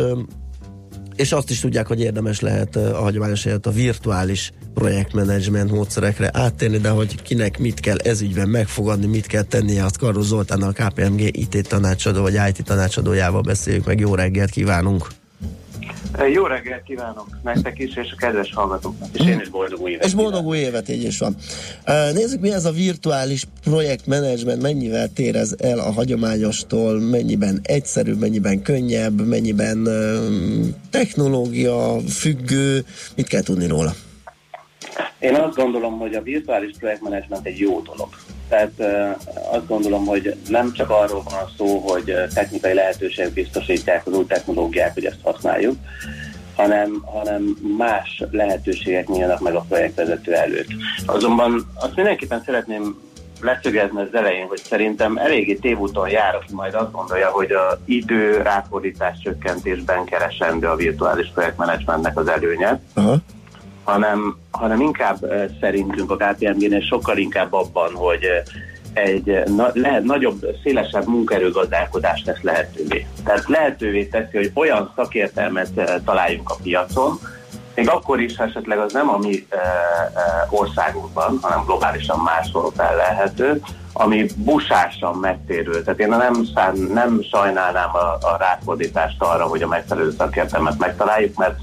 és 1.19 1.33
azt 1.33 1.51
is 1.51 1.61
tudják, 1.61 1.87
hogy 1.87 2.01
érdemes 2.01 2.41
lehet 2.41 2.77
a 2.77 3.01
hagyományos 3.01 3.45
helyett 3.45 3.67
a 3.67 3.71
virtuális 3.71 4.53
projektmenedzsment 4.75 5.71
módszerekre 5.71 6.31
áttérni, 6.33 6.79
de 6.79 6.89
hogy 6.89 7.23
kinek 7.23 7.59
mit 7.59 7.81
kell 7.81 7.99
ezügyben 7.99 8.49
megfogadni, 8.49 9.07
mit 9.07 9.27
kell 9.27 9.43
tennie, 9.43 9.85
azt 9.85 9.99
Karol 9.99 10.23
Zoltán 10.23 10.63
a 10.63 10.73
KPMG 10.73 11.21
IT 11.21 11.69
tanácsadó 11.69 12.23
vagy 12.23 12.39
IT 12.49 12.65
tanácsadójával 12.65 13.41
beszéljük 13.41 13.85
meg. 13.85 14.01
Jó 14.01 14.15
reggelt 14.15 14.51
kívánunk! 14.51 15.18
Jó 16.33 16.47
reggelt 16.47 16.83
kívánok 16.83 17.29
nektek 17.43 17.79
is, 17.79 17.97
és 17.97 18.13
a 18.13 18.17
kedves 18.17 18.55
hallgatóknak 18.55 19.09
is. 19.13 19.27
Én 19.27 19.41
is 19.41 19.49
boldog 19.49 19.81
új 19.81 19.91
évet. 19.91 20.05
És 20.05 20.15
boldog 20.15 20.47
új 20.47 20.59
évet, 20.59 20.89
így 20.89 21.03
is 21.03 21.19
van. 21.19 21.37
Nézzük, 22.13 22.41
mi 22.41 22.53
ez 22.53 22.65
a 22.65 22.71
virtuális 22.71 23.45
projektmenedzsment, 23.63 24.63
mennyivel 24.63 25.09
tér 25.13 25.37
ez 25.37 25.55
el 25.59 25.79
a 25.79 25.93
hagyományostól, 25.93 27.01
mennyiben 27.01 27.61
egyszerűbb, 27.63 28.21
mennyiben 28.21 28.63
könnyebb, 28.63 29.27
mennyiben 29.27 29.89
technológia 30.91 32.01
függő, 32.09 32.85
mit 33.17 33.27
kell 33.27 33.43
tudni 33.43 33.67
róla? 33.67 33.95
Én 35.19 35.35
azt 35.35 35.57
gondolom, 35.57 35.99
hogy 35.99 36.15
a 36.15 36.23
virtuális 36.23 36.71
projektmenedzsment 36.79 37.47
egy 37.47 37.59
jó 37.59 37.81
dolog. 37.81 38.09
Tehát 38.49 38.73
azt 39.53 39.67
gondolom, 39.67 40.07
hogy 40.07 40.35
nem 40.49 40.73
csak 40.73 40.91
arról 40.91 41.23
van 41.23 41.51
szó, 41.57 41.79
hogy 41.79 42.15
technikai 42.35 42.75
lehetőségek 42.75 43.33
biztosítják 43.33 44.07
az 44.07 44.13
új 44.13 44.27
technológiák, 44.27 44.95
hogy 44.95 45.05
ezt 45.05 45.21
használjuk, 45.23 45.77
hanem, 46.57 47.03
hanem 47.05 47.57
más 47.79 48.23
lehetőségek 48.31 49.09
nyílnak 49.09 49.41
meg 49.41 49.55
a 49.55 49.65
projektvezető 49.69 50.35
előtt. 50.35 50.69
Azonban 51.07 51.71
azt 51.75 51.97
mindenképpen 51.97 52.43
szeretném 52.45 52.97
leszögezni 53.41 54.01
az 54.01 54.15
elején, 54.15 54.47
hogy 54.47 54.61
szerintem 54.65 55.17
eléggé 55.17 55.55
tévúton 55.55 56.09
jár, 56.09 56.35
aki 56.35 56.55
majd 56.55 56.75
azt 56.75 56.93
gondolja, 56.93 57.29
hogy 57.29 57.53
a 57.53 57.81
idő 57.85 58.43
ráfordítás 58.43 59.19
csökkentésben 59.23 60.05
keresendő 60.05 60.67
a 60.67 60.77
virtuális 60.77 61.31
projektmenedzsmentnek 61.35 62.19
az 62.19 62.29
előnye. 62.29 62.81
Aha. 62.95 63.17
Hanem, 63.89 64.39
hanem 64.51 64.81
inkább 64.81 65.25
eh, 65.25 65.47
szerintünk 65.61 66.11
a 66.11 66.17
KPMG-nél 66.17 66.81
sokkal 66.81 67.17
inkább 67.17 67.53
abban, 67.53 67.95
hogy 67.95 68.25
eh, 68.25 68.43
egy 68.93 69.29
eh, 69.29 69.45
na, 69.45 69.71
lehet, 69.73 70.03
nagyobb, 70.03 70.47
szélesebb 70.63 71.07
munkaerőgazdálkodást 71.07 72.25
tesz 72.25 72.43
lehetővé. 72.43 73.07
Tehát 73.25 73.49
lehetővé 73.49 74.05
teszi, 74.05 74.37
hogy 74.37 74.51
olyan 74.55 74.93
szakértelmet 74.97 76.03
találjunk 76.05 76.51
a 76.51 76.57
piacon, 76.63 77.19
még 77.75 77.89
akkor 77.89 78.21
is, 78.21 78.37
ha 78.37 78.45
esetleg 78.45 78.79
az 78.79 78.93
nem 78.93 79.09
a 79.09 79.19
mi 79.19 79.47
e, 79.49 79.57
e, 79.57 80.47
országunkban, 80.51 81.39
hanem 81.41 81.65
globálisan 81.65 82.19
máshol 82.19 82.73
felelhető, 82.77 83.61
ami 83.93 84.27
busásan 84.37 85.15
megtérül. 85.15 85.85
Tehát 85.85 86.01
én 86.01 86.09
nem, 86.09 86.45
szán, 86.55 86.77
nem 86.77 87.23
sajnálnám 87.31 87.91
a, 87.93 88.13
a 88.21 88.37
ráfordítást 88.39 89.17
arra, 89.19 89.45
hogy 89.45 89.63
a 89.63 89.69
megfelelő 89.69 90.11
szakértelmet 90.19 90.79
megtaláljuk, 90.79 91.37
mert 91.37 91.59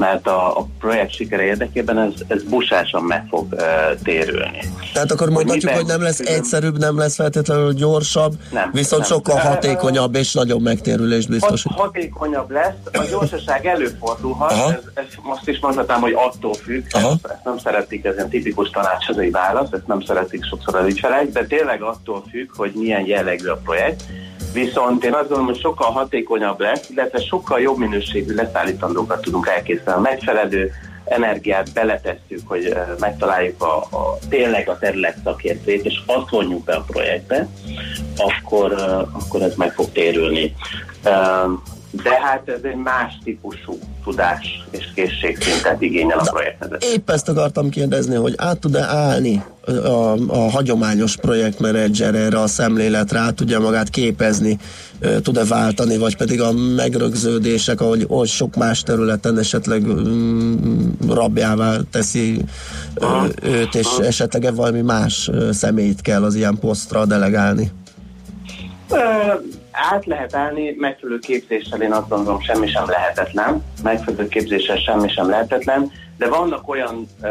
mert 0.00 0.26
a, 0.26 0.58
a 0.58 0.66
projekt 0.78 1.14
sikere 1.14 1.42
érdekében 1.42 1.98
ez, 1.98 2.12
ez 2.26 2.42
busásan 2.42 3.02
meg 3.02 3.26
fog 3.28 3.46
uh, 3.52 3.60
térülni. 4.02 4.58
Tehát 4.92 5.10
akkor 5.10 5.30
mondhatjuk, 5.30 5.72
hogy 5.72 5.86
nem 5.86 6.02
lesz 6.02 6.18
egyszerűbb, 6.20 6.78
nem 6.78 6.98
lesz 6.98 7.14
feltétlenül 7.14 7.72
gyorsabb, 7.72 8.32
nem, 8.52 8.70
viszont 8.72 9.02
nem. 9.02 9.10
sokkal 9.10 9.36
hatékonyabb 9.36 10.14
és 10.14 10.32
nagyobb 10.32 10.62
megtérülés 10.62 11.26
biztos. 11.26 11.62
Hat, 11.62 11.78
hatékonyabb 11.78 12.50
lesz, 12.50 12.74
a 12.92 13.04
gyorsaság 13.10 13.66
előfordulhat, 13.66 14.52
ez, 14.52 14.82
ez 14.94 15.06
most 15.22 15.48
is 15.48 15.58
mondhatnám, 15.60 16.00
hogy 16.00 16.12
attól 16.16 16.54
függ, 16.54 16.84
ezt, 16.92 17.26
ezt 17.26 17.44
nem 17.44 17.58
szeretik, 17.58 18.04
ez 18.04 18.14
ilyen 18.14 18.28
tipikus 18.28 18.70
tanácsadói 18.70 19.30
válasz, 19.30 19.72
ezt 19.72 19.86
nem 19.86 20.00
szeretik 20.00 20.44
sokszor 20.44 20.76
az 20.76 20.86
ügyfelek, 20.86 21.28
de 21.28 21.46
tényleg 21.46 21.82
attól 21.82 22.24
függ, 22.30 22.48
hogy 22.56 22.72
milyen 22.74 23.06
jellegű 23.06 23.46
a 23.46 23.56
projekt 23.64 24.02
Viszont 24.52 25.04
én 25.04 25.12
azt 25.12 25.28
gondolom, 25.28 25.46
hogy 25.46 25.60
sokkal 25.60 25.90
hatékonyabb 25.90 26.60
lesz, 26.60 26.88
illetve 26.90 27.20
sokkal 27.20 27.60
jobb 27.60 27.78
minőségű 27.78 28.34
leszállítandókat 28.34 29.20
tudunk 29.20 29.46
elkészíteni. 29.46 30.00
Megfelelő 30.00 30.72
energiát 31.04 31.72
beletesszük, 31.72 32.40
hogy 32.44 32.74
megtaláljuk 32.98 33.62
a, 33.62 33.76
a, 33.76 34.18
tényleg 34.28 34.68
a 34.68 34.78
terület 34.78 35.16
szakértőjét, 35.24 35.84
és 35.84 36.00
azt 36.06 36.30
vonjuk 36.30 36.64
be 36.64 36.74
a 36.74 36.84
projektbe, 36.86 37.48
akkor, 38.16 38.72
akkor 39.12 39.42
ez 39.42 39.54
meg 39.54 39.72
fog 39.72 39.92
térülni. 39.92 40.54
De 41.90 42.20
hát 42.22 42.48
ez 42.48 42.60
egy 42.62 42.76
más 42.76 43.18
típusú 43.24 43.78
tudás 44.04 44.66
és 44.70 44.88
készségszintet 44.94 45.82
igényel 45.82 46.18
a 46.18 46.30
projektvezető. 46.30 46.86
Épp 46.92 47.10
ezt 47.10 47.28
akartam 47.28 47.68
kérdezni, 47.68 48.14
hogy 48.14 48.34
át 48.36 48.58
tud-e 48.58 48.82
állni 48.82 49.42
a, 49.66 50.12
a 50.28 50.50
hagyományos 50.50 51.16
projektmenedzser 51.16 52.14
erre 52.14 52.40
a 52.40 52.46
szemléletre, 52.46 53.18
át 53.18 53.34
tudja 53.34 53.60
magát 53.60 53.88
képezni, 53.88 54.58
tud-e 55.22 55.44
váltani, 55.44 55.98
vagy 55.98 56.16
pedig 56.16 56.40
a 56.40 56.52
megrögződések, 56.52 57.80
ahogy, 57.80 58.06
ahogy 58.08 58.28
sok 58.28 58.56
más 58.56 58.82
területen 58.82 59.38
esetleg 59.38 59.82
mm, 59.86 60.86
rabjává 61.08 61.76
teszi 61.90 62.44
Aha. 62.94 63.28
őt, 63.42 63.74
és 63.74 63.86
Aha. 63.86 64.04
esetleg 64.04 64.54
valami 64.54 64.80
más 64.80 65.30
szemét 65.50 66.00
kell 66.00 66.22
az 66.22 66.34
ilyen 66.34 66.58
posztra 66.60 67.06
delegálni? 67.06 67.70
Át 69.70 70.06
lehet 70.06 70.34
állni, 70.34 70.74
megfelelő 70.78 71.18
képzéssel 71.18 71.82
én 71.82 71.92
azt 71.92 72.08
gondolom 72.08 72.40
semmi 72.40 72.68
sem 72.68 72.84
lehetetlen, 72.86 73.64
megfelelő 73.82 74.28
képzéssel 74.28 74.76
semmi 74.76 75.08
sem 75.08 75.28
lehetetlen, 75.28 75.92
de 76.18 76.28
vannak 76.28 76.68
olyan, 76.68 77.06
uh, 77.22 77.30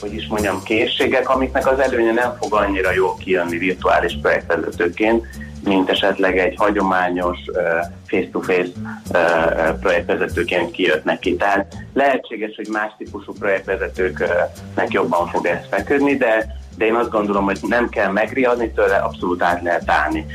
hogy 0.00 0.14
is 0.14 0.26
mondjam, 0.26 0.62
készségek, 0.62 1.28
amiknek 1.28 1.66
az 1.66 1.78
előnye 1.78 2.12
nem 2.12 2.36
fog 2.40 2.54
annyira 2.54 2.92
jól 2.92 3.16
kijönni 3.16 3.58
virtuális 3.58 4.18
projektvezetőként, 4.22 5.26
mint 5.64 5.90
esetleg 5.90 6.38
egy 6.38 6.54
hagyományos 6.56 7.38
uh, 7.46 7.62
face-to-face 8.06 8.70
uh, 9.12 9.78
projektvezetőként 9.80 10.70
kijött 10.70 11.04
neki. 11.04 11.36
Tehát 11.36 11.74
lehetséges, 11.94 12.56
hogy 12.56 12.68
más 12.68 12.92
típusú 12.98 13.32
projektvezetőknek 13.32 14.88
jobban 14.88 15.28
fog 15.28 15.46
ez 15.46 15.66
feküdni, 15.70 16.16
de 16.16 16.64
de 16.76 16.84
én 16.86 16.94
azt 16.94 17.10
gondolom, 17.10 17.44
hogy 17.44 17.58
nem 17.62 17.88
kell 17.88 18.10
megriadni 18.10 18.70
tőle, 18.70 18.96
abszolút 18.96 19.42
át 19.42 19.62
lehet 19.62 19.90
állni. 19.90 20.26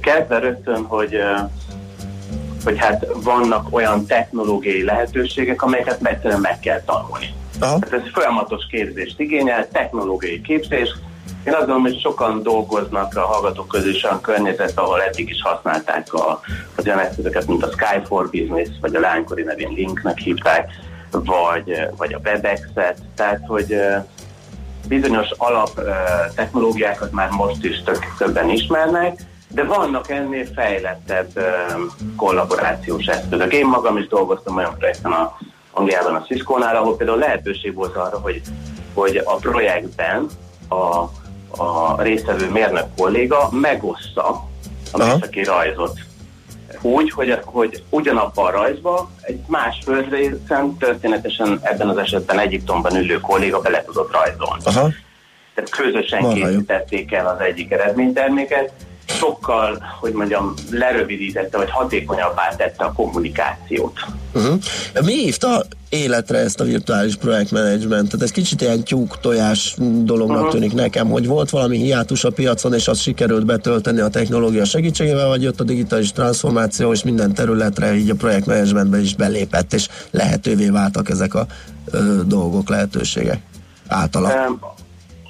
Kezdve 0.00 0.38
rögtön, 0.38 0.84
hogy 0.84 1.16
hogy 2.64 2.78
hát 2.78 3.06
vannak 3.22 3.66
olyan 3.70 4.06
technológiai 4.06 4.84
lehetőségek, 4.84 5.62
amelyeket 5.62 6.06
egyszerűen 6.06 6.40
meg 6.40 6.58
kell 6.60 6.80
tanulni. 6.80 7.34
Hát 7.60 7.92
ez 7.92 8.00
folyamatos 8.12 8.66
képzést 8.70 9.20
igényel, 9.20 9.68
technológiai 9.68 10.40
képzés. 10.40 10.88
Én 11.44 11.52
azt 11.52 11.66
gondolom, 11.66 11.82
hogy 11.82 12.00
sokan 12.00 12.42
dolgoznak 12.42 13.16
a 13.16 13.20
hallgatók 13.20 13.68
közül 13.68 13.94
olyan 14.04 14.20
környezet, 14.20 14.78
ahol 14.78 15.02
eddig 15.02 15.28
is 15.28 15.42
használták 15.42 16.14
a, 16.14 16.40
az 16.76 16.86
olyan 16.86 16.98
eszközöket, 16.98 17.46
mint 17.46 17.64
a 17.64 17.70
Sky 17.70 18.00
for 18.04 18.30
Business, 18.30 18.68
vagy 18.80 18.94
a 18.94 19.00
lánykori 19.00 19.42
nevén 19.42 19.72
Linknek 19.72 20.18
hívták, 20.18 20.70
vagy, 21.10 21.88
vagy 21.96 22.12
a 22.12 22.20
WebEx-et. 22.24 22.98
Tehát, 23.14 23.40
hogy 23.46 23.76
bizonyos 24.88 25.30
alap 25.36 25.80
technológiákat 26.34 27.12
már 27.12 27.30
most 27.30 27.64
is 27.64 27.82
tök, 27.82 28.14
többen 28.18 28.50
ismernek, 28.50 29.20
de 29.54 29.64
vannak 29.64 30.10
ennél 30.10 30.46
fejlettebb 30.54 31.30
kollaborációs 32.16 33.06
eszközök. 33.06 33.52
Én 33.52 33.66
magam 33.66 33.96
is 33.96 34.06
dolgoztam 34.06 34.56
olyan 34.56 34.76
projekten 34.78 35.12
a 35.12 35.38
Angliában, 35.70 36.14
a 36.14 36.22
Cisco-nál, 36.22 36.76
ahol 36.76 36.96
például 36.96 37.18
lehetőség 37.18 37.74
volt 37.74 37.96
arra, 37.96 38.18
hogy, 38.18 38.42
hogy 38.94 39.16
a 39.24 39.34
projektben 39.34 40.26
a, 40.68 40.74
a 41.62 42.02
résztvevő 42.02 42.50
mérnök 42.50 42.86
kolléga 42.96 43.48
megossza 43.50 44.48
a 44.92 44.98
műszaki 44.98 45.42
rajzot. 45.42 45.98
Úgy, 46.80 47.10
hogy, 47.10 47.38
hogy 47.44 47.82
ugyanabban 47.88 48.46
a 48.46 48.50
rajzban 48.50 49.08
egy 49.20 49.40
más 49.46 49.78
földrészen 49.84 50.76
történetesen 50.76 51.58
ebben 51.62 51.88
az 51.88 51.96
esetben 51.96 52.38
Egyiptomban 52.38 52.96
ülő 52.96 53.20
kolléga 53.20 53.60
bele 53.60 53.84
tudott 53.84 54.12
rajzolni. 54.12 54.62
Aha. 54.64 54.88
Tehát 55.54 55.70
közösen 55.70 56.34
készítették 56.34 57.12
el 57.12 57.26
az 57.26 57.40
egyik 57.40 57.70
eredményterméket, 57.70 58.72
sokkal, 59.18 59.82
hogy 60.00 60.12
mondjam, 60.12 60.54
lerövidítette, 60.70 61.56
vagy 61.56 61.70
hatékonyabbá 61.70 62.48
tette 62.56 62.84
a 62.84 62.92
kommunikációt. 62.92 63.92
Uh-huh. 64.34 64.58
Mi 65.04 65.12
hívta 65.12 65.64
életre 65.88 66.38
ezt 66.38 66.60
a 66.60 66.64
virtuális 66.64 67.16
projektmenedzsmentet? 67.16 68.22
Ez 68.22 68.30
kicsit 68.30 68.60
ilyen 68.60 68.84
tyúk 68.84 69.20
tojás 69.20 69.74
dolognak 70.02 70.36
uh-huh. 70.36 70.52
tűnik 70.52 70.72
nekem, 70.74 71.10
hogy 71.10 71.26
volt 71.26 71.50
valami 71.50 71.76
hiátus 71.76 72.24
a 72.24 72.30
piacon, 72.30 72.74
és 72.74 72.88
azt 72.88 73.00
sikerült 73.00 73.46
betölteni 73.46 74.00
a 74.00 74.08
technológia 74.08 74.64
segítségével, 74.64 75.28
vagy 75.28 75.42
jött 75.42 75.60
a 75.60 75.64
digitális 75.64 76.12
transformáció, 76.12 76.92
és 76.92 77.02
minden 77.02 77.34
területre 77.34 77.94
így 77.94 78.10
a 78.10 78.14
projektmenedzsmentbe 78.14 79.00
is 79.00 79.14
belépett, 79.14 79.72
és 79.72 79.88
lehetővé 80.10 80.68
váltak 80.68 81.10
ezek 81.10 81.34
a 81.34 81.46
ö, 81.90 82.20
dolgok, 82.26 82.68
lehetőségek 82.68 83.40
általa. 83.88 84.46
Um, 84.48 84.60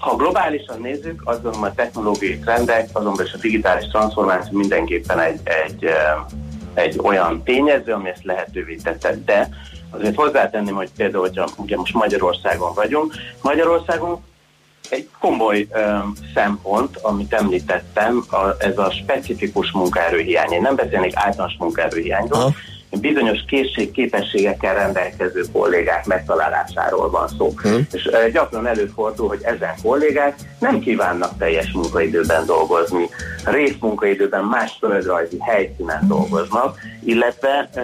ha 0.02 0.16
globálisan 0.16 0.80
nézzük, 0.80 1.22
azon 1.24 1.54
a 1.62 1.74
technológiai 1.74 2.38
trendek, 2.38 2.88
azonban 2.92 3.24
is 3.24 3.32
a 3.32 3.36
digitális 3.36 3.88
transformáció 3.88 4.58
mindenképpen 4.58 5.20
egy, 5.20 5.40
egy, 5.44 5.86
egy 6.74 6.98
olyan 7.02 7.42
tényező, 7.42 7.92
ami 7.92 8.08
ezt 8.08 8.24
lehetővé 8.24 8.74
tette. 8.74 9.16
De 9.24 9.48
azért 9.90 10.14
hozzátenném, 10.14 10.74
hogy 10.74 10.90
például, 10.96 11.22
hogyha 11.22 11.48
ugye 11.56 11.76
most 11.76 11.94
Magyarországon 11.94 12.74
vagyunk, 12.74 13.14
Magyarországon 13.42 14.22
egy 14.90 15.08
komoly 15.20 15.68
um, 15.74 16.12
szempont, 16.34 16.96
amit 16.96 17.32
említettem, 17.32 18.24
a, 18.30 18.46
ez 18.58 18.78
a 18.78 18.90
specifikus 18.90 19.70
munkaerőhiány. 19.70 20.52
Én 20.52 20.62
nem 20.62 20.74
beszélnék 20.74 21.12
általános 21.14 21.56
munkaerőhiányról, 21.58 22.44
uh 22.44 22.54
bizonyos 23.00 23.44
készség, 23.46 23.90
képességekkel 23.90 24.74
rendelkező 24.74 25.44
kollégák 25.52 26.06
megtalálásáról 26.06 27.10
van 27.10 27.28
szó. 27.38 27.52
Hmm. 27.62 27.86
És 27.92 28.04
e, 28.04 28.30
gyakran 28.30 28.66
előfordul, 28.66 29.28
hogy 29.28 29.40
ezen 29.42 29.74
kollégák 29.82 30.34
nem 30.58 30.80
kívánnak 30.80 31.38
teljes 31.38 31.72
munkaidőben 31.72 32.46
dolgozni, 32.46 33.08
részmunkaidőben 33.44 34.44
más 34.44 34.76
földrajzi 34.80 35.36
helyszínen 35.40 36.06
dolgoznak, 36.08 36.78
illetve 37.04 37.68
e, 37.74 37.80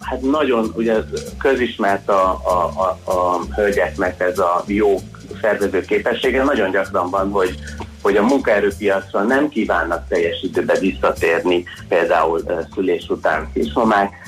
hát 0.00 0.20
nagyon 0.20 0.72
ugye 0.74 0.94
közismert 1.38 2.08
a, 2.08 2.30
a, 2.30 2.72
a, 2.76 3.10
a 3.10 3.40
hölgyeknek 3.56 4.20
ez 4.20 4.38
a 4.38 4.64
jó 4.66 5.00
szervező 5.40 5.80
képessége, 5.80 6.42
nagyon 6.42 6.70
gyakran 6.70 7.10
van, 7.10 7.30
hogy 7.30 7.58
hogy 8.02 8.16
a 8.16 8.22
munkaerőpiacra 8.22 9.22
nem 9.22 9.48
kívánnak 9.48 10.08
teljes 10.08 10.42
időbe 10.42 10.78
visszatérni, 10.78 11.64
például 11.88 12.42
szülés 12.74 13.08
után 13.08 13.50
kismamák, 13.54 14.27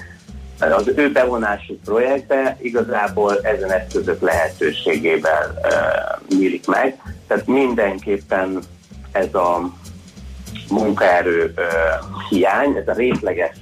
az 0.60 0.92
ő 0.96 1.12
bevonásuk 1.12 1.82
projektbe 1.84 2.56
igazából 2.60 3.40
ezen 3.42 3.72
eszközök 3.72 4.20
lehetőségével 4.20 5.60
uh, 5.62 6.38
nyílik 6.38 6.66
meg. 6.66 7.02
Tehát 7.26 7.46
mindenképpen 7.46 8.58
ez 9.12 9.34
a 9.34 9.70
munkaerő 10.70 11.54
uh, 11.56 11.64
hiány, 12.28 12.76
ez 12.76 12.88
a 12.88 12.92
részleges 12.92 13.56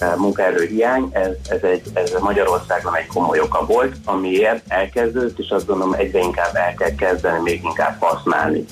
uh, 0.00 0.16
munkaerő 0.16 0.66
hiány, 0.66 1.08
ez, 1.12 1.30
ez, 1.48 1.62
egy, 1.62 1.82
ez 1.92 2.12
Magyarországon 2.20 2.96
egy 2.96 3.06
komoly 3.06 3.40
oka 3.40 3.66
volt, 3.66 3.96
amiért 4.04 4.64
elkezdődött, 4.68 5.38
és 5.38 5.50
azt 5.50 5.66
gondolom 5.66 5.92
egyre 5.92 6.18
inkább 6.18 6.54
el 6.54 6.74
kell 6.74 6.94
kezdeni, 6.94 7.42
még 7.42 7.60
inkább 7.64 7.96
használni 8.00 8.64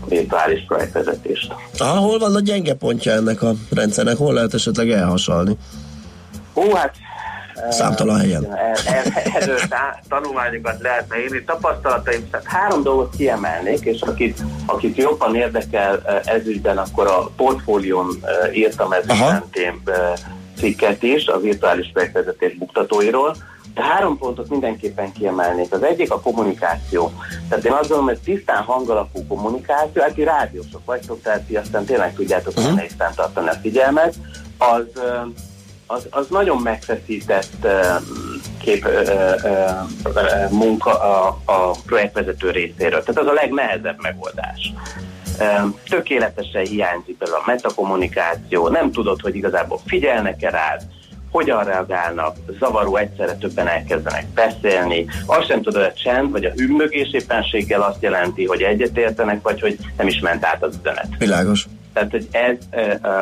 a 0.00 0.06
virtuális 0.08 0.64
projektvezetést. 0.66 1.54
Ah, 1.78 1.96
hol 1.96 2.18
van 2.18 2.34
a 2.34 2.40
gyenge 2.40 2.74
pontja 2.74 3.12
ennek 3.12 3.42
a 3.42 3.52
rendszernek? 3.70 4.16
Hol 4.16 4.34
lehet 4.34 4.54
esetleg 4.54 4.90
elhasalni? 4.90 5.56
Ó, 6.54 6.74
hát 6.74 6.94
Számtalan 7.70 8.18
helyen. 8.18 8.56
Erről 9.34 9.58
tanulmányokat 10.08 10.80
lehetne 10.80 11.18
írni. 11.22 11.44
Tapasztalataim, 11.44 12.30
tehát 12.30 12.46
három 12.46 12.82
dolgot 12.82 13.14
kiemelnék, 13.16 13.80
és 13.84 14.00
akit, 14.00 14.40
akit 14.66 14.96
jobban 14.96 15.34
érdekel 15.34 16.02
ezügyben, 16.24 16.78
akkor 16.78 17.06
a 17.06 17.30
portfólión 17.36 18.06
írtam 18.52 18.92
ezügyben 18.92 19.44
cikket 20.58 21.02
is, 21.02 21.26
a 21.26 21.40
virtuális 21.40 21.90
projektvezetés 21.92 22.54
buktatóiról. 22.54 23.36
De 23.74 23.82
három 23.82 24.18
pontot 24.18 24.48
mindenképpen 24.48 25.12
kiemelnék. 25.12 25.72
Az 25.72 25.82
egyik 25.82 26.12
a 26.12 26.20
kommunikáció. 26.20 27.12
Tehát 27.48 27.64
én 27.64 27.72
azt 27.72 27.80
gondolom, 27.80 28.04
hogy 28.04 28.18
tisztán 28.18 28.62
hangalapú 28.62 29.26
kommunikáció, 29.26 30.02
hát 30.02 30.14
ti 30.14 30.24
rádiósok 30.24 30.84
vagytok, 30.84 31.22
tehát 31.22 31.42
ti 31.42 31.56
aztán 31.56 31.84
tényleg 31.84 32.14
tudjátok 32.14 32.56
uh-huh. 32.56 32.72
uh 32.72 33.14
tartani 33.14 33.48
a 33.48 33.54
figyelmet, 33.62 34.14
az, 34.58 34.84
az, 35.90 36.06
az 36.10 36.26
nagyon 36.30 36.62
megfeszített 36.62 37.66
kép 38.62 38.88
munka 40.50 40.90
a, 40.90 41.38
a 41.44 41.70
projektvezető 41.86 42.50
részéről. 42.50 43.02
Tehát 43.02 43.20
az 43.20 43.26
a 43.26 43.32
legnehezebb 43.32 43.98
megoldás. 44.02 44.72
Tökéletesen 45.88 46.64
hiányzik 46.64 47.16
például 47.16 47.40
a 47.40 47.50
metakommunikáció, 47.50 48.68
nem 48.68 48.92
tudod, 48.92 49.20
hogy 49.20 49.36
igazából 49.36 49.80
figyelnek-e 49.86 50.50
rád, 50.50 50.82
hogyan 51.30 51.64
reagálnak, 51.64 52.36
zavaró 52.58 52.96
egyszerre 52.96 53.36
többen 53.36 53.68
elkezdenek 53.68 54.26
beszélni, 54.34 55.06
azt 55.26 55.46
sem 55.46 55.62
tudod, 55.62 55.82
a 55.82 55.92
csend 55.92 56.30
vagy 56.30 56.44
a 56.44 56.52
hümmögés 56.56 57.12
éppenséggel 57.12 57.82
azt 57.82 58.02
jelenti, 58.02 58.46
hogy 58.46 58.62
egyetértenek, 58.62 59.42
vagy 59.42 59.60
hogy 59.60 59.78
nem 59.96 60.06
is 60.06 60.20
ment 60.20 60.44
át 60.44 60.62
az 60.62 60.78
üzenet. 60.80 61.08
Világos. 61.18 61.66
Tehát, 61.92 62.10
hogy 62.10 62.28
ez 62.30 62.56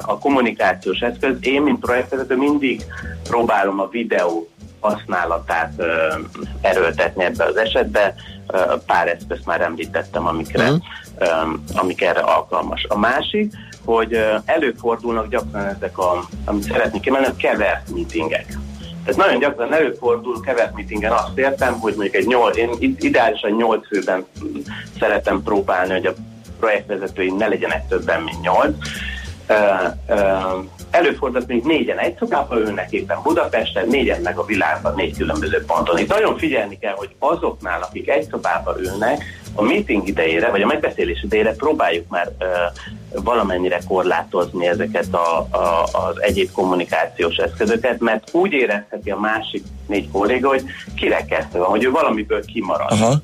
a 0.02 0.18
kommunikációs 0.18 0.98
eszköz, 0.98 1.36
én, 1.40 1.62
mint 1.62 1.80
projektvezető 1.80 2.36
mindig 2.36 2.84
próbálom 3.22 3.80
a 3.80 3.88
videó 3.88 4.48
használatát 4.80 5.72
erőltetni 6.60 7.24
ebbe 7.24 7.44
az 7.44 7.56
esetbe. 7.56 8.14
Pár 8.86 9.08
eszközt 9.08 9.46
már 9.46 9.60
említettem, 9.60 10.26
amikre, 10.26 10.70
ö, 11.18 11.26
amik 11.74 12.02
erre 12.02 12.20
alkalmas. 12.20 12.84
A 12.88 12.98
másik, 12.98 13.52
hogy 13.84 14.20
előfordulnak 14.44 15.28
gyakran 15.28 15.64
ezek 15.64 15.98
a, 15.98 16.24
amit 16.44 16.62
szeretnék 16.62 17.00
kiemelni, 17.00 17.26
a 17.26 17.36
kevert 17.36 17.90
meetingek. 17.94 18.46
Tehát 19.04 19.20
nagyon 19.20 19.38
gyakran 19.38 19.72
előfordul 19.72 20.40
kevert 20.40 20.74
meetingen 20.74 21.12
azt 21.12 21.38
értem, 21.38 21.78
hogy 21.78 21.94
mondjuk 21.94 22.14
egy 22.14 22.26
nyolc, 22.26 22.56
én 22.56 22.70
id- 22.78 23.02
ideálisan 23.02 23.50
nyolc 23.50 23.86
főben 23.86 24.26
szeretem 24.98 25.42
próbálni, 25.42 25.92
hogy 25.92 26.06
a 26.06 26.12
projektvezetői 26.58 27.30
ne 27.30 27.46
legyenek 27.46 27.88
többen, 27.88 28.22
mint 28.22 28.40
nyolc. 28.40 28.76
Ö, 29.46 29.54
ö, 30.08 30.14
Előfordul, 30.90 31.40
hogy 31.40 31.48
mondjuk 31.48 31.72
négyen 31.78 31.98
egy 31.98 32.16
szobában 32.18 32.58
ülnek 32.58 32.92
éppen 32.92 33.18
Budapesten, 33.22 33.86
négyen 33.88 34.20
meg 34.20 34.38
a 34.38 34.44
világban, 34.44 34.94
négy 34.96 35.16
különböző 35.16 35.64
ponton. 35.66 35.98
Itt 35.98 36.08
nagyon 36.08 36.38
figyelni 36.38 36.78
kell, 36.78 36.94
hogy 36.96 37.14
azoknál, 37.18 37.82
akik 37.82 38.08
egy 38.08 38.28
szobában 38.30 38.78
ülnek, 38.78 39.22
a 39.54 39.62
meeting 39.62 40.08
idejére, 40.08 40.50
vagy 40.50 40.62
a 40.62 40.66
megbeszélés 40.66 41.22
idejére 41.22 41.54
próbáljuk 41.54 42.08
már 42.08 42.28
ö, 42.38 42.44
valamennyire 43.22 43.80
korlátozni 43.88 44.66
ezeket 44.66 45.14
a, 45.14 45.38
a, 45.38 45.82
az 45.92 46.22
egyéb 46.22 46.52
kommunikációs 46.52 47.36
eszközöket, 47.36 48.00
mert 48.00 48.28
úgy 48.32 48.52
érezheti 48.52 49.10
a 49.10 49.18
másik 49.18 49.64
négy 49.86 50.10
kolléga, 50.10 50.48
hogy 50.48 50.62
kirekesztve 50.94 51.58
van, 51.58 51.68
hogy 51.68 51.84
ő 51.84 51.90
valamiből 51.90 52.44
kimarad. 52.44 52.90
Aha. 52.90 53.14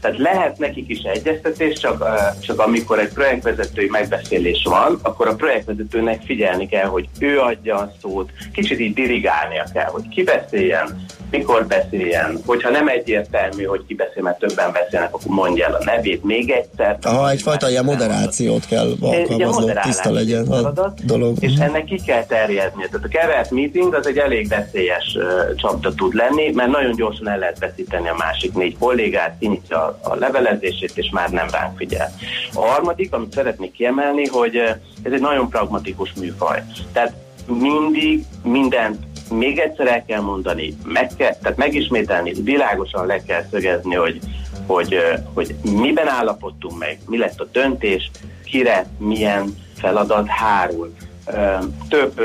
Tehát 0.00 0.18
lehet 0.18 0.58
nekik 0.58 0.88
is 0.88 1.02
egyeztetés, 1.02 1.78
csak, 1.78 2.04
csak 2.40 2.60
amikor 2.60 2.98
egy 2.98 3.12
projektvezetői 3.12 3.88
megbeszélés 3.88 4.62
van, 4.64 4.98
akkor 5.02 5.28
a 5.28 5.34
projektvezetőnek 5.34 6.22
figyelni 6.22 6.68
kell, 6.68 6.86
hogy 6.86 7.08
ő 7.18 7.38
adja 7.38 7.76
a 7.76 7.92
szót, 8.00 8.30
kicsit 8.52 8.80
így 8.80 8.94
dirigálnia 8.94 9.64
kell, 9.72 9.88
hogy 9.88 10.08
ki 10.08 10.22
beszéljen, 10.22 11.04
mikor 11.30 11.66
beszéljen, 11.66 12.40
hogyha 12.46 12.70
nem 12.70 12.88
egyértelmű, 12.88 13.64
hogy 13.64 13.84
ki 13.86 13.94
beszél, 13.94 14.22
mert 14.22 14.38
többen 14.38 14.72
beszélnek, 14.72 15.14
akkor 15.14 15.34
mondja 15.34 15.66
el 15.66 15.74
a 15.74 15.84
nevét 15.84 16.24
még 16.24 16.50
egyszer. 16.50 16.98
Aha, 17.02 17.30
egyfajta 17.30 17.70
ilyen 17.70 17.84
moderációt 17.84 18.66
kell 18.66 18.92
alkalmazni, 19.00 19.72
tiszta 19.82 20.10
legyen 20.12 20.46
a 20.46 20.72
dolog. 21.04 21.36
és 21.40 21.52
ennek 21.58 21.84
ki 21.84 22.00
kell 22.06 22.24
terjednie. 22.24 22.86
Tehát 22.86 23.06
a 23.06 23.08
kevert 23.08 23.50
meeting 23.50 23.94
az 23.94 24.06
egy 24.06 24.18
elég 24.18 24.48
veszélyes 24.48 25.16
uh, 25.16 25.54
csapda 25.54 25.94
tud 25.94 26.14
lenni, 26.14 26.50
mert 26.54 26.70
nagyon 26.70 26.96
gyorsan 26.96 27.28
el 27.28 27.38
lehet 27.38 27.58
veszíteni 27.58 28.08
a 28.08 28.14
másik 28.18 28.54
négy 28.54 28.78
kollégát, 28.78 29.36
kinyitja 29.38 29.89
a, 30.02 30.14
levelezését, 30.14 30.98
és 30.98 31.10
már 31.10 31.30
nem 31.30 31.46
ránk 31.50 31.76
figyel. 31.76 32.12
A 32.54 32.60
harmadik, 32.60 33.12
amit 33.12 33.32
szeretnék 33.32 33.72
kiemelni, 33.72 34.26
hogy 34.26 34.56
uh, 34.56 34.68
ez 35.02 35.12
egy 35.12 35.20
nagyon 35.20 35.48
pragmatikus 35.48 36.12
műfaj. 36.12 36.62
Tehát 36.92 37.12
mindig 37.46 38.24
mindent 38.42 38.98
még 39.30 39.58
egyszer 39.58 39.86
el 39.86 40.04
kell 40.04 40.20
mondani, 40.20 40.76
meg 40.84 41.10
kell, 41.16 41.34
tehát 41.34 41.56
megismételni, 41.56 42.32
világosan 42.42 43.06
le 43.06 43.22
kell 43.22 43.44
szögezni, 43.50 43.94
hogy, 43.94 44.18
hogy, 44.66 44.94
ö, 44.94 45.14
hogy 45.34 45.54
miben 45.62 46.08
állapodtunk 46.08 46.78
meg, 46.78 46.98
mi 47.06 47.18
lett 47.18 47.40
a 47.40 47.48
döntés, 47.52 48.10
kire 48.44 48.86
milyen 48.98 49.56
feladat 49.74 50.26
hárul. 50.26 50.94
Ö, 51.26 51.56
Több 51.88 52.20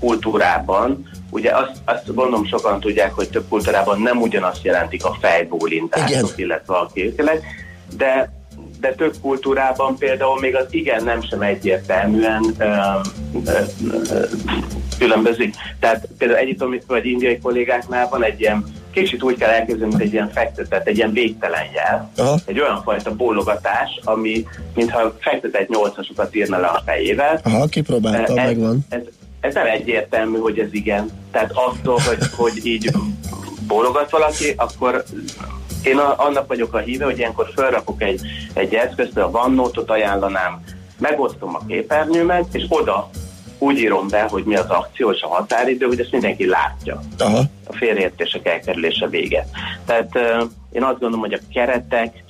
kultúrában, 0.00 1.10
ugye 1.32 1.50
azt, 1.50 1.80
azt 1.84 2.14
gondolom 2.14 2.46
sokan 2.46 2.80
tudják, 2.80 3.12
hogy 3.12 3.28
több 3.28 3.48
kultúrában 3.48 4.00
nem 4.00 4.20
ugyanazt 4.20 4.64
jelentik 4.64 5.04
a 5.04 5.16
fejbólintások, 5.20 6.32
illetve 6.36 6.74
a 6.74 6.90
készület, 6.94 7.42
de 7.96 8.40
de 8.80 8.94
több 8.94 9.14
kultúrában 9.20 9.96
például 9.96 10.40
még 10.40 10.56
az 10.56 10.66
igen 10.70 11.04
nem 11.04 11.22
sem 11.22 11.40
egyértelműen 11.40 12.44
ö, 12.58 12.64
ö, 13.44 13.58
ö, 14.10 14.24
különbözik. 14.98 15.54
Tehát 15.80 16.08
például 16.18 16.40
egyiptomi 16.40 16.80
vagy 16.86 17.06
indiai 17.06 17.38
kollégáknál 17.38 18.08
van 18.08 18.24
egy 18.24 18.40
ilyen, 18.40 18.64
kicsit 18.92 19.22
úgy 19.22 19.36
kell 19.36 19.50
elképzelni, 19.50 19.94
mint 19.94 20.02
egy 20.02 20.12
ilyen 20.12 20.30
fektetett, 20.30 20.86
egy 20.86 20.96
ilyen 20.96 21.12
végtelen 21.12 21.64
jel. 21.74 22.10
Aha. 22.16 22.38
Egy 22.46 22.60
olyan 22.60 22.82
fajta 22.82 23.14
bólogatás, 23.14 24.00
ami 24.04 24.46
mintha 24.74 25.16
fektetett 25.18 25.68
nyolcasokat 25.68 26.34
írna 26.34 26.58
le 26.58 26.66
a 26.66 26.82
fejével. 26.84 27.40
Aha, 27.44 27.66
kipróbáltam, 27.66 28.38
ez, 28.38 28.44
megvan. 28.46 28.78
Ez, 28.88 29.02
ez 29.42 29.54
nem 29.54 29.66
egyértelmű, 29.66 30.38
hogy 30.38 30.58
ez 30.58 30.68
igen. 30.72 31.10
Tehát 31.30 31.50
attól, 31.54 31.98
hogy, 32.06 32.18
hogy 32.36 32.66
így 32.66 32.90
bólogat 33.66 34.10
valaki, 34.10 34.54
akkor 34.56 35.04
én 35.82 35.98
a, 35.98 36.14
annak 36.16 36.46
vagyok 36.46 36.74
a 36.74 36.78
híve, 36.78 37.04
hogy 37.04 37.18
ilyenkor 37.18 37.50
felrakok 37.54 38.02
egy, 38.02 38.20
egy 38.52 38.74
eszközt, 38.74 39.16
a 39.16 39.30
OneNote-ot 39.32 39.90
ajánlanám, 39.90 40.60
megosztom 40.98 41.54
a 41.54 41.66
képernyőmet, 41.66 42.46
és 42.52 42.64
oda 42.68 43.10
úgy 43.58 43.78
írom 43.78 44.08
be, 44.08 44.22
hogy 44.22 44.44
mi 44.44 44.56
az 44.56 44.68
akció 44.68 45.10
és 45.10 45.22
a 45.22 45.28
határidő, 45.28 45.86
hogy 45.86 46.00
ezt 46.00 46.12
mindenki 46.12 46.46
látja. 46.46 47.00
Aha. 47.18 47.42
A 47.66 47.76
félreértések 47.76 48.46
elkerülése 48.46 49.08
véget. 49.08 49.48
Tehát 49.86 50.10
uh, 50.14 50.42
én 50.72 50.82
azt 50.82 50.98
gondolom, 50.98 51.20
hogy 51.20 51.32
a 51.32 51.52
keretek 51.52 52.24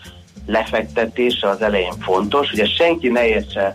lefektetése 0.46 1.48
az 1.48 1.62
elején 1.62 1.92
fontos, 2.00 2.50
hogy 2.50 2.74
senki 2.76 3.08
ne 3.08 3.26
értse, 3.26 3.74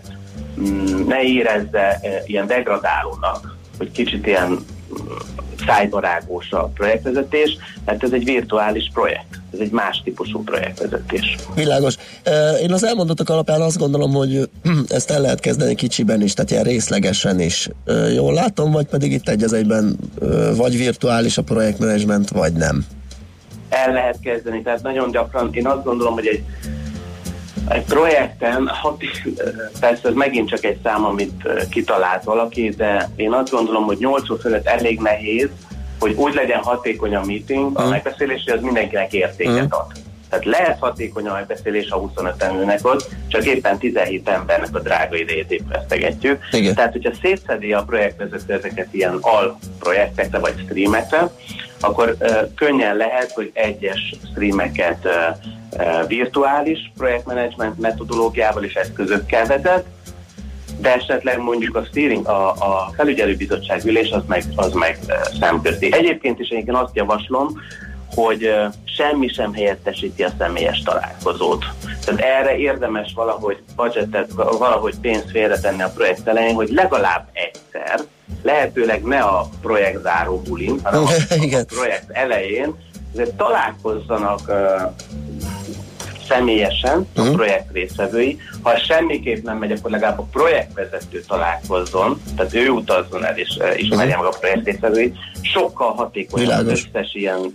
ne 1.06 1.22
érezze 1.22 2.00
uh, 2.02 2.10
ilyen 2.26 2.46
degradálónak, 2.46 3.56
hogy 3.78 3.90
kicsit 3.90 4.26
ilyen 4.26 4.48
mm, 4.50 4.56
szájbarágós 5.66 6.50
a 6.50 6.64
projektvezetés, 6.74 7.56
mert 7.84 8.02
ez 8.02 8.12
egy 8.12 8.24
virtuális 8.24 8.90
projekt. 8.92 9.26
Ez 9.52 9.58
egy 9.58 9.70
más 9.70 10.00
típusú 10.04 10.42
projektvezetés. 10.44 11.36
Világos. 11.54 11.94
Ö, 12.24 12.56
Én 12.56 12.72
az 12.72 12.84
elmondottak 12.84 13.28
alapján 13.28 13.60
azt 13.60 13.78
gondolom, 13.78 14.12
hogy 14.12 14.48
ezt 14.88 15.10
el 15.10 15.20
lehet 15.20 15.40
kezdeni 15.40 15.74
kicsiben 15.74 16.22
is, 16.22 16.34
tehát 16.34 16.50
ilyen 16.50 16.62
részlegesen 16.64 17.40
is. 17.40 17.68
Ö, 17.84 18.08
Jól 18.08 18.32
látom, 18.34 18.72
vagy 18.72 18.86
pedig 18.86 19.12
itt 19.12 19.28
egy 19.28 19.42
az 19.42 19.52
egyben 19.52 19.96
vagy 20.56 20.76
virtuális 20.76 21.38
a 21.38 21.42
projektmenedzsment, 21.42 22.30
vagy 22.30 22.52
nem. 22.52 22.84
el 23.68 23.92
lehet 23.92 24.18
kezdeni. 24.22 24.62
Tehát 24.62 24.82
nagyon 24.82 25.10
gyakran 25.10 25.50
én 25.52 25.66
azt 25.66 25.84
gondolom, 25.84 26.14
hogy 26.14 26.26
egy, 26.26 26.44
egy 27.68 27.84
projekten, 27.84 28.68
hat, 28.68 29.02
persze 29.80 30.08
ez 30.08 30.14
megint 30.14 30.48
csak 30.48 30.64
egy 30.64 30.78
szám, 30.82 31.04
amit 31.04 31.42
ö, 31.44 31.60
kitalált 31.70 32.24
valaki, 32.24 32.68
de 32.68 33.10
én 33.16 33.32
azt 33.32 33.50
gondolom, 33.50 33.84
hogy 33.84 33.98
8 33.98 34.30
óra 34.30 34.40
fölött 34.40 34.66
elég 34.66 35.00
nehéz, 35.00 35.48
hogy 35.98 36.12
úgy 36.12 36.34
legyen 36.34 36.62
hatékony 36.62 37.14
a 37.14 37.24
meeting, 37.24 37.78
a 37.78 37.88
megbeszélés, 37.88 38.42
hogy 38.44 38.58
az 38.58 38.62
mindenkinek 38.62 39.12
értéket 39.12 39.72
ad. 39.72 39.92
Tehát 40.28 40.44
lehet 40.44 40.78
hatékony 40.78 41.26
a 41.26 41.32
megbeszélés, 41.32 41.88
ha 41.88 41.98
25 41.98 42.44
ülnek 42.54 42.80
ott, 42.82 43.08
csak 43.28 43.44
éppen 43.44 43.78
17 43.78 44.28
embernek 44.28 44.74
a 44.74 44.80
drága 44.80 45.16
idejét 45.16 45.50
épp 45.50 45.68
vesztegetjük. 45.68 46.42
Igen. 46.52 46.74
Tehát, 46.74 46.92
hogyha 46.92 47.12
szétszedi 47.22 47.72
a 47.72 47.82
projektvezető 47.82 48.52
ezeket 48.52 48.88
ilyen 48.90 49.18
alprojektekre 49.20 50.38
vagy 50.38 50.54
streamekre, 50.64 51.30
akkor 51.80 52.16
uh, 52.20 52.30
könnyen 52.54 52.96
lehet, 52.96 53.32
hogy 53.32 53.50
egyes 53.54 54.14
streameket 54.30 55.04
uh, 55.04 55.12
uh, 55.80 56.08
virtuális 56.08 56.92
projektmenedzsment 56.96 57.78
metodológiával 57.78 58.64
és 58.64 58.74
eszközökkel 58.74 59.46
vezet, 59.46 59.84
de 60.80 60.94
esetleg 60.94 61.38
mondjuk 61.38 61.76
a 61.76 61.84
steering, 61.84 62.26
a, 62.26 62.50
a 62.50 62.90
felügyelőbizottság 62.96 63.84
ülés 63.84 64.10
az 64.10 64.22
meg, 64.26 64.44
az 64.56 64.72
meg 64.72 64.98
szemközti. 65.40 65.92
Egyébként 65.92 66.38
is 66.40 66.48
egyébként 66.48 66.76
azt 66.76 66.96
javaslom, 66.96 67.60
hogy 68.24 68.54
semmi 68.84 69.28
sem 69.28 69.54
helyettesíti 69.54 70.22
a 70.22 70.32
személyes 70.38 70.82
találkozót. 70.82 71.64
Tehát 72.04 72.20
erre 72.20 72.56
érdemes 72.56 73.12
valahogy 73.14 73.62
budgetet, 73.76 74.32
valahogy 74.32 74.94
pénzt 75.00 75.30
félretenni 75.30 75.82
a 75.82 75.92
projekt 75.94 76.28
elején, 76.28 76.54
hogy 76.54 76.68
legalább 76.68 77.28
egyszer, 77.32 78.00
lehetőleg 78.42 79.02
ne 79.02 79.20
a 79.20 79.48
projekt 79.60 80.02
záró 80.02 80.40
bulin, 80.40 80.80
hanem 80.82 81.02
a, 81.02 81.08
a 81.56 81.64
projekt 81.66 82.10
elején, 82.10 82.74
azért 83.12 83.34
találkozzanak 83.34 84.40
személyesen 86.28 87.06
a 87.16 87.22
projekt 87.22 87.72
részvevői, 87.72 88.38
Ha 88.62 88.78
semmiképp 88.78 89.44
nem 89.44 89.58
megy, 89.58 89.72
akkor 89.72 89.90
legalább 89.90 90.18
a 90.18 90.28
projektvezető 90.32 91.24
találkozzon, 91.28 92.20
tehát 92.36 92.54
ő 92.54 92.68
utazzon 92.68 93.24
el 93.24 93.36
és 93.36 93.56
uh, 93.58 93.80
ismerje 93.80 94.16
meg 94.16 94.26
a 94.26 94.36
projekt 94.40 94.64
részvevőit. 94.64 95.16
Sokkal 95.40 95.92
hatékonyabb 95.92 96.50
az 96.50 96.66
összes 96.66 97.14
ilyen 97.14 97.52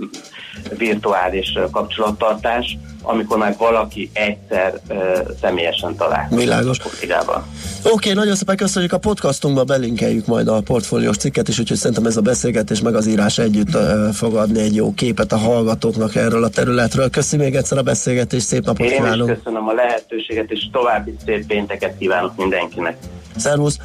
virtuális 0.77 1.53
uh, 1.55 1.69
kapcsolattartás, 1.69 2.77
amikor 3.03 3.37
már 3.37 3.55
valaki 3.57 4.09
egyszer 4.13 4.79
uh, 4.89 4.97
személyesen 5.41 5.95
találkozik 5.95 6.39
Világos. 6.39 6.77
kollégával. 6.77 7.45
Oké, 7.83 7.91
okay, 7.91 8.13
nagyon 8.13 8.35
szépen 8.35 8.55
köszönjük 8.55 8.93
a 8.93 8.97
podcastunkba, 8.97 9.63
belinkeljük 9.63 10.25
majd 10.25 10.47
a 10.47 10.61
portfóliós 10.61 11.17
cikket 11.17 11.47
is, 11.47 11.59
úgyhogy 11.59 11.77
szerintem 11.77 12.05
ez 12.05 12.17
a 12.17 12.21
beszélgetés 12.21 12.81
meg 12.81 12.95
az 12.95 13.07
írás 13.07 13.37
együtt 13.37 13.75
uh, 13.75 14.09
fog 14.13 14.35
adni 14.35 14.59
egy 14.59 14.75
jó 14.75 14.93
képet 14.93 15.31
a 15.31 15.37
hallgatóknak 15.37 16.15
erről 16.15 16.43
a 16.43 16.49
területről. 16.49 17.09
Köszönöm 17.09 17.45
még 17.45 17.55
egyszer 17.55 17.77
a 17.77 17.81
beszélgetést, 17.83 18.45
szép 18.45 18.65
napot 18.65 18.85
Én 18.85 18.95
kívánunk! 18.95 19.29
is 19.29 19.35
köszönöm 19.35 19.67
a 19.67 19.73
lehetőséget, 19.73 20.51
és 20.51 20.69
további 20.71 21.15
szép 21.25 21.45
pénteket 21.45 21.97
kívánok 21.97 22.37
mindenkinek. 22.37 22.97
Szervusz! 23.35 23.77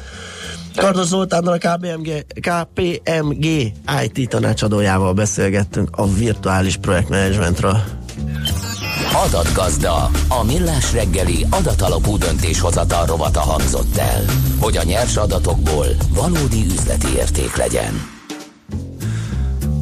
Kardos 0.75 1.05
Zoltánnal 1.05 1.53
a 1.53 1.57
KPMG, 1.57 2.25
KPMG 2.33 3.45
IT 4.03 4.29
tanácsadójával 4.29 5.13
beszélgettünk 5.13 5.89
a 5.91 6.07
virtuális 6.07 6.77
projektmenedzsmentről. 6.77 7.98
Adatgazda, 9.13 10.09
a 10.27 10.43
millás 10.43 10.93
reggeli 10.93 11.45
adatalapú 11.49 12.17
döntéshozatal 12.17 13.05
rovata 13.05 13.39
hangzott 13.39 13.97
el, 13.97 14.25
hogy 14.59 14.77
a 14.77 14.83
nyers 14.83 15.17
adatokból 15.17 15.85
valódi 16.13 16.65
üzleti 16.65 17.07
érték 17.15 17.55
legyen. 17.55 18.07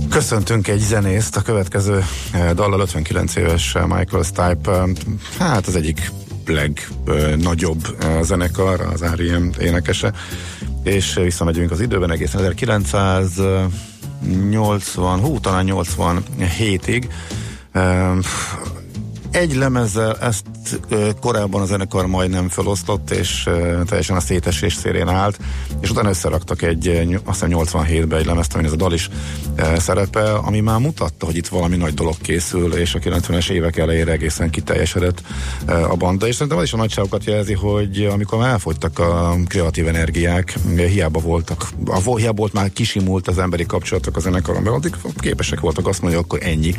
Köszöntünk 0.09 0.67
egy 0.67 0.79
zenészt, 0.79 1.37
a 1.37 1.41
következő 1.41 2.03
eh, 2.33 2.51
dallal 2.53 2.79
59 2.79 3.35
éves 3.35 3.75
eh, 3.75 3.85
Michael 3.85 4.23
Stipe, 4.23 4.71
eh, 4.71 4.83
hát 5.39 5.67
az 5.67 5.75
egyik 5.75 6.11
legnagyobb 6.45 7.97
zenekar, 8.21 8.81
az 8.93 9.03
R.E.M. 9.03 9.49
énekese, 9.59 10.13
és 10.83 11.13
visszamegyünk 11.13 11.71
az 11.71 11.79
időben 11.79 12.11
egészen 12.11 12.43
1980, 12.43 15.19
hú, 15.19 15.39
talán 15.39 15.65
87-ig. 15.69 17.03
Egy 19.31 19.55
lemezzel 19.55 20.17
ezt 20.17 20.45
korábban 21.21 21.61
a 21.61 21.65
zenekar 21.65 22.05
majdnem 22.05 22.49
felosztott, 22.49 23.11
és 23.11 23.49
teljesen 23.85 24.15
a 24.15 24.19
szétesés 24.19 24.73
szélén 24.73 25.07
állt, 25.07 25.39
és 25.81 25.89
utána 25.89 26.09
összeraktak 26.09 26.61
egy, 26.61 26.87
azt 27.25 27.43
hiszem 27.43 27.59
87-ben 27.63 28.19
egy 28.19 28.25
lemezt, 28.25 28.53
amin 28.53 28.65
ez 28.65 28.71
a 28.71 28.75
dal 28.75 28.93
is 28.93 29.09
szerepel, 29.77 30.35
ami 30.35 30.59
már 30.59 30.79
mutatta, 30.79 31.25
hogy 31.25 31.35
itt 31.35 31.47
valami 31.47 31.75
nagy 31.75 31.93
dolog 31.93 32.15
készül, 32.21 32.73
és 32.73 32.95
a 32.95 32.99
90-es 32.99 33.49
évek 33.49 33.77
elejére 33.77 34.11
egészen 34.11 34.49
kiteljesedett 34.49 35.21
a 35.65 35.95
banda, 35.95 36.27
és 36.27 36.33
szerintem 36.33 36.57
az 36.57 36.63
is 36.63 36.73
a 36.73 36.77
nagyságokat 36.77 37.25
jelzi, 37.25 37.53
hogy 37.53 38.09
amikor 38.11 38.37
már 38.39 38.49
elfogytak 38.49 38.99
a 38.99 39.35
kreatív 39.47 39.87
energiák, 39.87 40.57
hiába 40.75 41.19
voltak, 41.19 41.69
a, 41.85 42.15
hiába 42.15 42.37
volt 42.37 42.53
már 42.53 42.71
kisimult 42.71 43.27
az 43.27 43.37
emberi 43.37 43.65
kapcsolatok 43.65 44.15
a 44.15 44.19
zenekaron 44.19 44.67
addig 44.67 44.95
képesek 45.17 45.59
voltak 45.59 45.87
azt 45.87 46.01
mondani, 46.01 46.23
akkor 46.23 46.39
ennyi, 46.41 46.75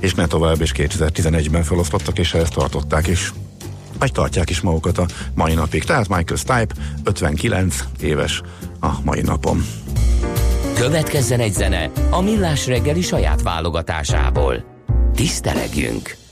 és 0.00 0.14
ne 0.14 0.26
tovább, 0.26 0.60
és 0.60 0.72
2011-ben 0.76 1.62
felosztottak, 1.62 2.18
és 2.18 2.34
ezt 2.34 2.54
tartották 2.54 3.06
is 3.06 3.32
vagy 3.98 4.12
tartják 4.12 4.50
is 4.50 4.60
magukat 4.60 4.98
a 4.98 5.06
mai 5.34 5.54
napig. 5.54 5.84
Tehát 5.84 6.08
Michael 6.08 6.36
Stipe 6.36 6.74
59 7.04 7.84
éves 8.00 8.42
a 8.80 8.90
mai 9.04 9.20
napon. 9.20 9.64
Következzen 10.74 11.40
egy 11.40 11.52
zene 11.52 11.90
a 12.10 12.20
Millás 12.20 12.66
reggeli 12.66 13.00
saját 13.00 13.42
válogatásából. 13.42 14.64
Tisztelegjünk! 15.14 16.25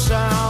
sound. 0.00 0.49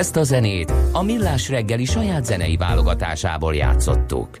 Ezt 0.00 0.16
a 0.16 0.22
zenét 0.22 0.72
a 0.92 1.02
Millás 1.02 1.48
reggeli 1.48 1.84
saját 1.84 2.24
zenei 2.24 2.56
válogatásából 2.56 3.54
játszottuk. 3.54 4.38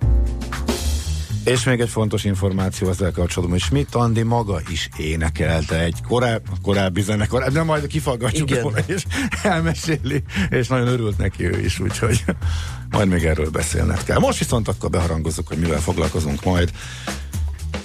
És 1.44 1.64
még 1.64 1.80
egy 1.80 1.88
fontos 1.88 2.24
információ 2.24 2.88
ezzel 2.88 3.12
kapcsolatban, 3.12 3.58
hogy 3.58 3.66
Schmidt 3.66 3.94
Andi 3.94 4.22
maga 4.22 4.60
is 4.70 4.88
énekelte 4.96 5.80
egy 5.80 5.96
koráb, 6.08 6.46
korábbi 6.62 7.00
zenekar, 7.00 7.52
de 7.52 7.62
majd 7.62 7.86
kifaggatjuk 7.86 8.50
Igen. 8.50 8.72
és 8.86 9.04
elmeséli, 9.42 10.22
és 10.50 10.68
nagyon 10.68 10.86
örült 10.86 11.18
neki 11.18 11.44
ő 11.44 11.60
is, 11.60 11.80
úgyhogy 11.80 12.24
majd 12.90 13.08
még 13.08 13.24
erről 13.24 13.50
beszélnek 13.50 14.04
kell. 14.04 14.18
Most 14.18 14.38
viszont 14.38 14.68
akkor 14.68 14.90
beharangozzuk, 14.90 15.48
hogy 15.48 15.58
mivel 15.58 15.80
foglalkozunk 15.80 16.44
majd 16.44 16.70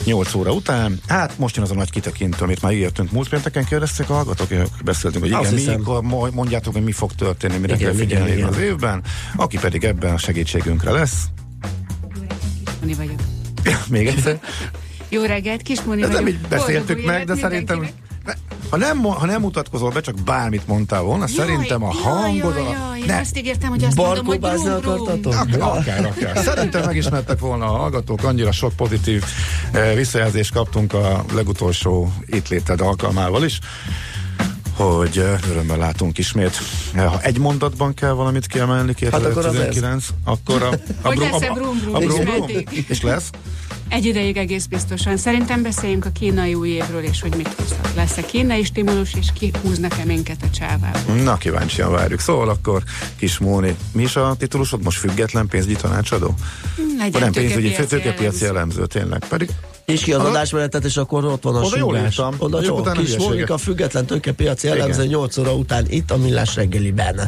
8 0.06 0.34
óra 0.34 0.52
után. 0.52 0.99
Hát 1.07 1.38
most 1.38 1.56
jön 1.56 1.65
az 1.65 1.72
a 1.72 1.76
nagy 1.76 1.90
kitekintő, 1.90 2.44
amit 2.44 2.61
már 2.61 2.72
ígértünk. 2.72 3.11
Múlt 3.11 3.30
pénteken 3.30 3.65
kérdeztek 3.65 4.10
a 4.10 4.14
hallgatók, 4.14 4.48
hogy 4.48 4.69
beszéltünk, 4.84 5.23
hogy 5.23 5.34
Azt 5.34 5.41
igen, 5.52 5.53
mi, 5.53 5.60
hiszem. 5.60 6.02
mo- 6.03 6.34
mondjátok, 6.34 6.73
hogy 6.73 6.84
mi 6.84 6.91
fog 6.91 7.11
történni, 7.14 7.57
mire 7.57 7.76
Igen, 7.76 7.86
kell 7.86 7.95
igen, 7.95 8.07
figyelni 8.07 8.32
igen. 8.32 8.48
az 8.48 8.57
évben. 8.57 9.03
Aki 9.36 9.57
pedig 9.57 9.84
ebben 9.84 10.14
a 10.14 10.18
segítségünkre 10.18 10.91
lesz. 10.91 11.23
Moni 12.80 12.94
vagyok. 12.94 13.19
Még 13.90 14.07
egyszer. 14.07 14.40
Jó 15.10 15.23
reggelt, 15.23 15.61
Kismoni 15.61 16.02
vagyok. 16.02 16.15
nem 16.15 16.27
így 16.27 16.38
beszéltük 16.49 17.06
meg, 17.06 17.26
de 17.26 17.36
szerintem 17.36 17.77
mindenkinek. 17.77 18.05
Ha 18.70 18.78
nem, 18.78 19.04
ha 19.04 19.26
nem 19.26 19.42
mutatkozol 19.42 19.90
be, 19.90 20.02
csak 20.02 20.16
bármit 20.24 20.68
mondtál 20.68 21.02
volna, 21.02 21.26
Jaj, 21.28 21.36
szerintem 21.48 21.84
a 21.84 21.92
jaj, 21.94 22.02
hangod... 22.14 22.56
Jaj, 22.56 22.66
a- 22.66 22.70
jaj, 22.90 23.00
én 23.00 23.06
Ne. 23.06 23.20
azt 23.20 23.38
ígértem, 23.38 23.70
hogy 23.70 23.84
azt 23.84 23.96
mondom, 23.96 24.26
hogy 24.26 24.40
brum, 24.40 24.64
brum. 24.64 24.74
akartatok? 24.76 25.34
Akár, 25.34 25.62
akár, 25.62 26.06
akár. 26.06 26.44
Szerintem 26.44 26.86
megismertek 26.86 27.40
volna 27.40 27.66
a 27.66 27.78
hallgatók, 27.78 28.24
annyira 28.24 28.52
sok 28.52 28.74
pozitív 28.76 29.24
eh, 29.72 29.94
visszajelzést 29.96 30.54
kaptunk 30.54 30.94
a 30.94 31.26
legutolsó 31.34 32.14
itt 32.26 32.48
léted 32.48 32.82
alkalmával 32.82 33.44
is, 33.46 33.60
hogy 34.76 35.18
eh, 35.18 35.40
örömmel 35.50 35.78
látunk 35.78 36.18
ismét. 36.18 36.58
Eh, 36.96 37.06
Ha 37.06 37.22
egy 37.22 37.38
mondatban 37.40 37.94
kell 37.94 38.12
valamit 38.12 38.48
kiemelni 38.48 38.94
Hát 39.12 39.14
akkor 39.14 39.46
az 39.46 39.52
2019, 39.52 40.08
akkor 40.24 40.64
a, 40.64 40.70
a, 41.02 41.10
brum- 41.14 41.34
a, 41.34 41.38
brum 41.54 41.80
a 41.94 42.00
brum, 42.00 42.24
brum, 42.24 42.48
és 42.88 43.02
lesz. 43.02 43.30
Egy 43.90 44.06
ideig 44.06 44.38
egész 44.38 44.66
biztosan. 44.66 45.18
Szerintem 45.18 45.62
beszéljünk 45.64 46.06
a 46.06 46.10
kínai 46.10 46.53
új 46.53 46.70
évről, 46.70 47.03
és 47.03 47.22
hogy 47.22 47.36
mit 47.36 47.48
hoznak. 47.48 47.94
Lesz-e 47.95 48.22
kínai 48.22 48.64
stimulus, 48.64 49.14
és 49.14 49.28
ki 49.34 49.52
húznak-e 49.62 50.06
minket 50.06 50.38
a 50.44 50.49
csávából? 50.49 51.16
Na, 51.16 51.38
kíváncsian 51.38 51.91
várjuk. 51.91 52.20
Szóval 52.20 52.49
akkor 52.49 52.84
kis 53.18 53.38
Móni, 53.38 53.76
mi 53.91 54.03
is 54.03 54.16
a 54.16 54.36
titulusod? 54.38 54.84
Most 54.84 54.98
független 54.98 55.48
pénzügyi 55.48 55.76
tanácsadó? 55.76 56.34
Legyen 56.98 57.12
Vagy 57.12 57.22
nem 57.22 57.32
pénzügyi, 57.32 57.72
tőkepiaci 57.88 58.45
elemző. 58.45 58.86
tényleg. 58.86 59.26
Pedig 59.28 59.49
És 59.86 60.03
ki 60.03 60.14
az 60.14 60.20
Oda- 60.20 60.30
adásmenetet, 60.30 60.84
és 60.84 60.98
akkor 60.98 61.26
ott 61.26 61.44
van 61.44 61.56
a 61.56 61.62
Oda 61.62 61.78
jól 61.78 61.98
írtam. 61.98 62.36
Oda 62.38 62.62
Jó, 62.62 62.66
jó, 62.68 62.80
utána 62.80 62.99
kis. 63.02 63.18
Mónika 63.18 63.57
független 63.57 64.06
tőkepiaci 64.06 64.68
elemző 64.68 65.06
8 65.06 65.38
óra 65.38 65.53
után 65.53 65.86
itt 65.90 66.12
a 66.12 66.18
Millás 66.18 66.56
reggeliben. 66.56 67.20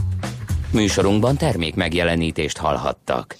Műsorunkban 0.71 1.37
termék 1.37 1.75
megjelenítést 1.75 2.57
hallhattak. 2.57 3.35